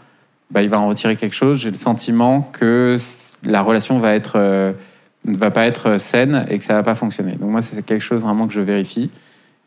bah, 0.51 0.61
il 0.61 0.69
va 0.69 0.79
en 0.79 0.87
retirer 0.87 1.15
quelque 1.15 1.35
chose. 1.35 1.59
J'ai 1.61 1.71
le 1.71 1.77
sentiment 1.77 2.41
que 2.41 2.97
la 3.43 3.61
relation 3.61 3.99
va 3.99 4.13
être 4.13 4.33
euh, 4.35 4.73
ne 5.25 5.37
va 5.37 5.51
pas 5.51 5.65
être 5.65 5.97
saine 5.97 6.45
et 6.49 6.57
que 6.57 6.63
ça 6.63 6.73
va 6.73 6.83
pas 6.83 6.95
fonctionner. 6.95 7.33
Donc 7.33 7.49
moi, 7.49 7.61
c'est 7.61 7.81
quelque 7.85 8.03
chose 8.03 8.23
vraiment 8.23 8.47
que 8.47 8.53
je 8.53 8.61
vérifie 8.61 9.09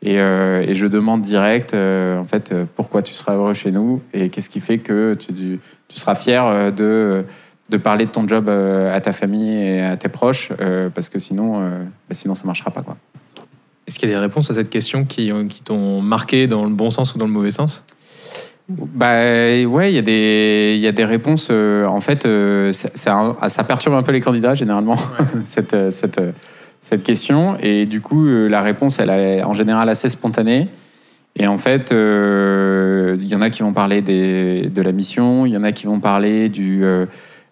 et, 0.02 0.18
euh, 0.18 0.72
je 0.72 0.86
demande 0.86 1.20
direct, 1.20 1.74
euh, 1.74 2.18
en 2.18 2.24
fait, 2.24 2.54
pourquoi 2.74 3.02
tu 3.02 3.12
seras 3.12 3.34
heureux 3.34 3.52
chez 3.52 3.70
nous 3.70 4.00
et 4.14 4.30
qu'est-ce 4.30 4.48
qui 4.48 4.60
fait 4.60 4.78
que 4.78 5.14
tu, 5.14 5.60
seras 5.94 6.14
fier 6.14 6.72
de 6.72 7.24
parler 7.82 8.06
de 8.06 8.10
ton 8.10 8.26
job 8.26 8.48
à 8.48 9.00
ta 9.02 9.12
famille 9.12 9.62
et 9.62 9.82
à 9.82 9.96
tes 9.98 10.08
proches, 10.08 10.50
parce 10.94 11.10
que 11.10 11.18
sinon, 11.18 11.60
bah, 11.60 12.12
sinon 12.12 12.34
ça 12.34 12.46
marchera 12.46 12.70
pas. 12.70 12.82
Quoi. 12.82 12.96
Est-ce 13.90 13.98
qu'il 13.98 14.08
y 14.08 14.12
a 14.12 14.14
des 14.14 14.20
réponses 14.20 14.50
à 14.50 14.54
cette 14.54 14.70
question 14.70 15.04
qui, 15.04 15.32
qui 15.48 15.62
t'ont 15.62 16.00
marqué 16.00 16.46
dans 16.46 16.64
le 16.64 16.70
bon 16.70 16.90
sens 16.90 17.14
ou 17.14 17.18
dans 17.18 17.26
le 17.26 17.32
mauvais 17.32 17.50
sens? 17.50 17.84
Bah 18.68 19.16
ouais, 19.18 19.90
il 19.90 19.94
y 19.96 19.98
a 19.98 20.02
des 20.02 20.74
il 20.76 20.80
y 20.80 20.86
a 20.86 20.92
des 20.92 21.04
réponses. 21.04 21.50
en 21.50 22.00
fait, 22.00 22.26
ça, 22.72 23.36
ça, 23.48 23.64
perturbe 23.64 23.96
un 23.96 24.04
peu 24.04 24.12
les 24.12 24.20
candidats 24.20 24.54
généralement 24.54 24.94
cette, 25.44 25.90
cette 25.90 26.20
cette 26.80 27.02
question. 27.02 27.56
Et 27.60 27.86
du 27.86 28.00
coup, 28.00 28.26
euh, 28.26 28.48
la 28.48 28.62
réponse, 28.62 28.98
elle 28.98 29.10
est 29.10 29.42
en 29.42 29.54
général 29.54 29.88
assez 29.88 30.08
spontanée. 30.08 30.68
Et 31.36 31.46
en 31.46 31.58
fait, 31.58 31.92
euh, 31.92 33.16
il 33.20 33.28
y 33.28 33.34
en 33.34 33.40
a 33.40 33.50
qui 33.50 33.62
vont 33.62 33.72
parler 33.72 34.02
des, 34.02 34.68
de 34.68 34.82
la 34.82 34.92
mission, 34.92 35.46
il 35.46 35.52
y 35.52 35.56
en 35.56 35.62
a 35.62 35.72
qui 35.72 35.86
vont 35.86 36.00
parler 36.00 36.48
du, 36.48 36.82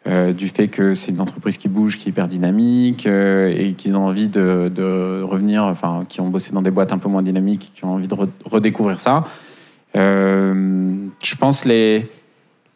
euh, 0.09 0.33
du 0.33 0.49
fait 0.49 0.68
que 0.68 0.94
c'est 0.94 1.12
une 1.12 1.21
entreprise 1.21 1.59
qui 1.59 1.68
bouge, 1.68 1.97
qui 1.97 2.09
est 2.09 2.11
hyper 2.11 2.29
dynamique 2.29 3.07
et 3.07 3.75
qu'ils 3.77 3.97
ont 3.97 4.07
envie 4.07 4.29
de, 4.29 5.23
revenir, 5.23 5.64
enfin, 5.64 6.03
qui 6.09 6.21
ont 6.21 6.29
bossé 6.29 6.53
dans 6.53 6.62
des 6.62 6.71
boîtes 6.71 6.92
un 6.92 6.99
peu 6.99 7.09
moins 7.09 7.23
dynamiques, 7.23 7.73
qui 7.75 7.85
ont 7.85 7.94
envie 7.94 8.09
de 8.09 8.16
redécouvrir 8.44 9.01
ça. 9.01 9.25
je 9.94 11.37
pense 11.38 11.64
les. 11.64 12.11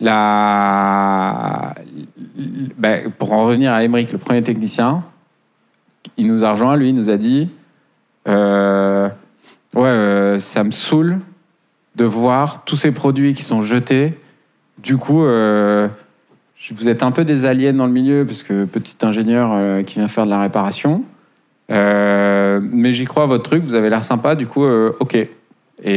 La, 0.00 1.76
ben, 2.76 3.12
pour 3.12 3.32
en 3.32 3.44
revenir 3.44 3.72
à 3.72 3.84
Emmerich, 3.84 4.10
le 4.10 4.18
premier 4.18 4.42
technicien, 4.42 5.04
il 6.16 6.26
nous 6.26 6.44
a 6.44 6.50
rejoint, 6.50 6.76
lui, 6.76 6.90
il 6.90 6.94
nous 6.94 7.10
a 7.10 7.16
dit 7.16 7.48
euh, 8.28 9.08
Ouais, 9.74 9.88
euh, 9.88 10.38
ça 10.38 10.64
me 10.64 10.70
saoule 10.70 11.20
de 11.96 12.04
voir 12.04 12.64
tous 12.64 12.76
ces 12.76 12.92
produits 12.92 13.34
qui 13.34 13.42
sont 13.42 13.62
jetés. 13.62 14.18
Du 14.78 14.96
coup, 14.96 15.24
euh, 15.24 15.88
vous 16.70 16.88
êtes 16.88 17.02
un 17.02 17.10
peu 17.10 17.24
des 17.24 17.44
aliens 17.44 17.72
dans 17.72 17.86
le 17.86 17.92
milieu, 17.92 18.24
parce 18.24 18.42
que 18.42 18.64
petit 18.64 18.96
ingénieur 19.02 19.84
qui 19.84 19.96
vient 19.96 20.08
faire 20.08 20.24
de 20.24 20.30
la 20.30 20.40
réparation. 20.40 21.02
mais 21.68 22.92
j'y 22.92 23.04
crois 23.04 23.24
à 23.24 23.26
votre 23.26 23.42
truc, 23.42 23.64
vous 23.64 23.74
avez 23.74 23.90
l'air 23.90 24.04
sympa, 24.04 24.34
du 24.34 24.46
coup, 24.46 24.64
ok. 24.64 25.14
Et, 25.14 25.28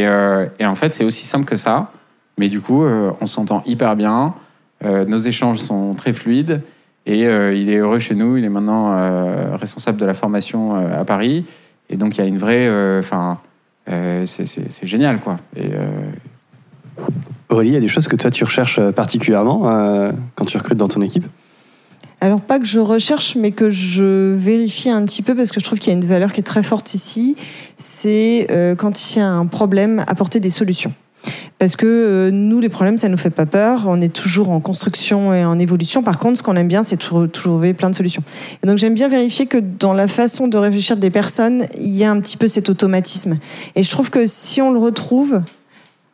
et, 0.01 0.65
en 0.65 0.75
fait, 0.75 0.91
c'est 0.91 1.03
aussi 1.03 1.25
simple 1.25 1.45
que 1.45 1.55
ça. 1.55 1.91
Mais 2.37 2.49
du 2.49 2.61
coup, 2.61 2.83
on 2.83 3.25
s'entend 3.25 3.61
hyper 3.67 3.95
bien. 3.95 4.33
nos 4.83 5.19
échanges 5.19 5.59
sont 5.59 5.93
très 5.93 6.13
fluides. 6.13 6.61
Et 7.05 7.25
euh, 7.25 7.53
il 7.53 7.69
est 7.69 7.77
heureux 7.77 7.99
chez 7.99 8.15
nous. 8.15 8.37
Il 8.37 8.45
est 8.45 8.49
maintenant 8.49 8.93
euh, 8.93 9.55
responsable 9.55 9.99
de 9.99 10.05
la 10.05 10.13
formation 10.13 10.75
euh, 10.75 11.01
à 11.01 11.05
Paris. 11.05 11.45
Et 11.89 11.97
donc, 11.97 12.17
il 12.17 12.21
y 12.21 12.23
a 12.23 12.27
une 12.27 12.37
vraie. 12.37 12.67
Enfin, 12.99 13.39
c'est 14.25 14.87
génial, 14.87 15.19
quoi. 15.19 15.37
Et, 15.55 15.69
Aurélie, 17.49 17.71
il 17.71 17.73
y 17.73 17.77
a 17.77 17.79
des 17.79 17.87
choses 17.87 18.07
que 18.07 18.15
toi, 18.15 18.31
tu 18.31 18.43
recherches 18.43 18.79
particulièrement 18.91 20.11
quand 20.35 20.45
tu 20.45 20.57
recrutes 20.57 20.77
dans 20.77 20.87
ton 20.87 21.01
équipe? 21.01 21.25
Alors 22.21 22.41
pas 22.41 22.59
que 22.59 22.65
je 22.65 22.79
recherche, 22.79 23.35
mais 23.35 23.51
que 23.51 23.69
je 23.69 24.33
vérifie 24.33 24.89
un 24.89 25.05
petit 25.05 25.21
peu 25.21 25.35
parce 25.35 25.51
que 25.51 25.59
je 25.59 25.65
trouve 25.65 25.79
qu'il 25.79 25.91
y 25.91 25.95
a 25.95 25.99
une 25.99 26.05
valeur 26.05 26.31
qui 26.31 26.39
est 26.39 26.43
très 26.43 26.63
forte 26.63 26.93
ici. 26.93 27.35
C'est 27.77 28.47
quand 28.77 29.15
il 29.15 29.19
y 29.19 29.21
a 29.21 29.29
un 29.29 29.45
problème, 29.45 30.03
apporter 30.07 30.39
des 30.39 30.49
solutions. 30.49 30.93
Parce 31.57 31.75
que 31.75 31.85
euh, 31.85 32.31
nous, 32.31 32.59
les 32.59 32.69
problèmes, 32.69 32.97
ça 32.97 33.09
nous 33.09 33.17
fait 33.17 33.29
pas 33.29 33.45
peur. 33.45 33.85
On 33.87 34.01
est 34.01 34.13
toujours 34.13 34.49
en 34.49 34.59
construction 34.59 35.33
et 35.33 35.45
en 35.45 35.57
évolution. 35.57 36.03
Par 36.03 36.17
contre, 36.17 36.37
ce 36.37 36.43
qu'on 36.43 36.55
aime 36.55 36.67
bien, 36.67 36.83
c'est 36.83 36.97
trouver 36.97 37.73
plein 37.73 37.89
de 37.89 37.95
solutions. 37.95 38.23
Et 38.61 38.67
donc, 38.67 38.77
j'aime 38.77 38.93
bien 38.93 39.07
vérifier 39.07 39.45
que 39.45 39.57
dans 39.57 39.93
la 39.93 40.07
façon 40.07 40.47
de 40.47 40.57
réfléchir 40.57 40.97
des 40.97 41.09
personnes, 41.09 41.65
il 41.79 41.95
y 41.95 42.03
a 42.03 42.11
un 42.11 42.19
petit 42.19 42.37
peu 42.37 42.47
cet 42.47 42.69
automatisme. 42.69 43.37
Et 43.75 43.83
je 43.83 43.89
trouve 43.89 44.09
que 44.09 44.27
si 44.27 44.61
on 44.61 44.71
le 44.71 44.79
retrouve, 44.79 45.41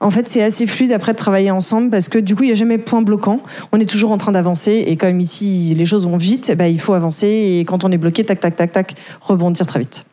en 0.01 0.09
fait, 0.09 0.27
c'est 0.27 0.41
assez 0.41 0.65
fluide 0.65 0.91
après 0.91 1.13
de 1.13 1.17
travailler 1.17 1.51
ensemble 1.51 1.91
parce 1.91 2.09
que 2.09 2.17
du 2.17 2.35
coup, 2.35 2.43
il 2.43 2.47
n'y 2.47 2.51
a 2.51 2.55
jamais 2.55 2.79
point 2.79 3.03
bloquant. 3.03 3.39
On 3.71 3.79
est 3.79 3.89
toujours 3.89 4.11
en 4.11 4.17
train 4.17 4.31
d'avancer 4.31 4.83
et 4.87 4.97
comme 4.97 5.19
ici, 5.19 5.75
les 5.77 5.85
choses 5.85 6.05
vont 6.07 6.17
vite, 6.17 6.53
ben, 6.57 6.65
il 6.65 6.79
faut 6.79 6.93
avancer 6.93 7.27
et 7.27 7.65
quand 7.65 7.85
on 7.85 7.91
est 7.91 7.97
bloqué, 7.97 8.23
tac, 8.23 8.39
tac, 8.39 8.55
tac, 8.55 8.71
tac, 8.71 8.95
rebondir 9.21 9.65
très 9.65 9.79
vite. 9.79 10.05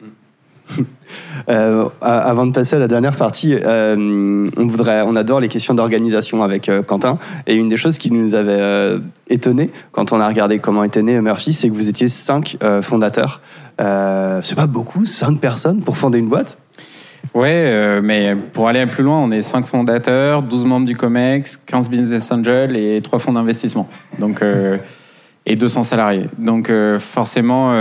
Euh, 1.49 1.89
avant 2.03 2.45
de 2.45 2.53
passer 2.53 2.77
à 2.77 2.79
la 2.79 2.89
dernière 2.89 3.17
partie, 3.17 3.55
euh, 3.55 3.97
on, 4.55 4.67
voudrait, 4.67 5.01
on 5.07 5.17
adore 5.17 5.41
les 5.41 5.49
questions 5.49 5.73
d'organisation 5.73 6.43
avec 6.43 6.69
euh, 6.69 6.83
Quentin. 6.83 7.19
Et 7.47 7.55
une 7.55 7.71
des 7.71 7.79
choses 7.79 7.97
qui 7.97 8.11
nous 8.11 8.35
avait 8.35 8.99
étonné 9.31 9.71
quand 9.91 10.13
on 10.13 10.21
a 10.21 10.29
regardé 10.29 10.59
comment 10.59 10.85
était 10.85 11.03
né 11.03 11.19
Murphy, 11.23 11.55
c'est 11.55 11.71
que 11.71 11.75
vous 11.75 11.89
étiez 11.89 12.09
cinq 12.09 12.59
fondateurs. 12.83 13.41
c'est 13.79 14.55
pas 14.55 14.67
beaucoup, 14.67 15.07
cinq 15.07 15.41
personnes 15.41 15.81
pour 15.81 15.97
fonder 15.97 16.19
une 16.19 16.29
boîte? 16.29 16.59
Ouais, 17.35 18.01
mais 18.03 18.35
pour 18.53 18.69
aller 18.69 18.85
plus 18.87 19.05
loin, 19.05 19.19
on 19.19 19.31
est 19.31 19.43
cinq 19.43 19.67
fondateurs, 19.67 20.43
12 20.43 20.65
membres 20.65 20.87
du 20.87 20.97
COMEX, 20.97 21.57
15 21.57 21.91
business 21.91 22.33
angels 22.33 22.77
et 22.77 23.01
trois 23.03 23.19
fonds 23.19 23.33
d'investissement. 23.33 23.89
Donc, 24.19 24.43
et 25.47 25.57
200 25.57 25.83
salariés. 25.83 26.27
Donc 26.39 26.73
forcément 26.99 27.73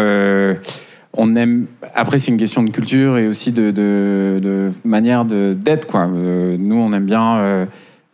on 1.17 1.35
aime. 1.35 1.65
Après, 1.95 2.19
c'est 2.19 2.31
une 2.31 2.37
question 2.37 2.63
de 2.63 2.69
culture 2.69 3.17
et 3.17 3.27
aussi 3.27 3.51
de, 3.51 3.71
de, 3.71 4.71
manière 4.85 5.25
d'être. 5.25 5.87
Quoi. 5.87 6.07
Euh, 6.07 6.55
nous, 6.57 6.75
on 6.75 6.93
aime 6.93 7.05
bien. 7.05 7.37
Euh, 7.37 7.65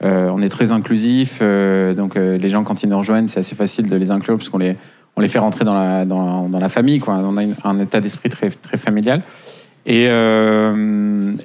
euh, 0.03 0.29
on 0.33 0.41
est 0.41 0.49
très 0.49 0.71
inclusif. 0.71 1.41
donc, 1.41 2.15
les 2.15 2.49
gens, 2.49 2.63
quand 2.63 2.83
ils 2.83 2.89
nous 2.89 2.97
rejoignent, 2.97 3.27
c'est 3.27 3.39
assez 3.39 3.55
facile 3.55 3.89
de 3.89 3.95
les 3.95 4.11
inclure 4.11 4.37
puisqu'on 4.37 4.57
les, 4.57 4.75
on 5.15 5.21
les 5.21 5.27
fait 5.27 5.39
rentrer 5.39 5.63
dans 5.63 5.75
la, 5.75 6.03
dans, 6.05 6.49
la 6.49 6.69
famille. 6.69 6.99
Quoi. 6.99 7.15
On 7.15 7.37
a 7.37 7.43
un 7.63 7.79
état 7.79 8.01
d'esprit 8.01 8.29
très, 8.29 8.49
très 8.49 8.77
familial. 8.77 9.21
Et, 9.85 10.05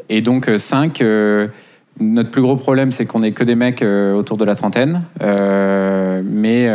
et 0.08 0.20
donc, 0.20 0.50
cinq. 0.58 1.02
notre 2.00 2.30
plus 2.30 2.42
gros 2.42 2.56
problème, 2.56 2.92
c'est 2.92 3.06
qu'on 3.06 3.20
n'est 3.20 3.32
que 3.32 3.44
des 3.44 3.56
mecs 3.56 3.82
autour 3.82 4.36
de 4.36 4.44
la 4.44 4.54
trentaine. 4.54 5.02
mais 5.20 6.68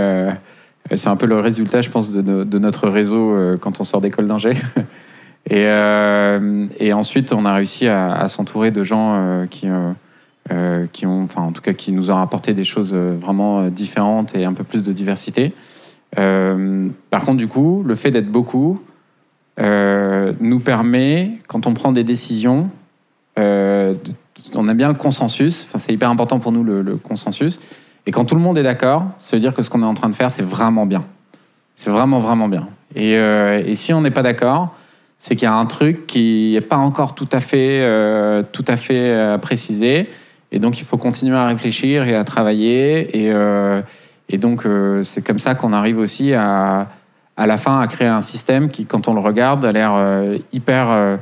c'est 0.95 1.09
un 1.09 1.15
peu 1.15 1.25
le 1.25 1.39
résultat, 1.39 1.81
je 1.81 1.89
pense, 1.89 2.11
de, 2.11 2.59
notre 2.59 2.87
réseau 2.87 3.31
euh, 3.31 3.57
quand 3.57 3.79
on 3.79 3.83
sort 3.83 4.01
d'école 4.01 4.27
d'ingé. 4.27 4.51
et, 5.49 5.65
euh, 5.67 6.67
et, 6.79 6.93
ensuite, 6.93 7.33
on 7.33 7.45
a 7.45 7.53
réussi 7.53 7.87
à, 7.87 8.27
s'entourer 8.27 8.71
de 8.71 8.83
gens 8.83 9.15
euh, 9.15 9.45
qui, 9.47 9.67
qui 10.91 11.05
ont, 11.05 11.23
enfin, 11.23 11.41
en 11.41 11.51
tout 11.51 11.61
cas, 11.61 11.73
qui 11.73 11.91
nous 11.91 12.11
ont 12.11 12.17
apporté 12.17 12.53
des 12.53 12.65
choses 12.65 12.93
vraiment 12.93 13.69
différentes 13.69 14.35
et 14.35 14.45
un 14.45 14.53
peu 14.53 14.63
plus 14.63 14.83
de 14.83 14.91
diversité. 14.91 15.53
par 16.15 17.21
contre, 17.21 17.37
du 17.37 17.47
coup, 17.47 17.83
le 17.85 17.95
fait 17.95 18.11
d'être 18.11 18.31
beaucoup 18.31 18.79
nous 19.57 20.59
permet, 20.59 21.39
quand 21.47 21.67
on 21.67 21.73
prend 21.73 21.91
des 21.91 22.03
décisions, 22.03 22.69
on 23.37 24.67
a 24.67 24.73
bien 24.73 24.87
le 24.87 24.93
consensus. 24.93 25.65
Enfin, 25.67 25.77
c'est 25.77 25.93
hyper 25.93 26.09
important 26.09 26.39
pour 26.39 26.51
nous 26.51 26.63
le 26.63 26.97
consensus. 26.97 27.59
Et 28.05 28.11
quand 28.11 28.25
tout 28.25 28.35
le 28.35 28.41
monde 28.41 28.57
est 28.57 28.63
d'accord, 28.63 29.07
ça 29.17 29.35
veut 29.35 29.41
dire 29.41 29.53
que 29.53 29.61
ce 29.61 29.69
qu'on 29.69 29.81
est 29.81 29.85
en 29.85 29.93
train 29.93 30.09
de 30.09 30.15
faire, 30.15 30.31
c'est 30.31 30.43
vraiment 30.43 30.85
bien. 30.85 31.05
C'est 31.75 31.89
vraiment, 31.89 32.19
vraiment 32.19 32.47
bien. 32.47 32.67
Et, 32.95 33.15
euh, 33.17 33.73
si 33.75 33.93
on 33.93 34.01
n'est 34.01 34.11
pas 34.11 34.23
d'accord, 34.23 34.75
c'est 35.17 35.35
qu'il 35.35 35.45
y 35.45 35.49
a 35.49 35.53
un 35.53 35.65
truc 35.65 36.05
qui 36.05 36.51
n'est 36.53 36.61
pas 36.61 36.77
encore 36.77 37.15
tout 37.15 37.29
à 37.31 37.39
fait, 37.39 37.79
euh, 37.81 38.43
tout 38.43 38.65
à 38.67 38.75
fait 38.75 38.93
euh, 38.97 39.37
précisé. 39.37 40.09
Et 40.51 40.59
donc, 40.59 40.79
il 40.79 40.83
faut 40.83 40.97
continuer 40.97 41.37
à 41.37 41.45
réfléchir 41.45 42.03
et 42.03 42.15
à 42.15 42.23
travailler. 42.23 43.17
Et 44.29 44.37
donc, 44.37 44.67
c'est 45.01 45.25
comme 45.25 45.39
ça 45.39 45.55
qu'on 45.55 45.73
arrive 45.73 45.97
aussi 45.97 46.33
à, 46.33 46.89
à 47.37 47.47
la 47.47 47.57
fin 47.57 47.79
à 47.79 47.87
créer 47.87 48.07
un 48.07 48.21
système 48.21 48.69
qui, 48.69 48.85
quand 48.85 49.07
on 49.07 49.13
le 49.13 49.19
regarde, 49.19 49.65
a 49.65 49.71
l'air 49.71 49.93
hyper 50.51 51.19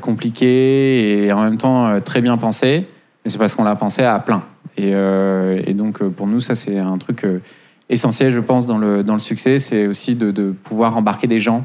compliqué 0.00 1.24
et 1.24 1.32
en 1.32 1.42
même 1.42 1.56
temps 1.56 2.00
très 2.00 2.20
bien 2.20 2.36
pensé. 2.36 2.88
Mais 3.24 3.30
c'est 3.30 3.38
parce 3.38 3.54
qu'on 3.54 3.64
l'a 3.64 3.76
pensé 3.76 4.02
à 4.02 4.18
plein. 4.18 4.42
Euh, 4.80 5.60
et, 5.66 5.74
donc, 5.74 6.02
euh, 6.02 6.10
pour 6.10 6.26
nous, 6.26 6.40
ça, 6.40 6.54
c'est 6.54 6.78
un 6.78 6.98
truc 6.98 7.24
euh, 7.24 7.40
essentiel, 7.88 8.30
je 8.30 8.40
pense, 8.40 8.66
dans 8.66 8.78
le, 8.78 9.02
dans 9.02 9.14
le 9.14 9.18
succès. 9.18 9.58
C'est 9.58 9.86
aussi 9.86 10.16
de, 10.16 10.52
pouvoir 10.52 10.96
embarquer 10.96 11.26
des 11.26 11.40
gens 11.40 11.64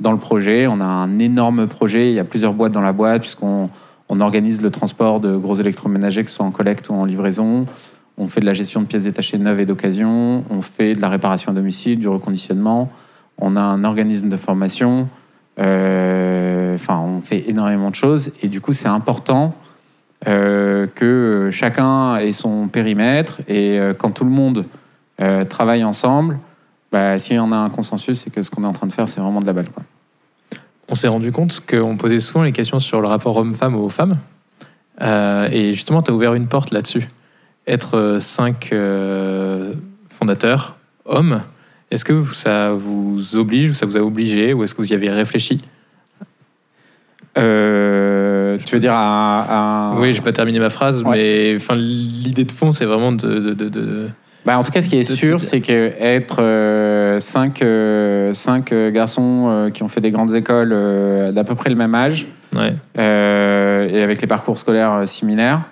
dans 0.00 0.12
le 0.12 0.18
projet. 0.18 0.66
On 0.66 0.80
a 0.80 0.84
un 0.84 1.18
énorme 1.18 1.66
projet. 1.66 2.10
Il 2.10 2.14
y 2.14 2.20
a 2.20 2.24
plusieurs 2.24 2.52
boîtes 2.52 2.72
dans 2.72 2.80
la 2.80 2.92
boîte, 2.92 3.22
puisqu'on 3.22 3.70
on 4.08 4.20
organise 4.20 4.60
le 4.60 4.70
transport 4.70 5.20
de 5.20 5.36
gros 5.36 5.54
électroménagers, 5.54 6.24
que 6.24 6.30
ce 6.30 6.36
soit 6.36 6.46
en 6.46 6.50
collecte 6.50 6.88
ou 6.90 6.94
en 6.94 7.04
livraison. 7.04 7.66
On 8.16 8.28
fait 8.28 8.40
de 8.40 8.46
la 8.46 8.52
gestion 8.52 8.80
de 8.82 8.86
pièces 8.86 9.04
détachées 9.04 9.38
neuves 9.38 9.60
et 9.60 9.66
d'occasion. 9.66 10.44
On 10.50 10.62
fait 10.62 10.94
de 10.94 11.00
la 11.00 11.08
réparation 11.08 11.52
à 11.52 11.54
domicile, 11.54 11.98
du 11.98 12.08
reconditionnement. 12.08 12.90
On 13.38 13.56
a 13.56 13.62
un 13.62 13.84
organisme 13.84 14.28
de 14.28 14.36
formation. 14.36 15.08
enfin, 15.58 16.98
on 16.98 17.20
fait 17.22 17.48
énormément 17.48 17.90
de 17.90 17.96
choses. 17.96 18.32
Et 18.42 18.48
du 18.48 18.60
coup, 18.60 18.72
c'est 18.72 18.88
important 18.88 19.54
euh, 20.26 20.86
que 20.86 21.50
chacun 21.52 22.16
ait 22.16 22.32
son 22.32 22.68
périmètre 22.68 23.40
et 23.46 23.78
euh, 23.78 23.92
quand 23.92 24.10
tout 24.10 24.24
le 24.24 24.30
monde 24.30 24.64
euh, 25.20 25.44
travaille 25.44 25.84
ensemble, 25.84 26.38
bah, 26.92 27.18
si 27.18 27.38
on 27.38 27.52
a 27.52 27.56
un 27.56 27.68
consensus, 27.68 28.20
c'est 28.20 28.30
que 28.30 28.40
ce 28.40 28.50
qu'on 28.50 28.64
est 28.64 28.66
en 28.66 28.72
train 28.72 28.86
de 28.86 28.92
faire, 28.92 29.06
c'est 29.06 29.20
vraiment 29.20 29.40
de 29.40 29.46
la 29.46 29.52
balle. 29.52 29.68
Quoi. 29.68 29.82
On 30.88 30.94
s'est 30.94 31.08
rendu 31.08 31.30
compte 31.30 31.60
qu'on 31.68 31.98
posait 31.98 32.20
souvent 32.20 32.42
les 32.42 32.52
questions 32.52 32.78
sur 32.78 33.02
le 33.02 33.08
rapport 33.08 33.36
homme-femme 33.36 33.74
aux 33.74 33.90
femmes. 33.90 34.16
et 35.02 35.72
justement, 35.74 36.00
tu 36.00 36.10
as 36.10 36.14
ouvert 36.14 36.32
une 36.34 36.46
porte 36.46 36.72
là-dessus. 36.72 37.06
Être 37.66 38.18
cinq 38.20 38.74
fondateurs, 40.08 40.76
hommes, 41.06 41.42
est-ce 41.90 42.04
que 42.04 42.24
ça 42.32 42.70
vous 42.72 43.36
oblige 43.36 43.70
ou 43.70 43.74
ça 43.74 43.86
vous 43.86 43.96
a 43.96 44.00
obligé 44.00 44.52
ou 44.52 44.64
est-ce 44.64 44.74
que 44.74 44.82
vous 44.82 44.92
y 44.92 44.94
avez 44.94 45.10
réfléchi? 45.10 45.58
Euh, 47.36 48.58
tu 48.64 48.74
veux 48.74 48.80
dire 48.80 48.94
à, 48.94 49.94
Oui, 49.96 50.14
j'ai 50.14 50.20
pas 50.20 50.32
terminé 50.32 50.58
ma 50.58 50.70
phrase, 50.70 51.04
mais 51.04 51.54
enfin, 51.56 51.74
l'idée 51.74 52.44
de 52.44 52.52
fond, 52.52 52.72
c'est 52.72 52.84
vraiment 52.84 53.12
de, 53.12 53.38
de, 53.38 53.68
de, 53.68 54.08
bah, 54.44 54.58
En 54.58 54.62
tout 54.62 54.70
cas, 54.70 54.82
ce 54.82 54.88
qui 54.88 54.96
est 54.96 55.04
sûr, 55.04 55.40
c'est 55.40 55.60
qu'être 55.60 56.42
euh, 56.42 57.18
cinq, 57.18 57.62
euh, 57.62 58.32
cinq 58.32 58.72
euh, 58.72 58.90
garçons 58.90 59.70
qui 59.72 59.82
ont 59.82 59.88
fait 59.88 60.00
des 60.00 60.10
grandes 60.10 60.34
écoles 60.34 60.74
d'à 61.32 61.44
peu 61.44 61.54
près 61.54 61.70
le 61.70 61.76
même 61.76 61.94
âge, 61.94 62.26
et 62.54 64.02
avec 64.02 64.20
les 64.20 64.28
parcours 64.28 64.58
scolaires 64.58 65.06
similaires, 65.06 65.62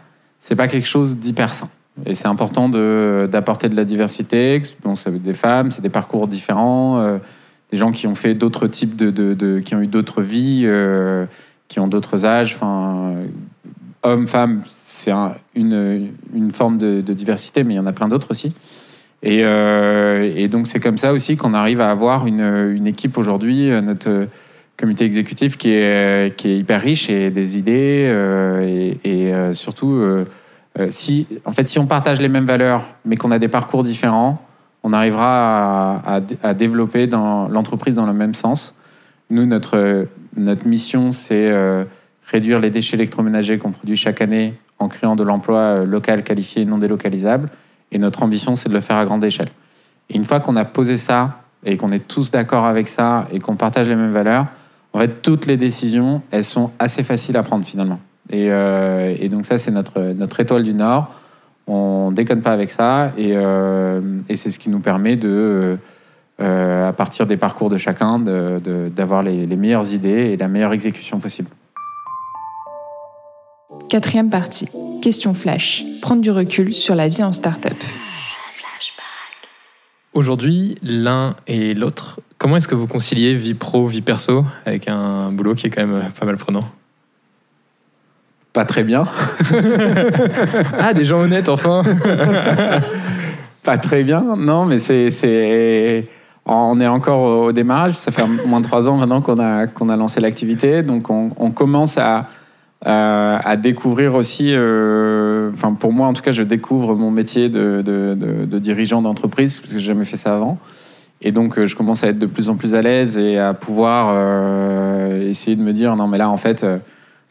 c'est 0.40 0.57
pas 0.57 0.68
quelque 0.68 0.88
chose 0.88 1.16
d'hyper 1.16 1.53
sain. 1.53 1.68
Et 2.07 2.14
c'est 2.14 2.28
important 2.28 2.68
d'apporter 2.68 3.68
de, 3.68 3.76
la 3.76 3.84
diversité. 3.84 4.62
Bon, 4.82 4.95
c'est 4.95 5.22
des 5.22 5.34
femmes, 5.34 5.70
c'est 5.70 5.82
des 5.82 5.90
parcours 5.90 6.26
différents, 6.26 7.18
des 7.70 7.76
gens 7.76 7.93
qui 7.93 8.07
ont 8.07 8.14
fait 8.14 8.34
d'autres 8.34 8.66
types 8.66 8.97
de, 8.97 9.61
qui 9.61 9.74
ont 9.74 9.80
eu 9.82 9.86
d'autres 9.86 10.22
vies, 10.22 10.66
qui 11.68 11.80
ont 11.80 11.88
d'autres 11.88 12.24
âges. 12.24 12.55
Enfin, 12.55 13.14
hommes, 14.03 14.26
femmes, 14.26 14.62
c'est 14.66 15.12
une, 15.55 16.11
une, 16.34 16.51
forme 16.51 16.78
de, 16.78 17.01
diversité, 17.01 17.64
mais 17.64 17.74
il 17.74 17.76
y 17.76 17.80
en 17.80 17.86
a 17.86 17.93
plein 17.93 18.09
d'autres 18.09 18.30
aussi. 18.30 18.53
Et, 19.22 19.45
euh, 19.45 20.32
et 20.34 20.49
donc 20.49 20.66
c'est 20.66 20.80
comme 20.80 20.99
ça 20.99 21.12
aussi 21.12 21.36
qu'on 21.36 21.55
arrive 21.55 21.80
à 21.80 21.90
avoir 21.90 22.26
une, 22.26 22.40
une 22.40 22.88
équipe 22.88 23.16
aujourd'hui, 23.16 23.70
euh, 23.70 23.80
notre 23.80 24.26
comité 24.76 25.05
exécutif 25.05 25.57
qui 25.57 25.70
est, 25.70 26.36
qui 26.36 26.49
est 26.49 26.59
hyper 26.59 26.80
riche 26.80 27.09
et 27.09 27.30
des 27.30 27.57
idées 27.57 28.07
euh, 28.09 28.93
et 29.05 29.32
surtout 29.55 30.03
si 30.90 31.26
en 31.44 31.52
fait 31.52 31.66
si 31.68 31.78
on 31.78 31.86
partage 31.86 32.20
les 32.20 32.28
mêmes 32.28 32.46
valeurs 32.46 32.82
mais 33.04 33.16
qu'on 33.16 33.30
a 33.30 33.38
des 33.38 33.48
parcours 33.48 33.84
différents, 33.84 34.40
on 34.82 34.92
arrivera 34.92 36.02
à, 36.42 36.54
développer 36.54 37.06
l'entreprise 37.06 37.94
dans 37.94 38.06
le 38.06 38.12
même 38.12 38.34
sens. 38.34 38.74
Nous 39.30 39.46
notre 39.46 39.96
mission 40.66 41.12
c'est 41.12 41.52
réduire 42.32 42.60
les 42.60 42.70
déchets 42.70 42.96
électroménagers 42.96 43.58
qu'on 43.58 43.72
produit 43.72 43.96
chaque 43.96 44.20
année 44.20 44.54
en 44.78 44.88
créant 44.88 45.16
de 45.16 45.22
l'emploi 45.22 45.58
euh, 45.58 45.84
local, 45.84 46.22
qualifié 46.22 46.64
non 46.64 46.78
délocalisable. 46.78 47.48
Et 47.90 47.98
notre 47.98 48.22
ambition, 48.22 48.56
c'est 48.56 48.68
de 48.68 48.74
le 48.74 48.80
faire 48.80 48.96
à 48.96 49.04
grande 49.04 49.22
échelle. 49.24 49.48
Et 50.10 50.16
une 50.16 50.24
fois 50.24 50.40
qu'on 50.40 50.56
a 50.56 50.64
posé 50.64 50.96
ça 50.96 51.42
et 51.64 51.76
qu'on 51.76 51.90
est 51.90 52.06
tous 52.06 52.30
d'accord 52.30 52.64
avec 52.64 52.88
ça 52.88 53.26
et 53.30 53.38
qu'on 53.38 53.56
partage 53.56 53.88
les 53.88 53.94
mêmes 53.94 54.12
valeurs, 54.12 54.46
en 54.92 54.98
fait, 54.98 55.22
toutes 55.22 55.46
les 55.46 55.56
décisions, 55.56 56.22
elles 56.30 56.44
sont 56.44 56.70
assez 56.78 57.02
faciles 57.02 57.36
à 57.36 57.42
prendre 57.42 57.64
finalement. 57.64 58.00
Et, 58.32 58.50
euh, 58.50 59.14
et 59.20 59.28
donc 59.28 59.46
ça, 59.46 59.58
c'est 59.58 59.70
notre, 59.70 60.00
notre 60.00 60.40
étoile 60.40 60.64
du 60.64 60.74
Nord. 60.74 61.14
On 61.68 62.10
déconne 62.10 62.42
pas 62.42 62.52
avec 62.52 62.70
ça 62.72 63.12
et, 63.16 63.32
euh, 63.36 64.00
et 64.28 64.34
c'est 64.34 64.50
ce 64.50 64.58
qui 64.58 64.68
nous 64.68 64.80
permet 64.80 65.14
de, 65.14 65.78
à 66.38 66.92
partir 66.92 67.26
des 67.26 67.36
parcours 67.36 67.68
de 67.68 67.78
chacun, 67.78 68.18
d'avoir 68.18 69.22
de, 69.22 69.28
les, 69.28 69.46
les 69.46 69.56
meilleures 69.56 69.94
idées 69.94 70.32
et 70.32 70.36
la 70.36 70.48
meilleure 70.48 70.72
exécution 70.72 71.20
possible. 71.20 71.50
Quatrième 73.88 74.30
partie, 74.30 74.68
question 75.02 75.34
flash. 75.34 75.84
Prendre 76.00 76.22
du 76.22 76.30
recul 76.30 76.74
sur 76.74 76.94
la 76.96 77.08
vie 77.08 77.22
en 77.22 77.32
start-up. 77.32 77.76
Aujourd'hui, 80.14 80.74
l'un 80.82 81.36
et 81.46 81.74
l'autre, 81.74 82.20
comment 82.38 82.56
est-ce 82.56 82.68
que 82.68 82.74
vous 82.74 82.86
conciliez 82.86 83.34
vie 83.34 83.54
pro, 83.54 83.86
vie 83.86 84.02
perso 84.02 84.44
avec 84.66 84.88
un 84.88 85.30
boulot 85.30 85.54
qui 85.54 85.68
est 85.68 85.70
quand 85.70 85.86
même 85.86 86.10
pas 86.18 86.26
mal 86.26 86.36
prenant? 86.36 86.64
Pas 88.53 88.64
très 88.64 88.84
bien. 88.84 89.03
ah, 90.78 90.92
des 90.92 91.05
gens 91.05 91.20
honnêtes 91.20 91.48
enfin 91.48 91.82
Pas 93.62 93.78
très 93.78 94.03
bien, 94.03 94.36
non, 94.36 94.64
mais 94.64 94.78
c'est. 94.78 96.05
On 96.44 96.80
est 96.80 96.88
encore 96.88 97.44
au 97.44 97.53
démarrage, 97.53 97.92
ça 97.92 98.11
fait 98.11 98.24
moins 98.46 98.61
de 98.61 98.66
trois 98.66 98.88
ans 98.88 98.96
maintenant 98.96 99.20
qu'on 99.20 99.38
a, 99.38 99.68
qu'on 99.68 99.88
a 99.88 99.96
lancé 99.96 100.20
l'activité, 100.20 100.82
donc 100.82 101.09
on 101.09 101.50
commence 101.53 101.98
à, 101.98 102.26
euh, 102.84 103.38
à 103.40 103.57
découvrir 103.57 104.16
aussi, 104.16 104.48
euh, 104.50 105.53
enfin 105.55 105.72
pour 105.72 105.92
moi 105.92 106.09
en 106.09 106.12
tout 106.14 106.22
cas, 106.22 106.32
je 106.32 106.42
découvre 106.42 106.96
mon 106.96 107.12
métier 107.12 107.48
de, 107.48 107.80
de, 107.80 108.16
de, 108.16 108.59
dirigeant 108.59 109.03
d'entreprise 109.03 109.61
parce 109.61 109.72
que 109.72 109.78
j'ai 109.78 109.86
jamais 109.86 110.05
fait 110.05 110.16
ça 110.16 110.34
avant. 110.34 110.59
Et 111.20 111.30
donc 111.30 111.59
euh, 111.59 111.68
je 111.68 111.76
commence 111.76 112.03
à 112.03 112.09
être 112.09 112.18
de 112.18 112.26
plus 112.26 112.48
en 112.48 112.57
plus 112.57 112.74
à 112.74 112.82
l'aise 112.82 113.18
et 113.18 113.38
à 113.38 113.55
pouvoir 113.55 114.12
essayer 115.20 115.55
de 115.55 115.62
me 115.62 115.72
dire 115.72 115.94
non 115.94 116.09
mais 116.09 116.18
là 116.18 116.28
en 116.28 116.36
fait 116.36 116.66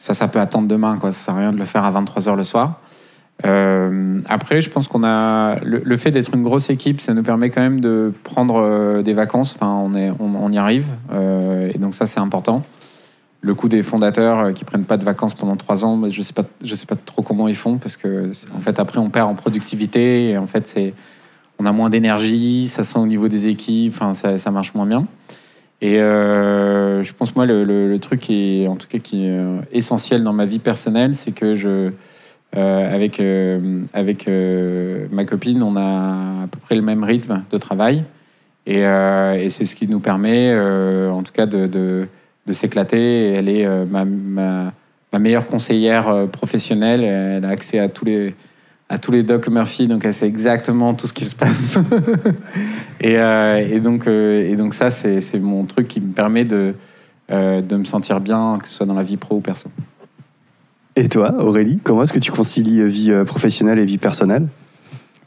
ça 0.02 0.14
ça 0.14 0.28
peut 0.28 0.40
attendre 0.40 0.68
demain 0.68 0.96
quoi, 0.98 1.12
ça 1.12 1.20
sert 1.20 1.34
à 1.34 1.38
rien 1.38 1.52
de 1.52 1.58
le 1.58 1.64
faire 1.64 1.84
à 1.84 1.92
23h 1.92 2.36
le 2.36 2.42
soir. 2.42 2.80
après, 4.28 4.60
je 4.60 4.70
pense 4.70 4.88
qu'on 4.88 5.04
a 5.04 5.58
le, 5.62 5.96
fait 5.96 6.10
d'être 6.10 6.34
une 6.34 6.42
grosse 6.42 6.70
équipe, 6.70 7.00
ça 7.00 7.14
nous 7.14 7.22
permet 7.22 7.50
quand 7.50 7.60
même 7.60 7.80
de 7.80 8.12
prendre 8.24 9.02
des 9.02 9.14
vacances. 9.14 9.54
Enfin, 9.56 9.68
on, 9.68 9.94
est, 9.94 10.12
on, 10.18 10.52
y 10.52 10.58
arrive, 10.58 10.92
et 11.12 11.78
donc 11.78 11.94
ça 11.94 12.06
c'est 12.06 12.20
important 12.20 12.62
le 13.42 13.54
coup 13.54 13.68
des 13.68 13.82
fondateurs 13.82 14.38
euh, 14.38 14.52
qui 14.52 14.64
prennent 14.64 14.84
pas 14.84 14.96
de 14.96 15.04
vacances 15.04 15.34
pendant 15.34 15.56
trois 15.56 15.84
ans, 15.84 16.00
je 16.08 16.22
sais 16.22 16.32
pas, 16.32 16.44
je 16.64 16.74
sais 16.74 16.86
pas 16.86 16.94
trop 16.94 17.22
comment 17.22 17.48
ils 17.48 17.56
font 17.56 17.76
parce 17.76 17.96
que 17.96 18.30
en 18.56 18.60
fait 18.60 18.78
après 18.78 18.98
on 18.98 19.10
perd 19.10 19.28
en 19.28 19.34
productivité 19.34 20.30
et 20.30 20.38
en 20.38 20.46
fait 20.46 20.66
c'est 20.66 20.94
on 21.58 21.66
a 21.66 21.72
moins 21.72 21.90
d'énergie, 21.90 22.66
ça 22.66 22.82
sent 22.82 22.98
au 22.98 23.06
niveau 23.06 23.28
des 23.28 23.46
équipes, 23.46 23.92
enfin 23.94 24.14
ça, 24.14 24.38
ça 24.38 24.50
marche 24.50 24.74
moins 24.74 24.86
bien. 24.86 25.06
Et 25.82 26.00
euh, 26.00 27.02
je 27.02 27.12
pense 27.12 27.34
moi 27.34 27.44
le, 27.44 27.96
truc 27.98 28.20
qui 28.20 28.62
est 28.62 28.68
en 28.68 28.76
tout 28.76 28.86
cas 28.86 28.98
qui 28.98 29.26
est 29.26 29.30
euh, 29.32 29.58
essentiel 29.72 30.22
dans 30.22 30.32
ma 30.32 30.46
vie 30.46 30.60
personnelle, 30.60 31.12
c'est 31.12 31.32
que 31.32 31.56
je 31.56 31.90
euh, 32.54 32.94
avec 32.94 33.20
avec 33.92 34.28
ma 35.10 35.24
copine, 35.24 35.60
on 35.60 35.74
a 35.74 36.44
à 36.44 36.46
peu 36.46 36.60
près 36.60 36.76
le 36.76 36.82
même 36.82 37.02
rythme 37.02 37.42
de 37.50 37.58
travail 37.58 38.04
et, 38.64 38.82
c'est 39.50 39.64
ce 39.64 39.74
qui 39.74 39.88
nous 39.88 39.98
permet 39.98 40.56
en 41.10 41.24
tout 41.24 41.32
cas 41.32 41.46
de, 41.46 41.66
de 41.66 42.52
s'éclater. 42.52 43.32
Elle 43.32 43.48
est 43.48 43.66
ma, 43.86 44.04
meilleure 45.18 45.46
conseillère 45.46 46.28
professionnelle. 46.28 47.02
Elle 47.02 47.44
a 47.44 47.48
accès 47.48 47.80
à 47.80 47.88
tous 47.88 48.04
les 48.04 48.34
à 48.92 48.98
tous 48.98 49.10
les 49.10 49.22
Doc 49.22 49.48
Murphy, 49.48 49.88
donc 49.88 50.04
elle 50.04 50.12
sait 50.12 50.26
exactement 50.26 50.92
tout 50.92 51.06
ce 51.06 51.12
qui 51.12 51.24
se 51.24 51.34
passe. 51.34 51.78
et, 53.00 53.16
euh, 53.16 53.56
et, 53.58 53.80
donc, 53.80 54.06
et 54.06 54.54
donc 54.56 54.74
ça, 54.74 54.90
c'est 54.90 55.38
mon 55.38 55.64
truc 55.64 55.88
qui 55.88 56.00
me 56.00 56.12
permet 56.12 56.44
de, 56.44 56.74
de 57.30 57.76
me 57.76 57.84
sentir 57.84 58.20
bien, 58.20 58.58
que 58.62 58.68
ce 58.68 58.74
soit 58.74 58.86
dans 58.86 58.94
la 58.94 59.02
vie 59.02 59.16
pro 59.16 59.36
ou 59.36 59.40
perso. 59.40 59.70
Et 60.94 61.08
toi, 61.08 61.42
Aurélie, 61.42 61.78
comment 61.82 62.02
est-ce 62.02 62.12
que 62.12 62.18
tu 62.18 62.32
concilies 62.32 62.86
vie 62.86 63.14
professionnelle 63.24 63.78
et 63.78 63.86
vie 63.86 63.96
personnelle? 63.96 64.46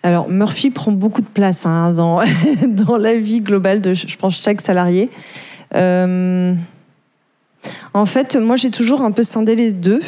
Alors, 0.03 0.29
Murphy 0.29 0.69
prend 0.69 0.91
beaucoup 0.91 1.21
de 1.21 1.27
place 1.27 1.65
hein, 1.65 1.91
dans, 1.91 2.21
dans 2.67 2.97
la 2.97 3.15
vie 3.15 3.41
globale 3.41 3.81
de, 3.81 3.95
je 3.95 4.15
pense, 4.17 4.39
chaque 4.39 4.61
salarié. 4.61 5.09
Euh, 5.73 6.53
en 7.93 8.05
fait, 8.05 8.35
moi, 8.35 8.55
j'ai 8.55 8.71
toujours 8.71 9.01
un 9.01 9.11
peu 9.11 9.23
scindé 9.23 9.55
les 9.55 9.71
deux. 9.71 10.01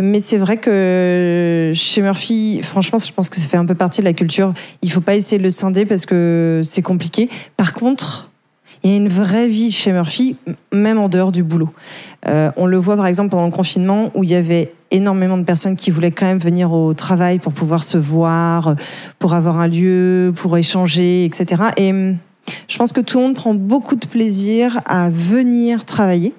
Mais 0.00 0.20
c'est 0.20 0.38
vrai 0.38 0.56
que 0.56 1.72
chez 1.74 2.02
Murphy, 2.02 2.60
franchement, 2.62 2.98
je 2.98 3.12
pense 3.12 3.28
que 3.28 3.36
ça 3.36 3.48
fait 3.48 3.56
un 3.56 3.66
peu 3.66 3.74
partie 3.74 4.00
de 4.00 4.06
la 4.06 4.12
culture. 4.12 4.52
Il 4.82 4.90
faut 4.90 5.00
pas 5.00 5.14
essayer 5.14 5.38
de 5.38 5.42
le 5.42 5.50
scinder 5.50 5.86
parce 5.86 6.06
que 6.06 6.62
c'est 6.64 6.82
compliqué. 6.82 7.28
Par 7.56 7.72
contre, 7.72 8.30
il 8.82 8.90
y 8.90 8.94
a 8.94 8.96
une 8.96 9.08
vraie 9.08 9.48
vie 9.48 9.70
chez 9.70 9.92
Murphy, 9.92 10.36
même 10.72 10.98
en 10.98 11.08
dehors 11.08 11.32
du 11.32 11.42
boulot. 11.42 11.70
Euh, 12.26 12.50
on 12.56 12.66
le 12.66 12.78
voit 12.78 12.96
par 12.96 13.06
exemple 13.06 13.30
pendant 13.30 13.46
le 13.46 13.52
confinement 13.52 14.10
où 14.14 14.24
il 14.24 14.30
y 14.30 14.34
avait 14.34 14.72
énormément 14.90 15.38
de 15.38 15.44
personnes 15.44 15.76
qui 15.76 15.90
voulaient 15.90 16.10
quand 16.10 16.26
même 16.26 16.38
venir 16.38 16.72
au 16.72 16.94
travail 16.94 17.38
pour 17.38 17.52
pouvoir 17.52 17.84
se 17.84 17.98
voir, 17.98 18.74
pour 19.18 19.34
avoir 19.34 19.58
un 19.58 19.68
lieu, 19.68 20.32
pour 20.34 20.56
échanger, 20.56 21.24
etc. 21.24 21.62
Et 21.76 21.90
hum, 21.90 22.16
je 22.68 22.78
pense 22.78 22.92
que 22.92 23.00
tout 23.00 23.18
le 23.18 23.26
monde 23.26 23.34
prend 23.34 23.54
beaucoup 23.54 23.96
de 23.96 24.06
plaisir 24.06 24.80
à 24.86 25.10
venir 25.10 25.84
travailler. 25.84 26.34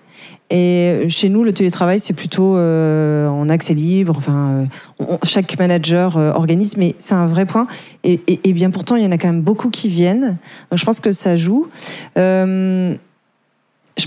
Et 0.53 1.05
chez 1.07 1.29
nous, 1.29 1.45
le 1.45 1.53
télétravail, 1.53 2.01
c'est 2.01 2.13
plutôt 2.13 2.57
euh, 2.57 3.29
en 3.29 3.47
accès 3.47 3.73
libre. 3.73 4.15
Enfin, 4.17 4.67
euh, 4.99 5.17
chaque 5.23 5.57
manager 5.57 6.17
euh, 6.17 6.33
organise, 6.33 6.75
mais 6.75 6.93
c'est 6.99 7.13
un 7.13 7.25
vrai 7.25 7.45
point. 7.45 7.67
Et, 8.03 8.19
bien 8.51 8.69
pourtant, 8.69 8.97
il 8.97 9.03
y 9.03 9.05
en 9.07 9.11
a 9.13 9.17
quand 9.17 9.29
même 9.29 9.41
beaucoup 9.41 9.69
qui 9.69 9.87
viennent. 9.87 10.37
Je 10.73 10.83
pense 10.83 10.99
que 10.99 11.13
ça 11.13 11.37
joue. 11.37 11.67
je 12.17 12.97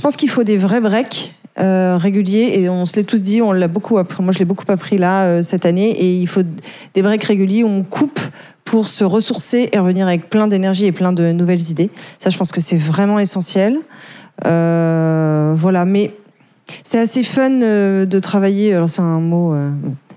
pense 0.03 0.17
qu'il 0.17 0.29
faut 0.29 0.45
des 0.45 0.59
vrais 0.59 0.83
breaks. 0.83 1.35
réguliers 1.57 2.59
et 2.59 2.69
on 2.69 2.85
se 2.85 2.97
l'est 2.97 3.05
tous 3.05 3.23
dit, 3.23 3.41
on 3.41 3.53
l'a 3.53 3.69
beaucoup 3.69 3.95
moi 3.95 4.33
je 4.33 4.39
l'ai 4.41 4.45
beaucoup 4.45 4.65
appris 4.69 4.99
là 4.99 5.41
cette 5.43 5.65
année 5.67 5.91
et 5.91 6.19
il 6.19 6.27
faut 6.27 6.43
des 6.95 7.03
breaks 7.03 7.23
réguliers 7.23 7.63
où 7.63 7.69
on 7.69 7.85
coupe 7.85 8.19
pour 8.65 8.89
se 8.89 9.05
ressourcer 9.05 9.69
et 9.73 9.79
revenir 9.79 10.09
avec 10.09 10.29
plein 10.29 10.49
d'énergie 10.49 10.87
et 10.87 10.93
plein 10.93 11.13
de 11.13 11.31
nouvelles 11.31 11.71
idées. 11.71 11.91
Ça, 12.19 12.29
je 12.29 12.37
pense 12.37 12.51
que 12.51 12.61
c'est 12.61 12.77
vraiment 12.77 13.21
essentiel. 13.21 13.79
voilà, 14.45 15.85
mais 15.85 16.13
c'est 16.83 16.99
assez 16.99 17.23
fun 17.23 17.63
euh, 17.63 18.07
de 18.07 18.19
travailler. 18.19 18.75
Alors 18.75 18.89
c'est 18.89 19.03
un 19.03 19.21
mot. 19.21 19.55
Euh, 19.55 19.71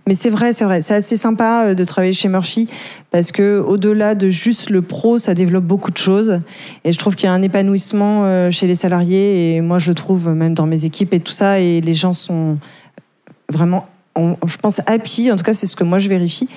mais 0.07 0.13
c'est 0.13 0.29
vrai, 0.29 0.53
c'est 0.53 0.63
vrai. 0.63 0.81
C'est 0.81 0.95
assez 0.95 1.17
sympa 1.17 1.67
euh, 1.67 1.73
de 1.73 1.83
travailler 1.83 2.13
chez 2.13 2.29
Murphy 2.29 2.67
parce 3.11 3.31
que 3.31 3.59
au-delà 3.59 4.15
de 4.15 4.29
juste 4.29 4.69
le 4.69 4.81
pro, 4.81 5.17
ça 5.17 5.33
développe 5.33 5.65
beaucoup 5.65 5.91
de 5.91 5.97
choses. 5.97 6.41
Et 6.83 6.91
je 6.91 6.97
trouve 6.97 7.15
qu'il 7.15 7.25
y 7.25 7.29
a 7.29 7.33
un 7.33 7.41
épanouissement 7.41 8.49
chez 8.51 8.67
les 8.67 8.75
salariés. 8.75 9.55
Et 9.55 9.61
moi, 9.61 9.79
je 9.79 9.91
trouve 9.91 10.29
même 10.29 10.53
dans 10.53 10.65
mes 10.65 10.85
équipes 10.85 11.13
et 11.13 11.19
tout 11.19 11.33
ça. 11.33 11.59
Et 11.59 11.81
les 11.81 11.93
gens 11.93 12.13
sont 12.13 12.57
vraiment 13.49 13.87
je 14.45 14.57
pense 14.57 14.82
happy. 14.86 15.32
En 15.32 15.36
tout 15.36 15.43
cas 15.43 15.53
c'est 15.53 15.68
ce 15.68 15.76
que 15.76 15.84
moi 15.84 15.99
je 15.99 16.09
vérifie. 16.09 16.47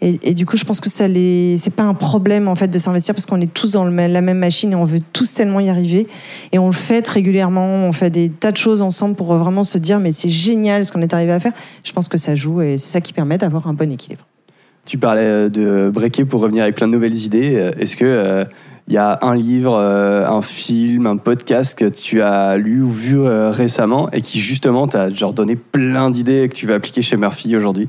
Et, 0.00 0.34
du 0.34 0.46
coup 0.46 0.56
je 0.56 0.64
pense 0.64 0.80
que 0.80 0.88
ça 0.88 1.08
les 1.08 1.56
c'est 1.58 1.74
pas 1.74 1.82
un 1.82 1.94
problème 1.94 2.48
en 2.48 2.54
fait 2.54 2.68
de 2.68 2.78
s'investir 2.78 3.14
parce 3.14 3.26
qu'on 3.26 3.40
est 3.40 3.52
tous 3.52 3.72
dans 3.72 3.84
la 3.84 4.20
même 4.20 4.38
machine 4.38 4.72
et 4.72 4.74
on 4.74 4.84
veut 4.84 5.00
tous 5.12 5.34
tellement 5.34 5.60
y 5.60 5.70
arriver. 5.70 6.06
Et 6.52 6.58
on 6.58 6.66
le 6.66 6.72
fait 6.72 7.06
régulièrement. 7.06 7.86
On 7.86 7.92
fait 7.92 8.10
des 8.10 8.30
tas 8.30 8.52
de 8.52 8.56
choses 8.56 8.82
ensemble 8.82 9.14
pour 9.14 9.34
vraiment 9.34 9.64
se 9.64 9.78
dire 9.78 9.98
mais 9.98 10.12
c'est 10.12 10.28
génial 10.28 10.84
ce 10.84 10.92
qu'on 10.92 11.02
est 11.02 11.14
arrivé 11.14 11.32
à 11.32 11.40
faire. 11.40 11.52
Je 11.84 11.92
pense 11.92 12.08
que 12.08 12.18
ça 12.18 12.34
joue 12.34 12.62
et 12.62 12.76
c'est 12.76 12.90
ça 12.90 13.00
qui 13.00 13.12
permet 13.12 13.38
d'avoir 13.38 13.66
un 13.66 13.74
bon 13.74 13.90
équilibre. 13.92 14.26
Tu 14.86 14.98
parlais 14.98 15.50
de 15.50 15.90
breaker 15.92 16.24
pour 16.24 16.40
revenir 16.40 16.62
avec 16.62 16.74
plein 16.74 16.88
de 16.88 16.92
nouvelles 16.92 17.16
idées. 17.16 17.70
Est-ce 17.78 17.96
que 17.96 18.46
il 18.90 18.94
y 18.94 18.98
a 18.98 19.18
un 19.22 19.34
livre, 19.36 19.78
un 19.78 20.42
film, 20.42 21.06
un 21.06 21.16
podcast 21.16 21.78
que 21.78 21.84
tu 21.84 22.20
as 22.20 22.56
lu 22.56 22.82
ou 22.82 22.90
vu 22.90 23.20
récemment 23.20 24.10
et 24.10 24.20
qui 24.20 24.40
justement 24.40 24.88
t'a 24.88 25.10
genre 25.10 25.32
donné 25.32 25.56
plein 25.56 26.10
d'idées 26.10 26.48
que 26.48 26.54
tu 26.54 26.66
vas 26.66 26.74
appliquer 26.74 27.00
chez 27.00 27.16
Murphy 27.16 27.56
aujourd'hui? 27.56 27.88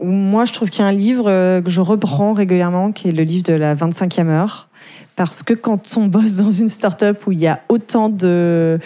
Moi, 0.00 0.44
je 0.46 0.52
trouve 0.52 0.68
qu'il 0.68 0.82
y 0.82 0.84
a 0.84 0.88
un 0.88 0.92
livre 0.92 1.26
que 1.60 1.70
je 1.70 1.80
reprends 1.80 2.32
régulièrement, 2.32 2.90
qui 2.90 3.08
est 3.08 3.12
le 3.12 3.22
livre 3.22 3.44
de 3.44 3.52
la 3.52 3.76
25e 3.76 4.26
heure 4.26 4.68
parce 5.16 5.42
que 5.42 5.52
quand 5.52 5.96
on 5.96 6.06
bosse 6.06 6.36
dans 6.36 6.50
une 6.50 6.68
start-up 6.68 7.26
où 7.26 7.32
il 7.32 7.38
y 7.38 7.46
a 7.46 7.60
autant 7.68 8.08
de, 8.08 8.78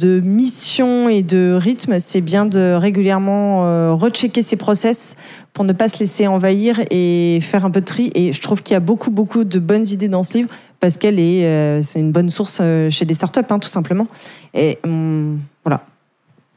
missions 0.00 1.08
et 1.08 1.22
de 1.22 1.58
rythmes, 1.60 1.98
c'est 1.98 2.20
bien 2.20 2.46
de 2.46 2.74
régulièrement 2.74 3.64
euh, 3.64 3.92
rechecker 3.92 4.42
ses 4.42 4.56
process 4.56 5.16
pour 5.52 5.64
ne 5.64 5.72
pas 5.72 5.88
se 5.88 5.98
laisser 5.98 6.26
envahir 6.26 6.80
et 6.90 7.40
faire 7.42 7.64
un 7.64 7.70
peu 7.70 7.80
de 7.80 7.86
tri. 7.86 8.10
Et 8.14 8.32
je 8.32 8.40
trouve 8.40 8.62
qu'il 8.62 8.74
y 8.74 8.76
a 8.76 8.80
beaucoup, 8.80 9.10
beaucoup 9.10 9.44
de 9.44 9.58
bonnes 9.58 9.86
idées 9.86 10.08
dans 10.08 10.22
ce 10.22 10.38
livre 10.38 10.50
parce 10.78 10.96
qu'elle 10.96 11.18
est, 11.18 11.44
euh, 11.46 11.82
c'est 11.82 11.98
une 11.98 12.12
bonne 12.12 12.30
source 12.30 12.58
euh, 12.60 12.88
chez 12.88 13.04
des 13.04 13.14
startups, 13.14 13.40
hein, 13.50 13.58
tout 13.58 13.68
simplement. 13.68 14.06
Et 14.54 14.78
hum, 14.84 15.40
voilà. 15.64 15.84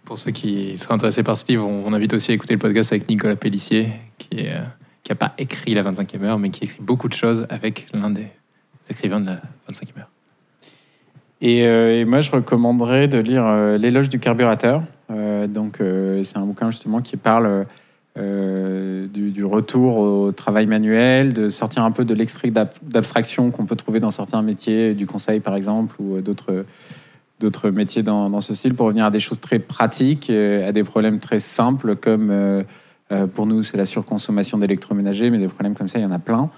Pour 0.04 0.20
ceux 0.20 0.32
qui 0.32 0.78
seraient 0.78 0.94
intéressés 0.94 1.24
par 1.24 1.36
ce 1.36 1.46
livre, 1.48 1.66
on 1.66 1.92
invite 1.94 2.14
aussi 2.14 2.32
à 2.32 2.36
écouter 2.36 2.54
le 2.54 2.60
podcast 2.60 2.94
avec 2.94 3.10
Nicolas 3.10 3.36
Pellissier, 3.36 3.90
qui 4.20 4.46
n'a 4.46 5.16
pas 5.16 5.34
écrit 5.40 5.74
La 5.74 5.82
25e 5.82 6.22
heure, 6.24 6.38
mais 6.38 6.50
qui 6.50 6.66
écrit 6.66 6.82
beaucoup 6.82 7.08
de 7.08 7.14
choses 7.14 7.48
avec 7.50 7.88
l'un 7.92 8.12
des 8.12 8.28
écrivains 8.90 9.20
de 9.20 9.26
la 9.26 9.42
25e 9.70 10.00
heure. 10.00 10.10
Euh, 11.44 12.02
et, 12.02 12.06
moi, 12.06 12.22
je 12.22 12.32
recommanderais 12.32 13.08
de 13.08 13.18
lire 13.18 13.46
euh, 13.46 13.78
L'éloge 13.78 14.10
du 14.10 14.20
carburateur. 14.20 14.84
Euh, 15.12 15.48
donc, 15.48 15.80
c'est 16.24 16.38
un 16.38 16.46
bouquin 16.46 16.72
justement 16.72 17.02
qui 17.02 17.18
parle 17.18 17.66
du, 18.18 19.44
retour 19.44 19.98
au 19.98 20.32
travail 20.32 20.66
manuel, 20.66 21.34
de 21.34 21.50
sortir 21.50 21.84
un 21.84 21.92
peu 21.92 22.06
de 22.06 22.14
l'extrait 22.14 22.52
d'abstraction 22.82 23.52
qu'on 23.52 23.66
peut 23.66 23.76
trouver 23.76 24.00
dans 24.00 24.12
certains 24.12 24.42
métiers, 24.42 24.94
du 24.94 25.06
conseil 25.06 25.42
par 25.42 25.56
exemple, 25.56 25.96
ou 26.02 26.22
d'autres 26.22 27.70
métiers 27.70 28.04
dans, 28.04 28.42
ce 28.42 28.54
style, 28.54 28.74
pour 28.74 28.88
revenir 28.88 29.06
à 29.06 29.12
des 29.12 29.20
choses 29.20 29.42
très 29.42 29.60
pratiques, 29.60 30.30
à 30.30 30.72
des 30.72 30.84
problèmes 30.84 31.20
très 31.20 31.40
simples 31.40 31.96
comme 31.96 32.34
pour 33.34 33.46
nous, 33.46 33.62
c'est 33.62 33.78
la 33.78 33.86
surconsommation 33.86 34.58
d'électroménager, 34.58 35.30
mais 35.30 35.38
des 35.38 35.50
problèmes 35.50 35.76
comme 35.76 35.90
ça, 35.90 36.00
il 36.00 36.04
y 36.04 36.06
en 36.06 36.12
a 36.12 36.20
plein. 36.20 36.50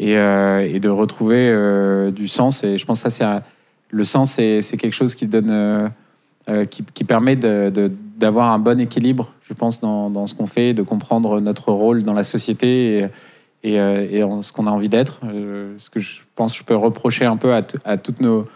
Euh, 0.00 0.60
et, 0.60 0.80
de 0.80 0.88
retrouver 0.88 1.50
euh, 1.50 2.10
du 2.10 2.26
sens. 2.26 2.64
Et 2.64 2.78
je 2.78 2.86
pense 2.86 3.02
que 3.02 3.10
ça, 3.10 3.40
c'est 3.40 3.42
le 3.90 4.04
sens, 4.04 4.32
c'est 4.32 4.76
quelque 4.78 4.94
chose 4.94 5.14
qui 5.14 5.26
donne, 5.26 5.50
euh, 6.48 6.64
qui, 6.64 7.04
permet 7.04 7.36
d'avoir 7.36 8.52
un 8.52 8.58
bon 8.58 8.80
équilibre, 8.80 9.34
je 9.42 9.52
pense, 9.52 9.80
dans, 9.80 10.26
ce 10.26 10.34
qu'on 10.34 10.46
fait, 10.46 10.74
de 10.74 10.82
comprendre 10.82 11.40
notre 11.40 11.72
rôle 11.72 12.02
dans 12.02 12.14
la 12.14 12.24
société 12.24 13.08
et, 13.62 13.72
ce 13.72 14.52
qu'on 14.52 14.66
a 14.66 14.70
envie 14.70 14.88
d'être. 14.88 15.20
ce 15.78 15.90
que 15.90 16.00
je 16.00 16.20
pense 16.34 16.56
je 16.56 16.62
peux 16.62 16.76
reprocher 16.76 17.26
un 17.26 17.36
peu 17.36 17.52
à, 17.52 17.96
toutes 17.96 18.20
nos 18.20 18.46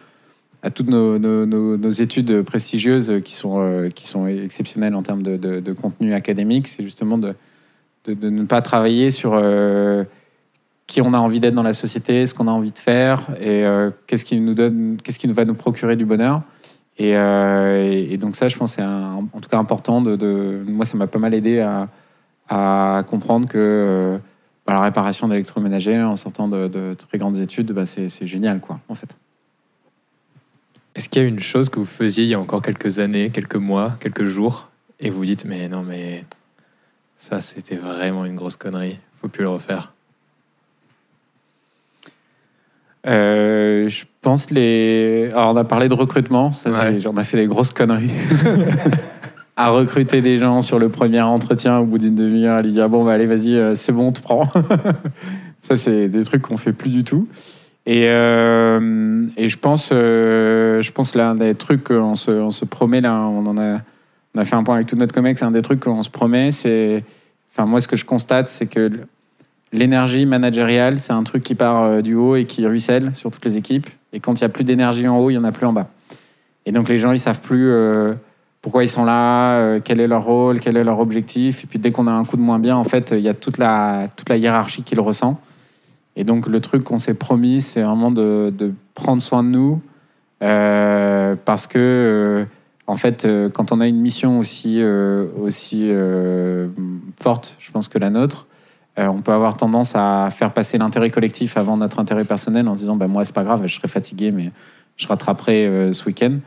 études 1.91 2.43
prestigieuses 2.43 3.21
qui 3.25 3.35
sont, 3.35 4.27
exceptionnelles 4.29 4.95
en 4.95 5.03
termes 5.03 5.25
de, 5.25 5.73
contenu 5.73 6.15
académique, 6.15 6.69
c'est 6.69 6.85
justement 6.85 7.19
de, 7.19 7.35
ne 8.07 8.45
pas 8.45 8.63
travailler 8.63 9.11
sur 9.11 9.35
qui 10.87 11.01
on 11.01 11.15
a 11.15 11.19
envie 11.19 11.41
d'être 11.41 11.55
dans 11.55 11.63
la 11.63 11.73
société, 11.73 12.27
ce 12.27 12.35
qu'on 12.35 12.49
a 12.49 12.51
envie 12.51 12.73
de 12.73 12.79
faire 12.79 13.27
et 13.41 13.65
euh, 13.65 13.91
qu'est-ce 14.07 14.25
qui 14.25 14.39
nous 14.41 14.55
donne, 14.55 14.99
qu'est-ce 15.03 15.19
qui 15.19 15.29
nous 15.29 15.35
va 15.35 15.45
nous 15.45 15.55
procurer 15.55 15.97
du 15.97 16.05
bonheur. 16.05 16.43
Et, 16.99 17.17
euh, 17.17 18.17
donc 18.19 18.37
ça, 18.37 18.49
je 18.49 18.57
pense, 18.57 18.75
c'est 18.75 18.83
en 18.83 19.27
tout 19.41 19.49
cas 19.49 19.59
important. 19.59 20.01
De, 20.01 20.63
moi, 20.67 20.85
ça 20.85 20.97
m'a 20.97 21.07
pas 21.07 21.19
mal 21.19 21.35
aidé 21.35 21.61
à, 21.61 23.03
comprendre 23.07 23.49
que 23.49 23.59
euh, 23.59 24.19
bah, 24.67 24.75
la 24.75 24.83
réparation 24.83 25.27
d'électroménager 25.29 26.01
en 26.03 26.17
sortant 26.17 26.49
de, 26.49 26.95
très 26.95 27.19
grandes 27.19 27.39
études, 27.39 27.73
bah, 27.73 27.87
c'est 27.87 28.27
génial, 28.27 28.61
quoi, 28.61 28.81
en 28.89 28.95
fait. 28.95 29.17
Est-ce 30.95 31.09
qu'il 31.09 31.23
y 31.23 31.25
a 31.25 31.29
une 31.29 31.41
chose 31.41 31.71
que 31.71 31.81
vous 31.81 31.87
faisiez 31.87 32.23
il 32.23 32.31
y 32.31 32.35
a 32.35 32.41
encore 32.41 32.63
quelques 32.63 33.01
années, 33.01 33.31
quelques 33.31 33.57
mois, 33.57 33.97
quelques 33.99 34.27
jours, 34.27 34.69
et 35.01 35.11
vous 35.11 35.25
dites 35.25 35.45
mais 35.45 35.69
non 35.69 35.83
mais 35.83 36.25
ça 37.19 37.41
c'était 37.41 37.75
vraiment 37.75 38.25
une 38.25 38.37
grosse 38.37 38.55
connerie, 38.55 39.01
faut 39.21 39.27
plus 39.27 39.43
le 39.43 39.49
refaire? 39.49 39.94
Euh, 43.07 43.89
je 43.89 44.05
pense 44.23 44.51
les. 44.51 45.29
Alors, 45.33 45.53
on 45.53 45.57
a 45.57 45.65
parlé 45.65 45.89
de 45.89 45.95
recrutement. 45.95 46.53
Ça, 46.53 46.71
On 47.11 47.17
a 47.17 47.25
fait 47.25 47.37
des 47.37 47.47
grosses 47.47 47.73
conneries. 47.73 48.11
à 49.57 49.71
recruter 49.71 50.21
des 50.21 50.39
gens 50.39 50.63
sur 50.63 50.81
le 50.81 50.89
premier 50.89 51.21
entretien 51.21 51.79
au 51.79 51.85
bout 51.85 51.99
d'une 51.99 52.17
demi-heure, 52.17 52.57
à 52.57 52.63
lui 52.63 52.73
dire 52.73 52.89
bon, 52.89 53.05
bah, 53.05 53.13
allez, 53.13 53.27
vas-y, 53.27 53.55
euh, 53.55 53.75
c'est 53.77 53.93
bon, 53.93 54.09
on 54.09 54.13
te 54.13 54.21
prend. 54.21 54.43
ça, 55.63 55.77
c'est 55.77 56.09
des 56.09 56.25
trucs 56.25 56.43
qu'on 56.43 56.57
fait 56.57 56.73
plus 56.73 56.91
du 56.91 57.05
tout. 57.05 57.29
Et, 57.87 58.05
euh, 58.07 59.27
et 59.37 59.49
je 59.49 59.59
pense, 59.59 59.91
je 59.91 60.91
pense 60.91 61.15
l'un 61.15 61.35
des 61.35 61.55
trucs 61.55 61.85
qu'on 61.85 62.17
se, 62.17 62.31
on 62.31 62.51
se 62.51 62.65
promet 62.65 63.01
là, 63.01 63.15
on 63.15 63.47
en 63.47 63.59
a, 63.59 63.81
on 64.35 64.41
a 64.41 64.45
fait 64.45 64.57
un 64.57 64.65
point 64.65 64.77
avec 64.77 64.87
tout 64.87 64.97
notre 64.97 65.15
comex, 65.15 65.43
un 65.43 65.51
des 65.51 65.63
trucs 65.63 65.81
qu'on 65.81 66.03
se 66.03 66.11
promet, 66.11 66.51
c'est, 66.51 67.05
enfin 67.53 67.67
moi 67.67 67.81
ce 67.83 67.87
que 67.87 67.97
je 67.97 68.07
constate, 68.07 68.49
c'est 68.49 68.67
que 68.67 68.89
L'énergie 69.75 70.25
managériale, 70.25 70.99
c'est 70.99 71.13
un 71.13 71.25
truc 71.25 71.43
qui 71.43 71.57
part 71.57 71.83
euh, 71.83 72.01
du 72.01 72.15
haut 72.15 72.37
et 72.37 72.45
qui 72.45 72.65
ruisselle 72.65 73.11
sur 73.17 73.33
toutes 73.33 73.45
les 73.45 73.57
équipes. 73.57 73.89
Et 74.13 74.21
quand 74.21 74.39
il 74.39 74.45
n'y 74.45 74.47
a 74.47 74.49
plus 74.49 74.63
d'énergie 74.63 75.09
en 75.09 75.19
haut, 75.19 75.31
il 75.31 75.33
n'y 75.33 75.39
en 75.39 75.43
a 75.43 75.51
plus 75.51 75.67
en 75.67 75.73
bas. 75.73 75.89
Et 76.65 76.71
donc 76.71 76.89
les 76.89 77.01
gens, 77.01 77.11
ils 77.11 77.19
savent 77.19 77.41
plus 77.41 77.73
euh, 77.73 78.15
pourquoi 78.63 78.85
ils 78.85 78.89
sont 78.89 79.05
là, 79.05 79.57
euh, 79.57 79.81
quel 79.83 80.01
est 80.01 80.07
leur 80.07 80.25
rôle, 80.25 80.61
quel 80.61 80.77
est 80.77 80.85
leur 80.85 81.01
objectif. 81.01 81.65
Et 81.65 81.67
puis 81.67 81.81
dès 81.81 81.91
qu'on 81.91 82.07
a 82.07 82.13
un 82.13 82.25
coup 82.25 82.37
de 82.37 82.41
moins 82.41 82.61
bien, 82.61 82.77
en 82.77 82.85
fait, 82.85 83.13
il 83.17 83.23
y 83.23 83.29
a 83.29 83.35
toute 83.35 83.59
la, 83.59 84.07
toute 84.17 84.29
la 84.29 84.37
hiérarchie 84.37 84.85
qui 84.85 84.95
le 84.95 85.01
ressent. 85.01 85.41
Et 86.15 86.23
donc 86.23 86.47
le 86.47 86.61
truc 86.61 86.85
qu'on 86.85 86.99
s'est 86.99 87.15
promis, 87.15 87.61
c'est 87.61 87.83
vraiment 87.83 88.13
de, 88.13 88.53
de, 88.57 88.73
prendre 88.95 89.21
soin 89.21 89.43
de 89.43 89.49
nous. 89.49 89.81
parce 90.39 91.67
que, 91.67 92.47
en 92.87 92.97
fait, 92.97 93.27
quand 93.53 93.73
on 93.73 93.81
a 93.81 93.89
une 93.89 94.01
mission 94.01 94.39
aussi, 94.39 94.81
aussi 94.85 95.91
forte, 97.21 97.57
je 97.59 97.73
pense 97.73 97.89
que 97.89 97.99
la 97.99 98.11
nôtre, 98.11 98.47
euh, 98.99 99.09
on 99.09 99.23
peut 99.23 99.33
avoir 99.33 99.57
tendance 99.57 99.95
à 99.97 100.29
faire 100.31 100.53
passer 100.53 100.79
l'intérêt 100.79 101.11
collectif 101.11 101.57
avant 101.57 101.77
notre 101.77 101.99
intérêt 101.99 102.25
personnel 102.25 102.69
en 102.69 102.75
disant 102.75 102.95
bah, 102.95 103.09
moi 103.09 103.25
c'est 103.25 103.35
pas 103.35 103.43
grave, 103.43 103.67
je 103.67 103.75
serai 103.75 103.89
fatigué 103.89 104.31
mais 104.31 104.53
je 104.97 105.07
rattraperai 105.09 105.67
euh, 105.67 105.93
ce 105.93 106.07
week-end. 106.07 106.39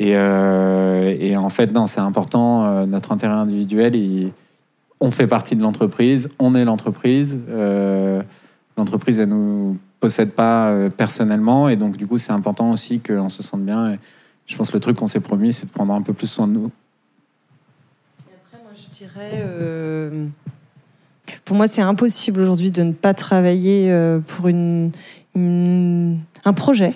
Et, 0.00 0.16
euh, 0.16 1.16
et, 1.20 1.36
en 1.36 1.48
fait 1.50 1.72
non, 1.72 1.86
c'est 1.86 2.00
important 2.00 2.84
notre 2.86 3.12
intérêt 3.12 3.34
individuel. 3.34 3.94
on 4.98 5.12
fait 5.12 5.28
partie 5.28 5.54
de 5.54 5.62
l'entreprise, 5.62 6.28
on 6.40 6.56
est 6.56 6.64
l'entreprise. 6.64 7.40
l'entreprise 8.76 9.20
elle 9.20 9.28
nous 9.28 9.78
possède 10.00 10.32
pas 10.32 10.74
personnellement 10.96 11.68
et 11.68 11.76
donc 11.76 11.96
du 11.96 12.08
coup 12.08 12.18
c'est 12.18 12.32
important 12.32 12.72
aussi 12.72 12.98
qu'on 12.98 13.28
se 13.28 13.44
sente 13.44 13.64
bien. 13.64 13.96
Je 14.46 14.56
pense 14.56 14.70
que 14.70 14.74
le 14.74 14.80
truc 14.80 14.96
qu'on 14.96 15.06
s'est 15.06 15.20
promis 15.20 15.52
c'est 15.52 15.66
de 15.66 15.70
prendre 15.70 15.94
un 15.94 16.02
peu 16.02 16.12
plus 16.12 16.26
soin 16.26 16.48
de 16.48 16.54
nous. 16.54 16.72
Et 18.28 18.34
après 18.34 18.64
moi 18.64 18.72
je 18.74 18.98
dirais 18.98 20.32
pour 21.44 21.56
moi, 21.56 21.66
c'est 21.66 21.82
impossible 21.82 22.40
aujourd'hui 22.40 22.70
de 22.70 22.82
ne 22.82 22.92
pas 22.92 23.14
travailler 23.14 23.90
euh, 23.90 24.20
pour 24.20 24.46
un 24.46 26.52
projet 26.52 26.94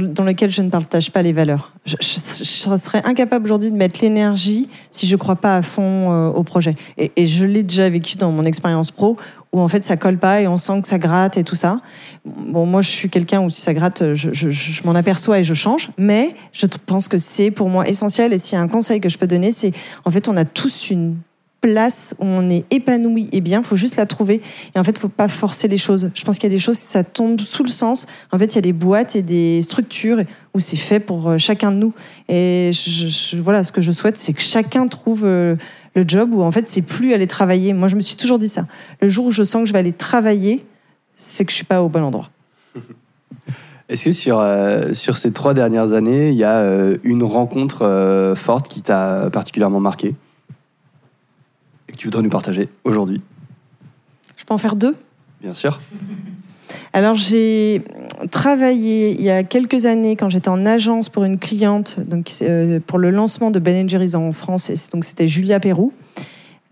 dans 0.00 0.24
lequel 0.24 0.50
je 0.50 0.62
ne 0.62 0.70
partage 0.70 1.10
pas 1.10 1.20
les 1.20 1.32
valeurs. 1.32 1.72
Je, 1.84 1.96
serais 2.00 3.02
incapable 3.04 3.44
aujourd'hui 3.44 3.70
de 3.70 3.76
mettre 3.76 4.00
l'énergie 4.00 4.68
si 4.90 5.06
je 5.06 5.14
ne 5.14 5.18
crois 5.18 5.36
pas 5.36 5.56
à 5.56 5.62
fond 5.62 6.10
euh, 6.10 6.28
au 6.28 6.42
projet. 6.42 6.74
Et, 6.96 7.26
je 7.26 7.44
l'ai 7.44 7.62
déjà 7.62 7.88
vécu 7.90 8.16
dans 8.16 8.32
mon 8.32 8.44
expérience 8.44 8.90
pro, 8.90 9.18
où 9.52 9.60
en 9.60 9.68
fait 9.68 9.84
ça 9.84 9.98
colle 9.98 10.18
pas 10.18 10.40
et 10.40 10.48
on 10.48 10.56
sent 10.56 10.80
que 10.80 10.88
ça 10.88 10.98
gratte 10.98 11.36
et 11.36 11.44
tout 11.44 11.54
ça. 11.54 11.82
Bon, 12.24 12.64
moi 12.64 12.80
je 12.80 12.88
suis 12.88 13.10
quelqu'un 13.10 13.42
où 13.42 13.50
si 13.50 13.60
ça 13.60 13.74
gratte, 13.74 14.14
je, 14.14 14.32
je 14.32 14.82
m'en 14.84 14.94
aperçois 14.94 15.38
et 15.38 15.44
je 15.44 15.54
change. 15.54 15.90
Mais 15.98 16.34
je 16.52 16.66
pense 16.86 17.06
que 17.06 17.18
c'est 17.18 17.50
pour 17.50 17.68
moi 17.68 17.86
essentiel. 17.86 18.32
Et 18.32 18.38
s'il 18.38 18.56
y 18.56 18.58
a 18.58 18.62
un 18.62 18.68
conseil 18.68 19.00
que 19.00 19.10
je 19.10 19.18
peux 19.18 19.26
donner, 19.26 19.52
c'est 19.52 19.72
en 20.06 20.10
fait 20.10 20.28
on 20.28 20.36
a 20.38 20.46
tous 20.46 20.90
une 20.90 21.16
place 21.64 22.14
où 22.18 22.26
on 22.26 22.50
est 22.50 22.70
épanoui 22.70 23.30
et 23.32 23.40
bien, 23.40 23.62
faut 23.62 23.74
juste 23.74 23.96
la 23.96 24.04
trouver. 24.04 24.42
Et 24.74 24.78
en 24.78 24.84
fait, 24.84 24.98
faut 24.98 25.08
pas 25.08 25.28
forcer 25.28 25.66
les 25.66 25.78
choses. 25.78 26.10
Je 26.14 26.22
pense 26.22 26.36
qu'il 26.36 26.50
y 26.50 26.52
a 26.52 26.54
des 26.54 26.60
choses, 26.60 26.76
ça 26.76 27.02
tombe 27.02 27.40
sous 27.40 27.62
le 27.62 27.70
sens. 27.70 28.06
En 28.32 28.38
fait, 28.38 28.52
il 28.52 28.56
y 28.56 28.58
a 28.58 28.60
des 28.60 28.74
boîtes 28.74 29.16
et 29.16 29.22
des 29.22 29.62
structures 29.62 30.18
où 30.52 30.60
c'est 30.60 30.76
fait 30.76 31.00
pour 31.00 31.30
euh, 31.30 31.38
chacun 31.38 31.72
de 31.72 31.78
nous. 31.78 31.94
Et 32.28 32.70
voilà, 33.38 33.64
ce 33.64 33.72
que 33.72 33.80
je 33.80 33.92
souhaite, 33.92 34.18
c'est 34.18 34.34
que 34.34 34.42
chacun 34.42 34.88
trouve 34.88 35.22
euh, 35.24 35.56
le 35.94 36.04
job 36.06 36.34
où 36.34 36.42
en 36.42 36.52
fait, 36.52 36.68
c'est 36.68 36.82
plus 36.82 37.14
aller 37.14 37.26
travailler. 37.26 37.72
Moi, 37.72 37.88
je 37.88 37.96
me 37.96 38.02
suis 38.02 38.16
toujours 38.16 38.38
dit 38.38 38.48
ça. 38.48 38.66
Le 39.00 39.08
jour 39.08 39.24
où 39.24 39.30
je 39.30 39.42
sens 39.42 39.62
que 39.62 39.68
je 39.68 39.72
vais 39.72 39.78
aller 39.78 39.92
travailler, 39.92 40.66
c'est 41.14 41.46
que 41.46 41.50
je 41.50 41.56
suis 41.56 41.64
pas 41.64 41.82
au 41.82 41.88
bon 41.88 42.02
endroit. 42.02 42.28
Est-ce 43.88 44.04
que 44.04 44.12
sur, 44.12 44.38
euh, 44.38 44.92
sur 44.92 45.16
ces 45.16 45.32
trois 45.32 45.54
dernières 45.54 45.92
années, 45.92 46.28
il 46.28 46.36
y 46.36 46.44
a 46.44 46.92
une 47.04 47.22
rencontre 47.22 48.34
forte 48.36 48.68
qui 48.68 48.82
t'a 48.82 49.30
particulièrement 49.30 49.80
marqué? 49.80 50.14
Que 51.94 52.00
tu 52.00 52.06
voudrais 52.06 52.22
nous 52.22 52.30
partager 52.30 52.68
aujourd'hui 52.84 53.20
Je 54.36 54.44
peux 54.44 54.54
en 54.54 54.58
faire 54.58 54.76
deux? 54.76 54.96
Bien 55.40 55.54
sûr. 55.54 55.80
Alors 56.92 57.14
j'ai 57.16 57.82
travaillé 58.30 59.12
il 59.12 59.22
y 59.22 59.30
a 59.30 59.42
quelques 59.42 59.86
années 59.86 60.16
quand 60.16 60.28
j'étais 60.28 60.48
en 60.48 60.64
agence 60.64 61.08
pour 61.08 61.24
une 61.24 61.38
cliente 61.38 62.00
donc 62.00 62.32
euh, 62.42 62.80
pour 62.84 62.98
le 62.98 63.10
lancement 63.10 63.50
de 63.50 63.58
Ben 63.58 63.88
Jerry's 63.88 64.14
en 64.14 64.32
France. 64.32 64.70
Et 64.70 64.76
donc 64.92 65.04
c'était 65.04 65.28
Julia 65.28 65.60
Perrou. 65.60 65.92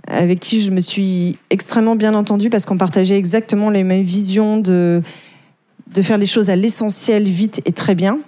avec 0.07 0.41
qui 0.41 0.61
je 0.61 0.71
me 0.71 0.81
suis 0.81 1.39
extrêmement 1.51 1.97
bien 1.97 2.15
entendue 2.15 2.51
parce 2.51 2.65
qu'on 2.65 2.79
partageait 2.79 3.17
exactement 3.17 3.71
les 3.71 3.85
mêmes 3.85 4.03
visions 4.03 4.59
de, 4.59 5.03
de 5.95 6.03
faire 6.03 6.19
les 6.19 6.27
choses 6.27 6.51
à 6.51 6.57
l'essentiel, 6.57 7.25
vite 7.25 7.61
et 7.65 7.73
très 7.73 7.95
bien. 7.95 8.19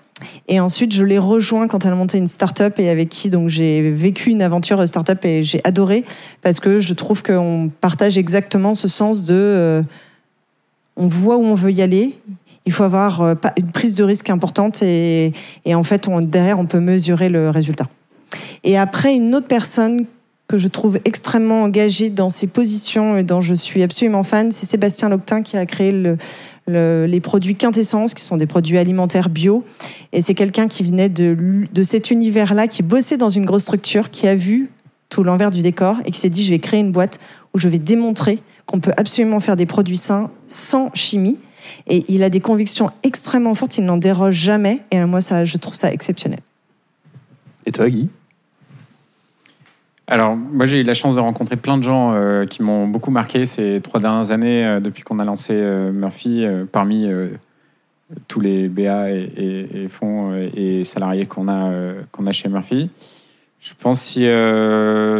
Et 0.48 0.60
ensuite, 0.60 0.92
je 0.92 1.04
l'ai 1.04 1.18
rejoint 1.18 1.68
quand 1.68 1.84
elle 1.84 1.94
monté 1.94 2.18
une 2.18 2.28
start-up 2.28 2.78
et 2.78 2.88
avec 2.88 3.08
qui 3.08 3.30
donc 3.30 3.48
j'ai 3.48 3.90
vécu 3.90 4.30
une 4.30 4.42
aventure 4.42 4.86
start-up 4.86 5.24
et 5.24 5.42
j'ai 5.42 5.60
adoré 5.64 6.04
parce 6.42 6.60
que 6.60 6.80
je 6.80 6.94
trouve 6.94 7.22
qu'on 7.22 7.70
partage 7.80 8.16
exactement 8.16 8.74
ce 8.74 8.88
sens 8.88 9.24
de 9.24 9.34
euh, 9.34 9.82
on 10.96 11.08
voit 11.08 11.36
où 11.36 11.44
on 11.44 11.54
veut 11.54 11.72
y 11.72 11.82
aller. 11.82 12.16
Il 12.66 12.72
faut 12.72 12.84
avoir 12.84 13.22
euh, 13.22 13.34
une 13.58 13.72
prise 13.72 13.94
de 13.94 14.04
risque 14.04 14.30
importante 14.30 14.82
et, 14.82 15.32
et 15.64 15.74
en 15.74 15.82
fait, 15.82 16.08
derrière, 16.22 16.58
on 16.58 16.66
peut 16.66 16.80
mesurer 16.80 17.28
le 17.28 17.50
résultat. 17.50 17.88
Et 18.62 18.78
après, 18.78 19.14
une 19.14 19.34
autre 19.34 19.48
personne 19.48 20.06
que 20.46 20.58
je 20.58 20.68
trouve 20.68 20.98
extrêmement 21.04 21.62
engagée 21.62 22.10
dans 22.10 22.30
ses 22.30 22.46
positions 22.46 23.16
et 23.16 23.24
dont 23.24 23.40
je 23.40 23.54
suis 23.54 23.82
absolument 23.82 24.24
fan, 24.24 24.52
c'est 24.52 24.66
Sébastien 24.66 25.08
Loctin 25.08 25.42
qui 25.42 25.56
a 25.56 25.64
créé 25.64 25.90
le, 25.90 26.18
les 26.66 27.20
produits 27.20 27.54
quintessence, 27.54 28.14
qui 28.14 28.22
sont 28.22 28.36
des 28.36 28.46
produits 28.46 28.78
alimentaires 28.78 29.28
bio. 29.28 29.64
Et 30.12 30.20
c'est 30.20 30.34
quelqu'un 30.34 30.68
qui 30.68 30.82
venait 30.82 31.08
de, 31.08 31.66
de 31.72 31.82
cet 31.82 32.10
univers-là, 32.10 32.68
qui 32.68 32.82
bossait 32.82 33.16
dans 33.16 33.28
une 33.28 33.44
grosse 33.44 33.62
structure, 33.62 34.10
qui 34.10 34.26
a 34.26 34.34
vu 34.34 34.70
tout 35.10 35.22
l'envers 35.22 35.50
du 35.50 35.62
décor 35.62 35.98
et 36.04 36.10
qui 36.10 36.18
s'est 36.18 36.28
dit 36.28 36.44
je 36.44 36.50
vais 36.50 36.58
créer 36.58 36.80
une 36.80 36.90
boîte 36.90 37.20
où 37.52 37.58
je 37.58 37.68
vais 37.68 37.78
démontrer 37.78 38.40
qu'on 38.66 38.80
peut 38.80 38.92
absolument 38.96 39.40
faire 39.40 39.56
des 39.56 39.66
produits 39.66 39.96
sains 39.96 40.30
sans 40.48 40.90
chimie. 40.94 41.38
Et 41.86 42.04
il 42.08 42.22
a 42.22 42.30
des 42.30 42.40
convictions 42.40 42.90
extrêmement 43.02 43.54
fortes, 43.54 43.78
il 43.78 43.84
n'en 43.84 43.96
déroge 43.96 44.34
jamais. 44.34 44.80
Et 44.90 45.02
moi, 45.04 45.20
ça, 45.20 45.44
je 45.44 45.56
trouve 45.56 45.74
ça 45.74 45.92
exceptionnel. 45.92 46.40
Et 47.64 47.70
toi, 47.70 47.88
Guy? 47.88 48.08
Alors, 50.06 50.36
moi, 50.36 50.66
j'ai 50.66 50.80
eu 50.80 50.82
la 50.82 50.92
chance 50.92 51.14
de 51.14 51.20
rencontrer 51.20 51.56
plein 51.56 51.78
de 51.78 51.82
gens 51.82 52.12
euh, 52.12 52.44
qui 52.44 52.62
m'ont 52.62 52.86
beaucoup 52.86 53.10
marqué 53.10 53.46
ces 53.46 53.80
trois 53.80 54.00
dernières 54.00 54.32
années 54.32 54.66
euh, 54.66 54.80
depuis 54.80 55.02
qu'on 55.02 55.18
a 55.18 55.24
lancé 55.24 55.54
euh, 55.54 55.92
Murphy, 55.92 56.44
parmi 56.72 57.08
tous 58.28 58.40
les 58.40 58.68
BA 58.68 59.10
et, 59.10 59.86
fonds 59.88 60.36
et 60.54 60.84
salariés 60.84 61.26
qu'on 61.26 61.48
a, 61.48 61.72
qu'on 62.12 62.26
a 62.26 62.32
chez 62.32 62.48
Murphy. 62.48 62.90
Je 63.60 63.72
pense 63.72 64.00
si, 64.00 64.26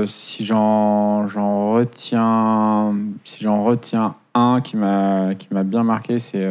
si 0.07 0.45
j'en, 0.45 1.26
retiens, 1.72 2.95
si 3.24 3.43
j'en 3.43 3.64
retiens 3.64 4.14
un 4.35 4.61
qui 4.61 4.76
m'a, 4.76 5.35
qui 5.35 5.49
m'a 5.51 5.62
bien 5.62 5.82
marqué, 5.82 6.18
c'est 6.18 6.47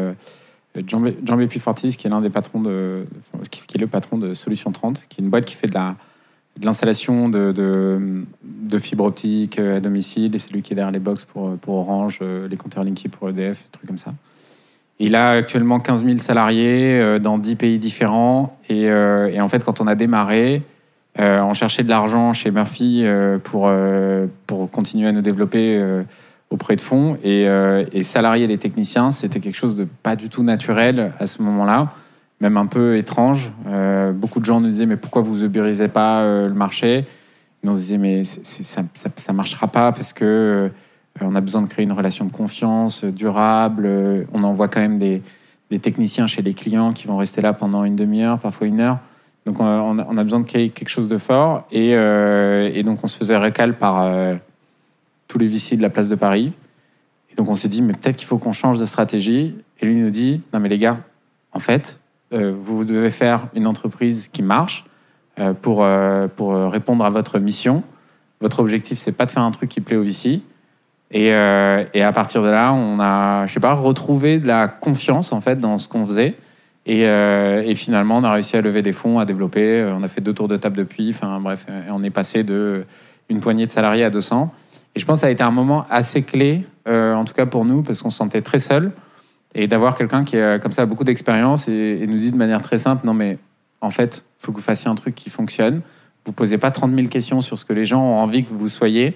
Jean 0.87 1.03
Fortis, 1.59 1.95
qui 1.95 2.07
est 2.07 2.09
l'un 2.09 2.21
des 2.21 2.31
patrons 2.31 2.61
de, 2.61 3.05
qui 3.51 3.61
est 3.75 3.79
le 3.79 3.87
patron 3.87 4.17
de 4.17 4.33
Solution 4.33 4.71
30, 4.71 5.05
qui 5.07 5.21
est 5.21 5.23
une 5.23 5.29
boîte 5.29 5.45
qui 5.45 5.55
fait 5.55 5.67
de 5.67 5.75
la 5.75 5.95
l'installation 6.61 7.29
de, 7.29 7.51
de, 7.51 8.77
fibres 8.77 9.05
optiques 9.05 9.59
euh, 9.59 9.77
à 9.77 9.79
domicile, 9.79 10.33
et 10.33 10.37
c'est 10.37 10.51
lui 10.51 10.61
qui 10.61 10.73
est 10.73 10.75
derrière 10.75 10.91
les 10.91 10.99
box 10.99 11.25
pour, 11.25 11.57
Orange, 11.67 12.19
euh, 12.21 12.47
les 12.47 12.57
compteurs 12.57 12.83
Linky 12.83 13.07
pour 13.07 13.29
EDF, 13.29 13.63
des 13.63 13.69
trucs 13.71 13.87
comme 13.87 13.97
ça. 13.97 14.13
Il 14.99 15.15
a 15.15 15.31
actuellement 15.31 15.79
15 15.79 16.05
000 16.05 16.17
salariés 16.17 16.99
euh, 16.99 17.19
dans 17.19 17.37
10 17.37 17.55
pays 17.55 17.79
différents. 17.79 18.57
Et, 18.69 18.83
et, 18.83 19.41
en 19.41 19.47
fait, 19.47 19.63
quand 19.63 19.81
on 19.81 19.87
a 19.87 19.95
démarré, 19.95 20.63
on 21.17 21.53
cherchait 21.53 21.83
de 21.83 21.89
l'argent 21.89 22.33
chez 22.33 22.49
Murphy 22.49 23.05
pour, 23.43 23.71
pour 24.47 24.69
continuer 24.71 25.07
à 25.07 25.11
nous 25.11 25.21
développer 25.21 26.03
auprès 26.49 26.75
de 26.75 26.81
fonds. 26.81 27.17
Et, 27.23 27.43
et 27.91 28.03
salarier 28.03 28.47
les 28.47 28.57
techniciens, 28.57 29.11
c'était 29.11 29.39
quelque 29.39 29.57
chose 29.57 29.75
de 29.75 29.85
pas 30.01 30.15
du 30.15 30.29
tout 30.29 30.41
naturel 30.41 31.13
à 31.19 31.27
ce 31.27 31.43
moment-là 31.43 31.93
même 32.43 32.57
un 32.57 32.65
peu 32.65 32.97
étrange. 32.97 33.51
Euh, 33.73 34.11
beaucoup 34.11 34.39
de 34.39 34.45
gens 34.45 34.61
nous 34.61 34.69
disaient 34.69 34.85
mais 34.85 34.97
pourquoi 34.97 35.21
vous 35.21 35.43
ubérisez 35.43 35.87
pas 35.87 36.21
euh, 36.21 36.47
le 36.47 36.53
marché? 36.53 37.05
On 37.63 37.67
nous 37.69 37.73
disait 37.73 37.97
mais 37.97 38.23
ça, 38.23 38.83
ça, 38.93 39.33
marchera 39.33 39.67
pas 39.67 39.91
parce 39.91 40.13
que 40.13 40.25
euh, 40.25 40.69
on 41.21 41.35
a 41.35 41.41
besoin 41.41 41.61
de 41.61 41.67
créer 41.67 41.83
une 41.83 41.91
relation 41.91 42.25
de 42.25 42.31
confiance 42.31 43.03
durable. 43.03 43.87
on 44.33 44.43
envoie 44.43 44.67
quand 44.67 44.81
même 44.81 44.99
des, 44.99 45.21
techniciens 45.81 46.27
chez 46.27 46.43
les 46.43 46.53
clients 46.53 46.91
qui 46.91 47.07
vont 47.07 47.17
rester 47.17 47.41
là 47.41 47.51
pendant 47.53 47.83
une 47.83 47.95
demi-heure, 47.95 48.37
parfois 48.37 48.67
une 48.67 48.79
heure. 48.79 48.99
Donc 49.47 49.59
on 49.59 49.97
a, 50.17 50.23
besoin 50.23 50.39
de 50.39 50.45
créer 50.45 50.69
quelque 50.69 50.89
chose 50.89 51.07
de 51.07 51.17
fort 51.17 51.65
et, 51.71 51.91
et 51.93 52.83
donc 52.83 52.99
on 53.03 53.07
se 53.07 53.17
faisait 53.17 53.37
récal 53.37 53.77
par 53.77 54.07
tous 55.27 55.39
les 55.39 55.47
vicis 55.47 55.75
de 55.75 55.81
la 55.81 55.89
place 55.89 56.09
de 56.09 56.15
Paris. 56.15 56.53
Et 57.31 57.35
donc 57.35 57.49
on 57.49 57.55
s'est 57.55 57.69
dit 57.69 57.81
mais 57.81 57.93
peut-être 57.93 58.17
qu'il 58.17 58.27
faut 58.27 58.37
qu'on 58.37 58.51
change 58.53 58.77
de 58.77 58.85
stratégie. 58.85 59.55
Et 59.81 59.87
lui 59.87 59.95
nous 59.95 60.11
dit 60.11 60.41
non 60.53 60.59
mais 60.59 60.69
les 60.69 60.77
gars, 60.77 60.99
en 61.53 61.59
fait, 61.59 61.99
vous 62.33 62.83
devez 62.83 63.11
faire 63.11 63.47
une 63.53 63.67
entreprise 63.67 64.27
qui 64.27 64.41
marche 64.41 64.85
euh, 65.39 65.53
pour, 65.53 65.83
euh, 65.83 66.27
pour 66.27 66.53
répondre 66.53 67.03
à 67.03 67.09
votre 67.09 67.39
mission. 67.39 67.81
Votre 68.39 68.59
objectif, 68.59 68.99
c'est 68.99 69.13
pas 69.13 69.25
de 69.25 69.31
faire 69.31 69.41
un 69.41 69.49
truc 69.49 69.67
qui 69.67 69.81
plaît 69.81 69.95
au 69.95 70.03
VC. 70.03 70.41
Et, 71.09 71.33
à 71.33 72.11
partir 72.13 72.43
de 72.43 72.49
là, 72.49 72.71
on 72.71 72.99
a, 72.99 73.47
je 73.47 73.53
sais 73.53 73.59
pas, 73.59 73.73
retrouvé 73.73 74.37
de 74.37 74.45
la 74.45 74.67
confiance 74.67 75.31
en 75.31 75.41
fait 75.41 75.59
dans 75.59 75.79
ce 75.79 75.87
qu'on 75.87 76.05
faisait. 76.05 76.35
Et, 76.85 77.01
et, 77.01 77.75
finalement, 77.75 78.17
on 78.17 78.23
a 78.23 78.31
réussi 78.31 78.57
à 78.57 78.61
lever 78.61 78.81
des 78.81 78.93
fonds, 78.93 79.19
à 79.19 79.25
développer. 79.25 79.91
On 79.95 80.03
a 80.03 80.07
fait 80.07 80.21
deux 80.21 80.33
tours 80.33 80.47
de 80.47 80.57
table 80.57 80.77
depuis. 80.77 81.09
Enfin 81.09 81.39
bref, 81.39 81.65
on 81.89 82.03
est 82.03 82.09
passé 82.09 82.43
de 82.43 82.85
une 83.29 83.39
poignée 83.39 83.65
de 83.65 83.71
salariés 83.71 84.03
à 84.03 84.09
200. 84.09 84.51
Et 84.95 84.99
je 84.99 85.05
pense 85.05 85.19
que 85.19 85.21
ça 85.21 85.27
a 85.27 85.29
été 85.29 85.43
un 85.43 85.51
moment 85.51 85.85
assez 85.89 86.23
clé, 86.23 86.65
en 86.87 87.25
tout 87.25 87.33
cas 87.33 87.45
pour 87.45 87.63
nous, 87.65 87.83
parce 87.83 88.01
qu'on 88.01 88.09
se 88.09 88.17
sentait 88.17 88.41
très 88.41 88.59
seul. 88.59 88.91
Et 89.55 89.67
d'avoir 89.67 89.95
quelqu'un 89.95 90.23
qui 90.23 90.37
a 90.37 90.59
comme 90.59 90.71
ça 90.71 90.85
beaucoup 90.85 91.03
d'expérience 91.03 91.67
et, 91.67 92.05
nous 92.07 92.17
dit 92.17 92.31
de 92.31 92.37
manière 92.37 92.61
très 92.61 92.77
simple, 92.77 93.05
non 93.05 93.13
mais 93.13 93.37
en 93.81 93.89
fait, 93.89 94.25
il 94.39 94.45
faut 94.45 94.51
que 94.51 94.57
vous 94.57 94.63
fassiez 94.63 94.89
un 94.89 94.95
truc 94.95 95.15
qui 95.15 95.29
fonctionne. 95.29 95.81
Vous 96.25 96.31
posez 96.31 96.57
pas 96.57 96.71
30 96.71 96.93
000 96.93 97.07
questions 97.07 97.41
sur 97.41 97.57
ce 97.57 97.65
que 97.65 97.73
les 97.73 97.85
gens 97.85 98.01
ont 98.01 98.19
envie 98.19 98.43
que 98.45 98.53
vous 98.53 98.69
soyez. 98.69 99.15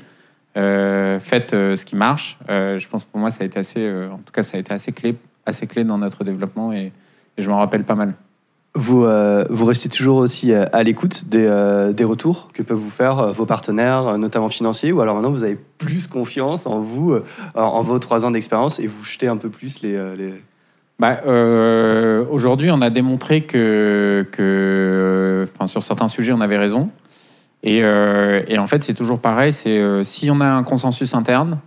Euh, 0.57 1.19
faites 1.19 1.53
euh, 1.53 1.75
ce 1.75 1.85
qui 1.85 1.95
marche. 1.95 2.38
Euh, 2.49 2.79
je 2.79 2.88
pense 2.88 3.03
pour 3.03 3.19
moi, 3.19 3.31
ça 3.31 3.43
a 3.43 3.45
été 3.45 3.59
assez, 3.59 3.89
en 4.11 4.17
tout 4.17 4.33
cas, 4.33 4.43
ça 4.43 4.57
a 4.57 4.59
été 4.59 4.73
assez 4.73 4.91
clé, 4.91 5.15
assez 5.45 5.67
clé 5.67 5.83
dans 5.83 5.97
notre 5.97 6.23
développement 6.23 6.73
et 6.73 6.91
je 7.38 7.49
m'en 7.49 7.57
rappelle 7.57 7.83
pas 7.83 7.95
mal. 7.95 8.13
Vous, 8.78 9.05
euh, 9.05 9.43
vous 9.49 9.65
restez 9.65 9.89
toujours 9.89 10.17
aussi 10.17 10.51
euh, 10.51 10.65
à 10.71 10.84
l'écoute 10.84 11.30
des, 11.30 11.47
euh, 11.47 11.93
des, 11.93 12.03
retours 12.03 12.49
que 12.53 12.61
peuvent 12.61 12.78
vous 12.78 12.91
faire 12.91 13.34
vos 13.34 13.47
partenaires, 13.47 14.19
notamment 14.19 14.49
financiers, 14.49 14.91
ou 14.91 15.01
alors 15.01 15.15
maintenant 15.15 15.32
vous 15.32 15.43
avez 15.43 15.57
plus 15.80 16.05
confiance 16.05 16.67
en 16.67 16.80
vous, 16.80 17.17
en, 17.55 17.82
vos 17.82 17.97
trois 17.97 18.23
ans 18.23 18.30
d'expérience, 18.30 18.80
et 18.80 18.86
vous 18.86 19.03
jetez 19.03 19.28
un 19.28 19.38
peu 19.38 19.49
plus 19.49 19.82
les... 19.82 19.97
Bah, 20.99 21.21
Aujourd'hui, 22.30 22.69
on 22.69 22.82
a 22.84 22.91
démontré 22.91 23.45
que, 23.45 24.28
que 24.32 25.47
sur 25.65 25.82
certains 25.82 26.07
sujets, 26.07 26.34
on 26.34 26.41
avait 26.41 26.59
raison. 26.59 26.91
Et, 27.63 27.80
et 27.80 28.57
en 28.59 28.67
fait, 28.67 28.84
c'est 28.84 28.93
toujours 28.93 29.19
pareil, 29.19 29.53
c'est 29.53 30.03
si 30.03 30.30
on 30.30 30.39
a 30.39 30.47
un 30.47 30.63
consensus 30.63 31.15
interne, 31.15 31.57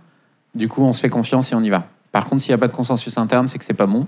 du 0.55 0.69
coup, 0.69 0.83
on 0.83 0.93
se 0.93 1.01
fait 1.01 1.09
confiance 1.09 1.51
et 1.51 1.55
on 1.55 1.61
y 1.61 1.69
va. 1.69 1.87
Par 2.13 2.23
contre, 2.23 2.41
s'il 2.41 2.51
n'y 2.51 2.55
a 2.55 2.59
pas 2.59 2.69
de 2.69 2.73
consensus 2.73 3.17
interne, 3.17 3.47
c'est 3.47 3.57
que 3.57 3.65
c'est 3.65 3.73
pas 3.73 3.85
bon. 3.85 4.07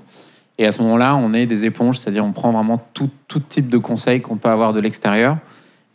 Et 0.57 0.65
à 0.65 0.71
ce 0.71 0.81
moment-là, 0.83 1.15
on 1.15 1.33
est 1.33 1.45
des 1.45 1.65
éponges, 1.65 1.99
c'est-à-dire 1.99 2.23
on 2.23 2.31
prend 2.31 2.51
vraiment 2.51 2.81
tout, 2.93 3.09
type 3.49 3.69
de 3.69 3.77
conseils 3.77 4.21
qu'on 4.21 4.37
peut 4.37 4.49
avoir 4.49 4.73
de 4.73 4.79
l'extérieur. 4.79 5.37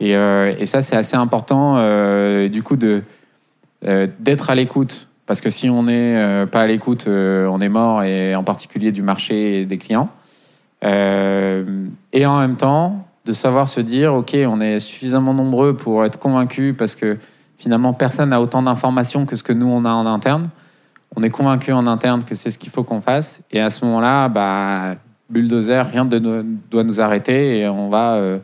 Et, 0.01 0.17
euh, 0.17 0.67
ça, 0.67 0.83
c'est 0.83 0.97
assez 0.97 1.17
important, 1.17 1.77
euh, 1.79 2.49
du 2.49 2.63
coup, 2.63 2.77
euh, 2.83 4.07
d'être 4.19 4.51
à 4.51 4.55
l'écoute. 4.55 5.09
Parce 5.27 5.41
que 5.41 5.51
si 5.51 5.69
on 5.69 5.85
n'est 5.85 6.47
pas 6.51 6.63
à 6.63 6.67
l'écoute, 6.67 7.07
on 7.07 7.61
est 7.61 7.69
mort, 7.69 8.03
et 8.03 8.35
en 8.35 8.43
particulier 8.43 8.93
du 8.93 9.03
marché 9.03 9.61
et 9.61 9.67
des 9.67 9.77
clients. 9.77 10.09
et 10.83 12.27
en 12.27 12.39
même 12.39 12.57
temps, 12.57 13.07
de 13.27 13.35
savoir 13.35 13.69
se 13.69 13.83
dire, 13.83 14.15
OK, 14.15 14.35
on 14.47 14.63
est 14.63 14.79
suffisamment 14.79 15.35
nombreux 15.35 15.77
pour 15.77 16.03
être 16.07 16.19
convaincus 16.19 16.75
parce 16.79 16.95
que 16.95 17.19
finalement, 17.59 17.93
personne 17.93 18.31
n'a 18.31 18.41
autant 18.41 18.63
d'informations 18.63 19.27
que 19.27 19.37
ce 19.37 19.43
que 19.43 19.53
nous, 19.53 19.67
on 19.67 19.85
a 19.85 19.91
en 19.91 20.07
interne 20.07 20.49
on 21.19 21.23
est 21.25 21.31
convaincu 21.31 21.73
en 21.73 21.89
interne 21.89 22.23
que 22.23 22.37
c'est 22.37 22.51
ce 22.51 22.59
qu'il 22.59 22.71
faut 22.71 22.85
qu'on 22.85 23.01
fasse. 23.01 23.43
Et 23.51 23.61
à 23.61 23.71
ce 23.71 23.85
moment-là, 23.85 24.29
bah, 24.29 24.95
bulldozer, 25.29 25.85
rien 25.85 26.05
ne 26.05 26.43
doit 26.71 26.85
nous 26.85 27.01
arrêter 27.01 27.59
et 27.59 27.69
on 27.69 27.89
va 27.89 28.15
euh, 28.15 28.39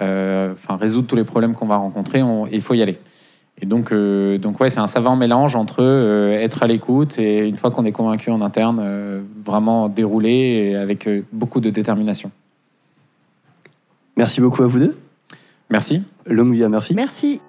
euh, 0.00 0.52
enfin, 0.52 0.76
résoudre 0.76 1.08
tous 1.08 1.16
les 1.16 1.24
problèmes 1.24 1.54
qu'on 1.56 1.66
va 1.66 1.76
rencontrer. 1.76 2.22
il 2.52 2.60
faut 2.60 2.74
y 2.74 2.82
aller. 2.82 2.98
Et 3.60 3.66
donc, 3.66 3.90
euh, 3.90 4.38
donc 4.38 4.60
ouais, 4.60 4.70
c'est 4.70 4.78
un 4.78 4.86
savant 4.86 5.16
mélange 5.16 5.56
entre 5.56 5.82
être 6.38 6.62
à 6.62 6.68
l'écoute 6.68 7.18
et 7.18 7.48
une 7.48 7.56
fois 7.56 7.72
qu'on 7.72 7.84
est 7.84 7.92
convaincu 7.92 8.30
en 8.30 8.40
interne, 8.40 9.24
vraiment 9.44 9.88
dérouler 9.88 10.76
avec 10.76 11.08
beaucoup 11.32 11.60
de 11.60 11.70
détermination. 11.70 12.30
Merci 14.16 14.40
beaucoup 14.40 14.62
à 14.62 14.66
vous 14.66 14.78
deux. 14.78 14.96
Merci. 15.70 16.02
Vie 16.26 16.62
à 16.62 16.68
Murphy. 16.68 16.94
Merci. 16.94 17.40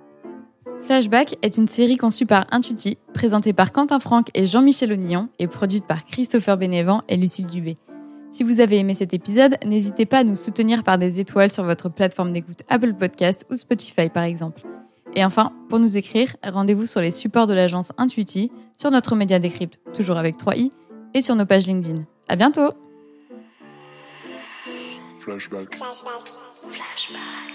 Flashback 0.87 1.35
est 1.41 1.57
une 1.57 1.67
série 1.67 1.97
conçue 1.97 2.25
par 2.25 2.45
Intuiti, 2.49 2.97
présentée 3.13 3.51
par 3.51 3.73
Quentin 3.73 3.99
Franck 3.99 4.29
et 4.33 4.47
Jean-Michel 4.47 4.93
Onillon 4.93 5.27
et 5.37 5.47
produite 5.47 5.85
par 5.85 6.05
Christopher 6.05 6.55
Bénévent 6.55 7.01
et 7.09 7.17
Lucille 7.17 7.47
Dubé. 7.47 7.75
Si 8.31 8.45
vous 8.45 8.61
avez 8.61 8.77
aimé 8.77 8.95
cet 8.95 9.13
épisode, 9.13 9.57
n'hésitez 9.65 10.05
pas 10.05 10.19
à 10.19 10.23
nous 10.23 10.37
soutenir 10.37 10.85
par 10.85 10.97
des 10.97 11.19
étoiles 11.19 11.51
sur 11.51 11.65
votre 11.65 11.89
plateforme 11.89 12.31
d'écoute 12.31 12.61
Apple 12.69 12.93
Podcast 12.93 13.45
ou 13.51 13.57
Spotify 13.57 14.07
par 14.07 14.23
exemple. 14.23 14.61
Et 15.13 15.25
enfin, 15.25 15.51
pour 15.67 15.79
nous 15.79 15.97
écrire, 15.97 16.37
rendez-vous 16.41 16.85
sur 16.85 17.01
les 17.01 17.11
supports 17.11 17.47
de 17.47 17.53
l'agence 17.53 17.91
Intuiti, 17.97 18.49
sur 18.77 18.89
notre 18.89 19.13
média 19.17 19.39
Décrypte, 19.39 19.81
toujours 19.93 20.15
avec 20.15 20.37
3i, 20.37 20.69
et 21.13 21.19
sur 21.19 21.35
nos 21.35 21.45
pages 21.45 21.67
LinkedIn. 21.67 22.03
À 22.29 22.37
bientôt! 22.37 22.71
Flashback. 25.17 25.75
Flashback. 25.75 26.33
Flashback. 26.63 27.46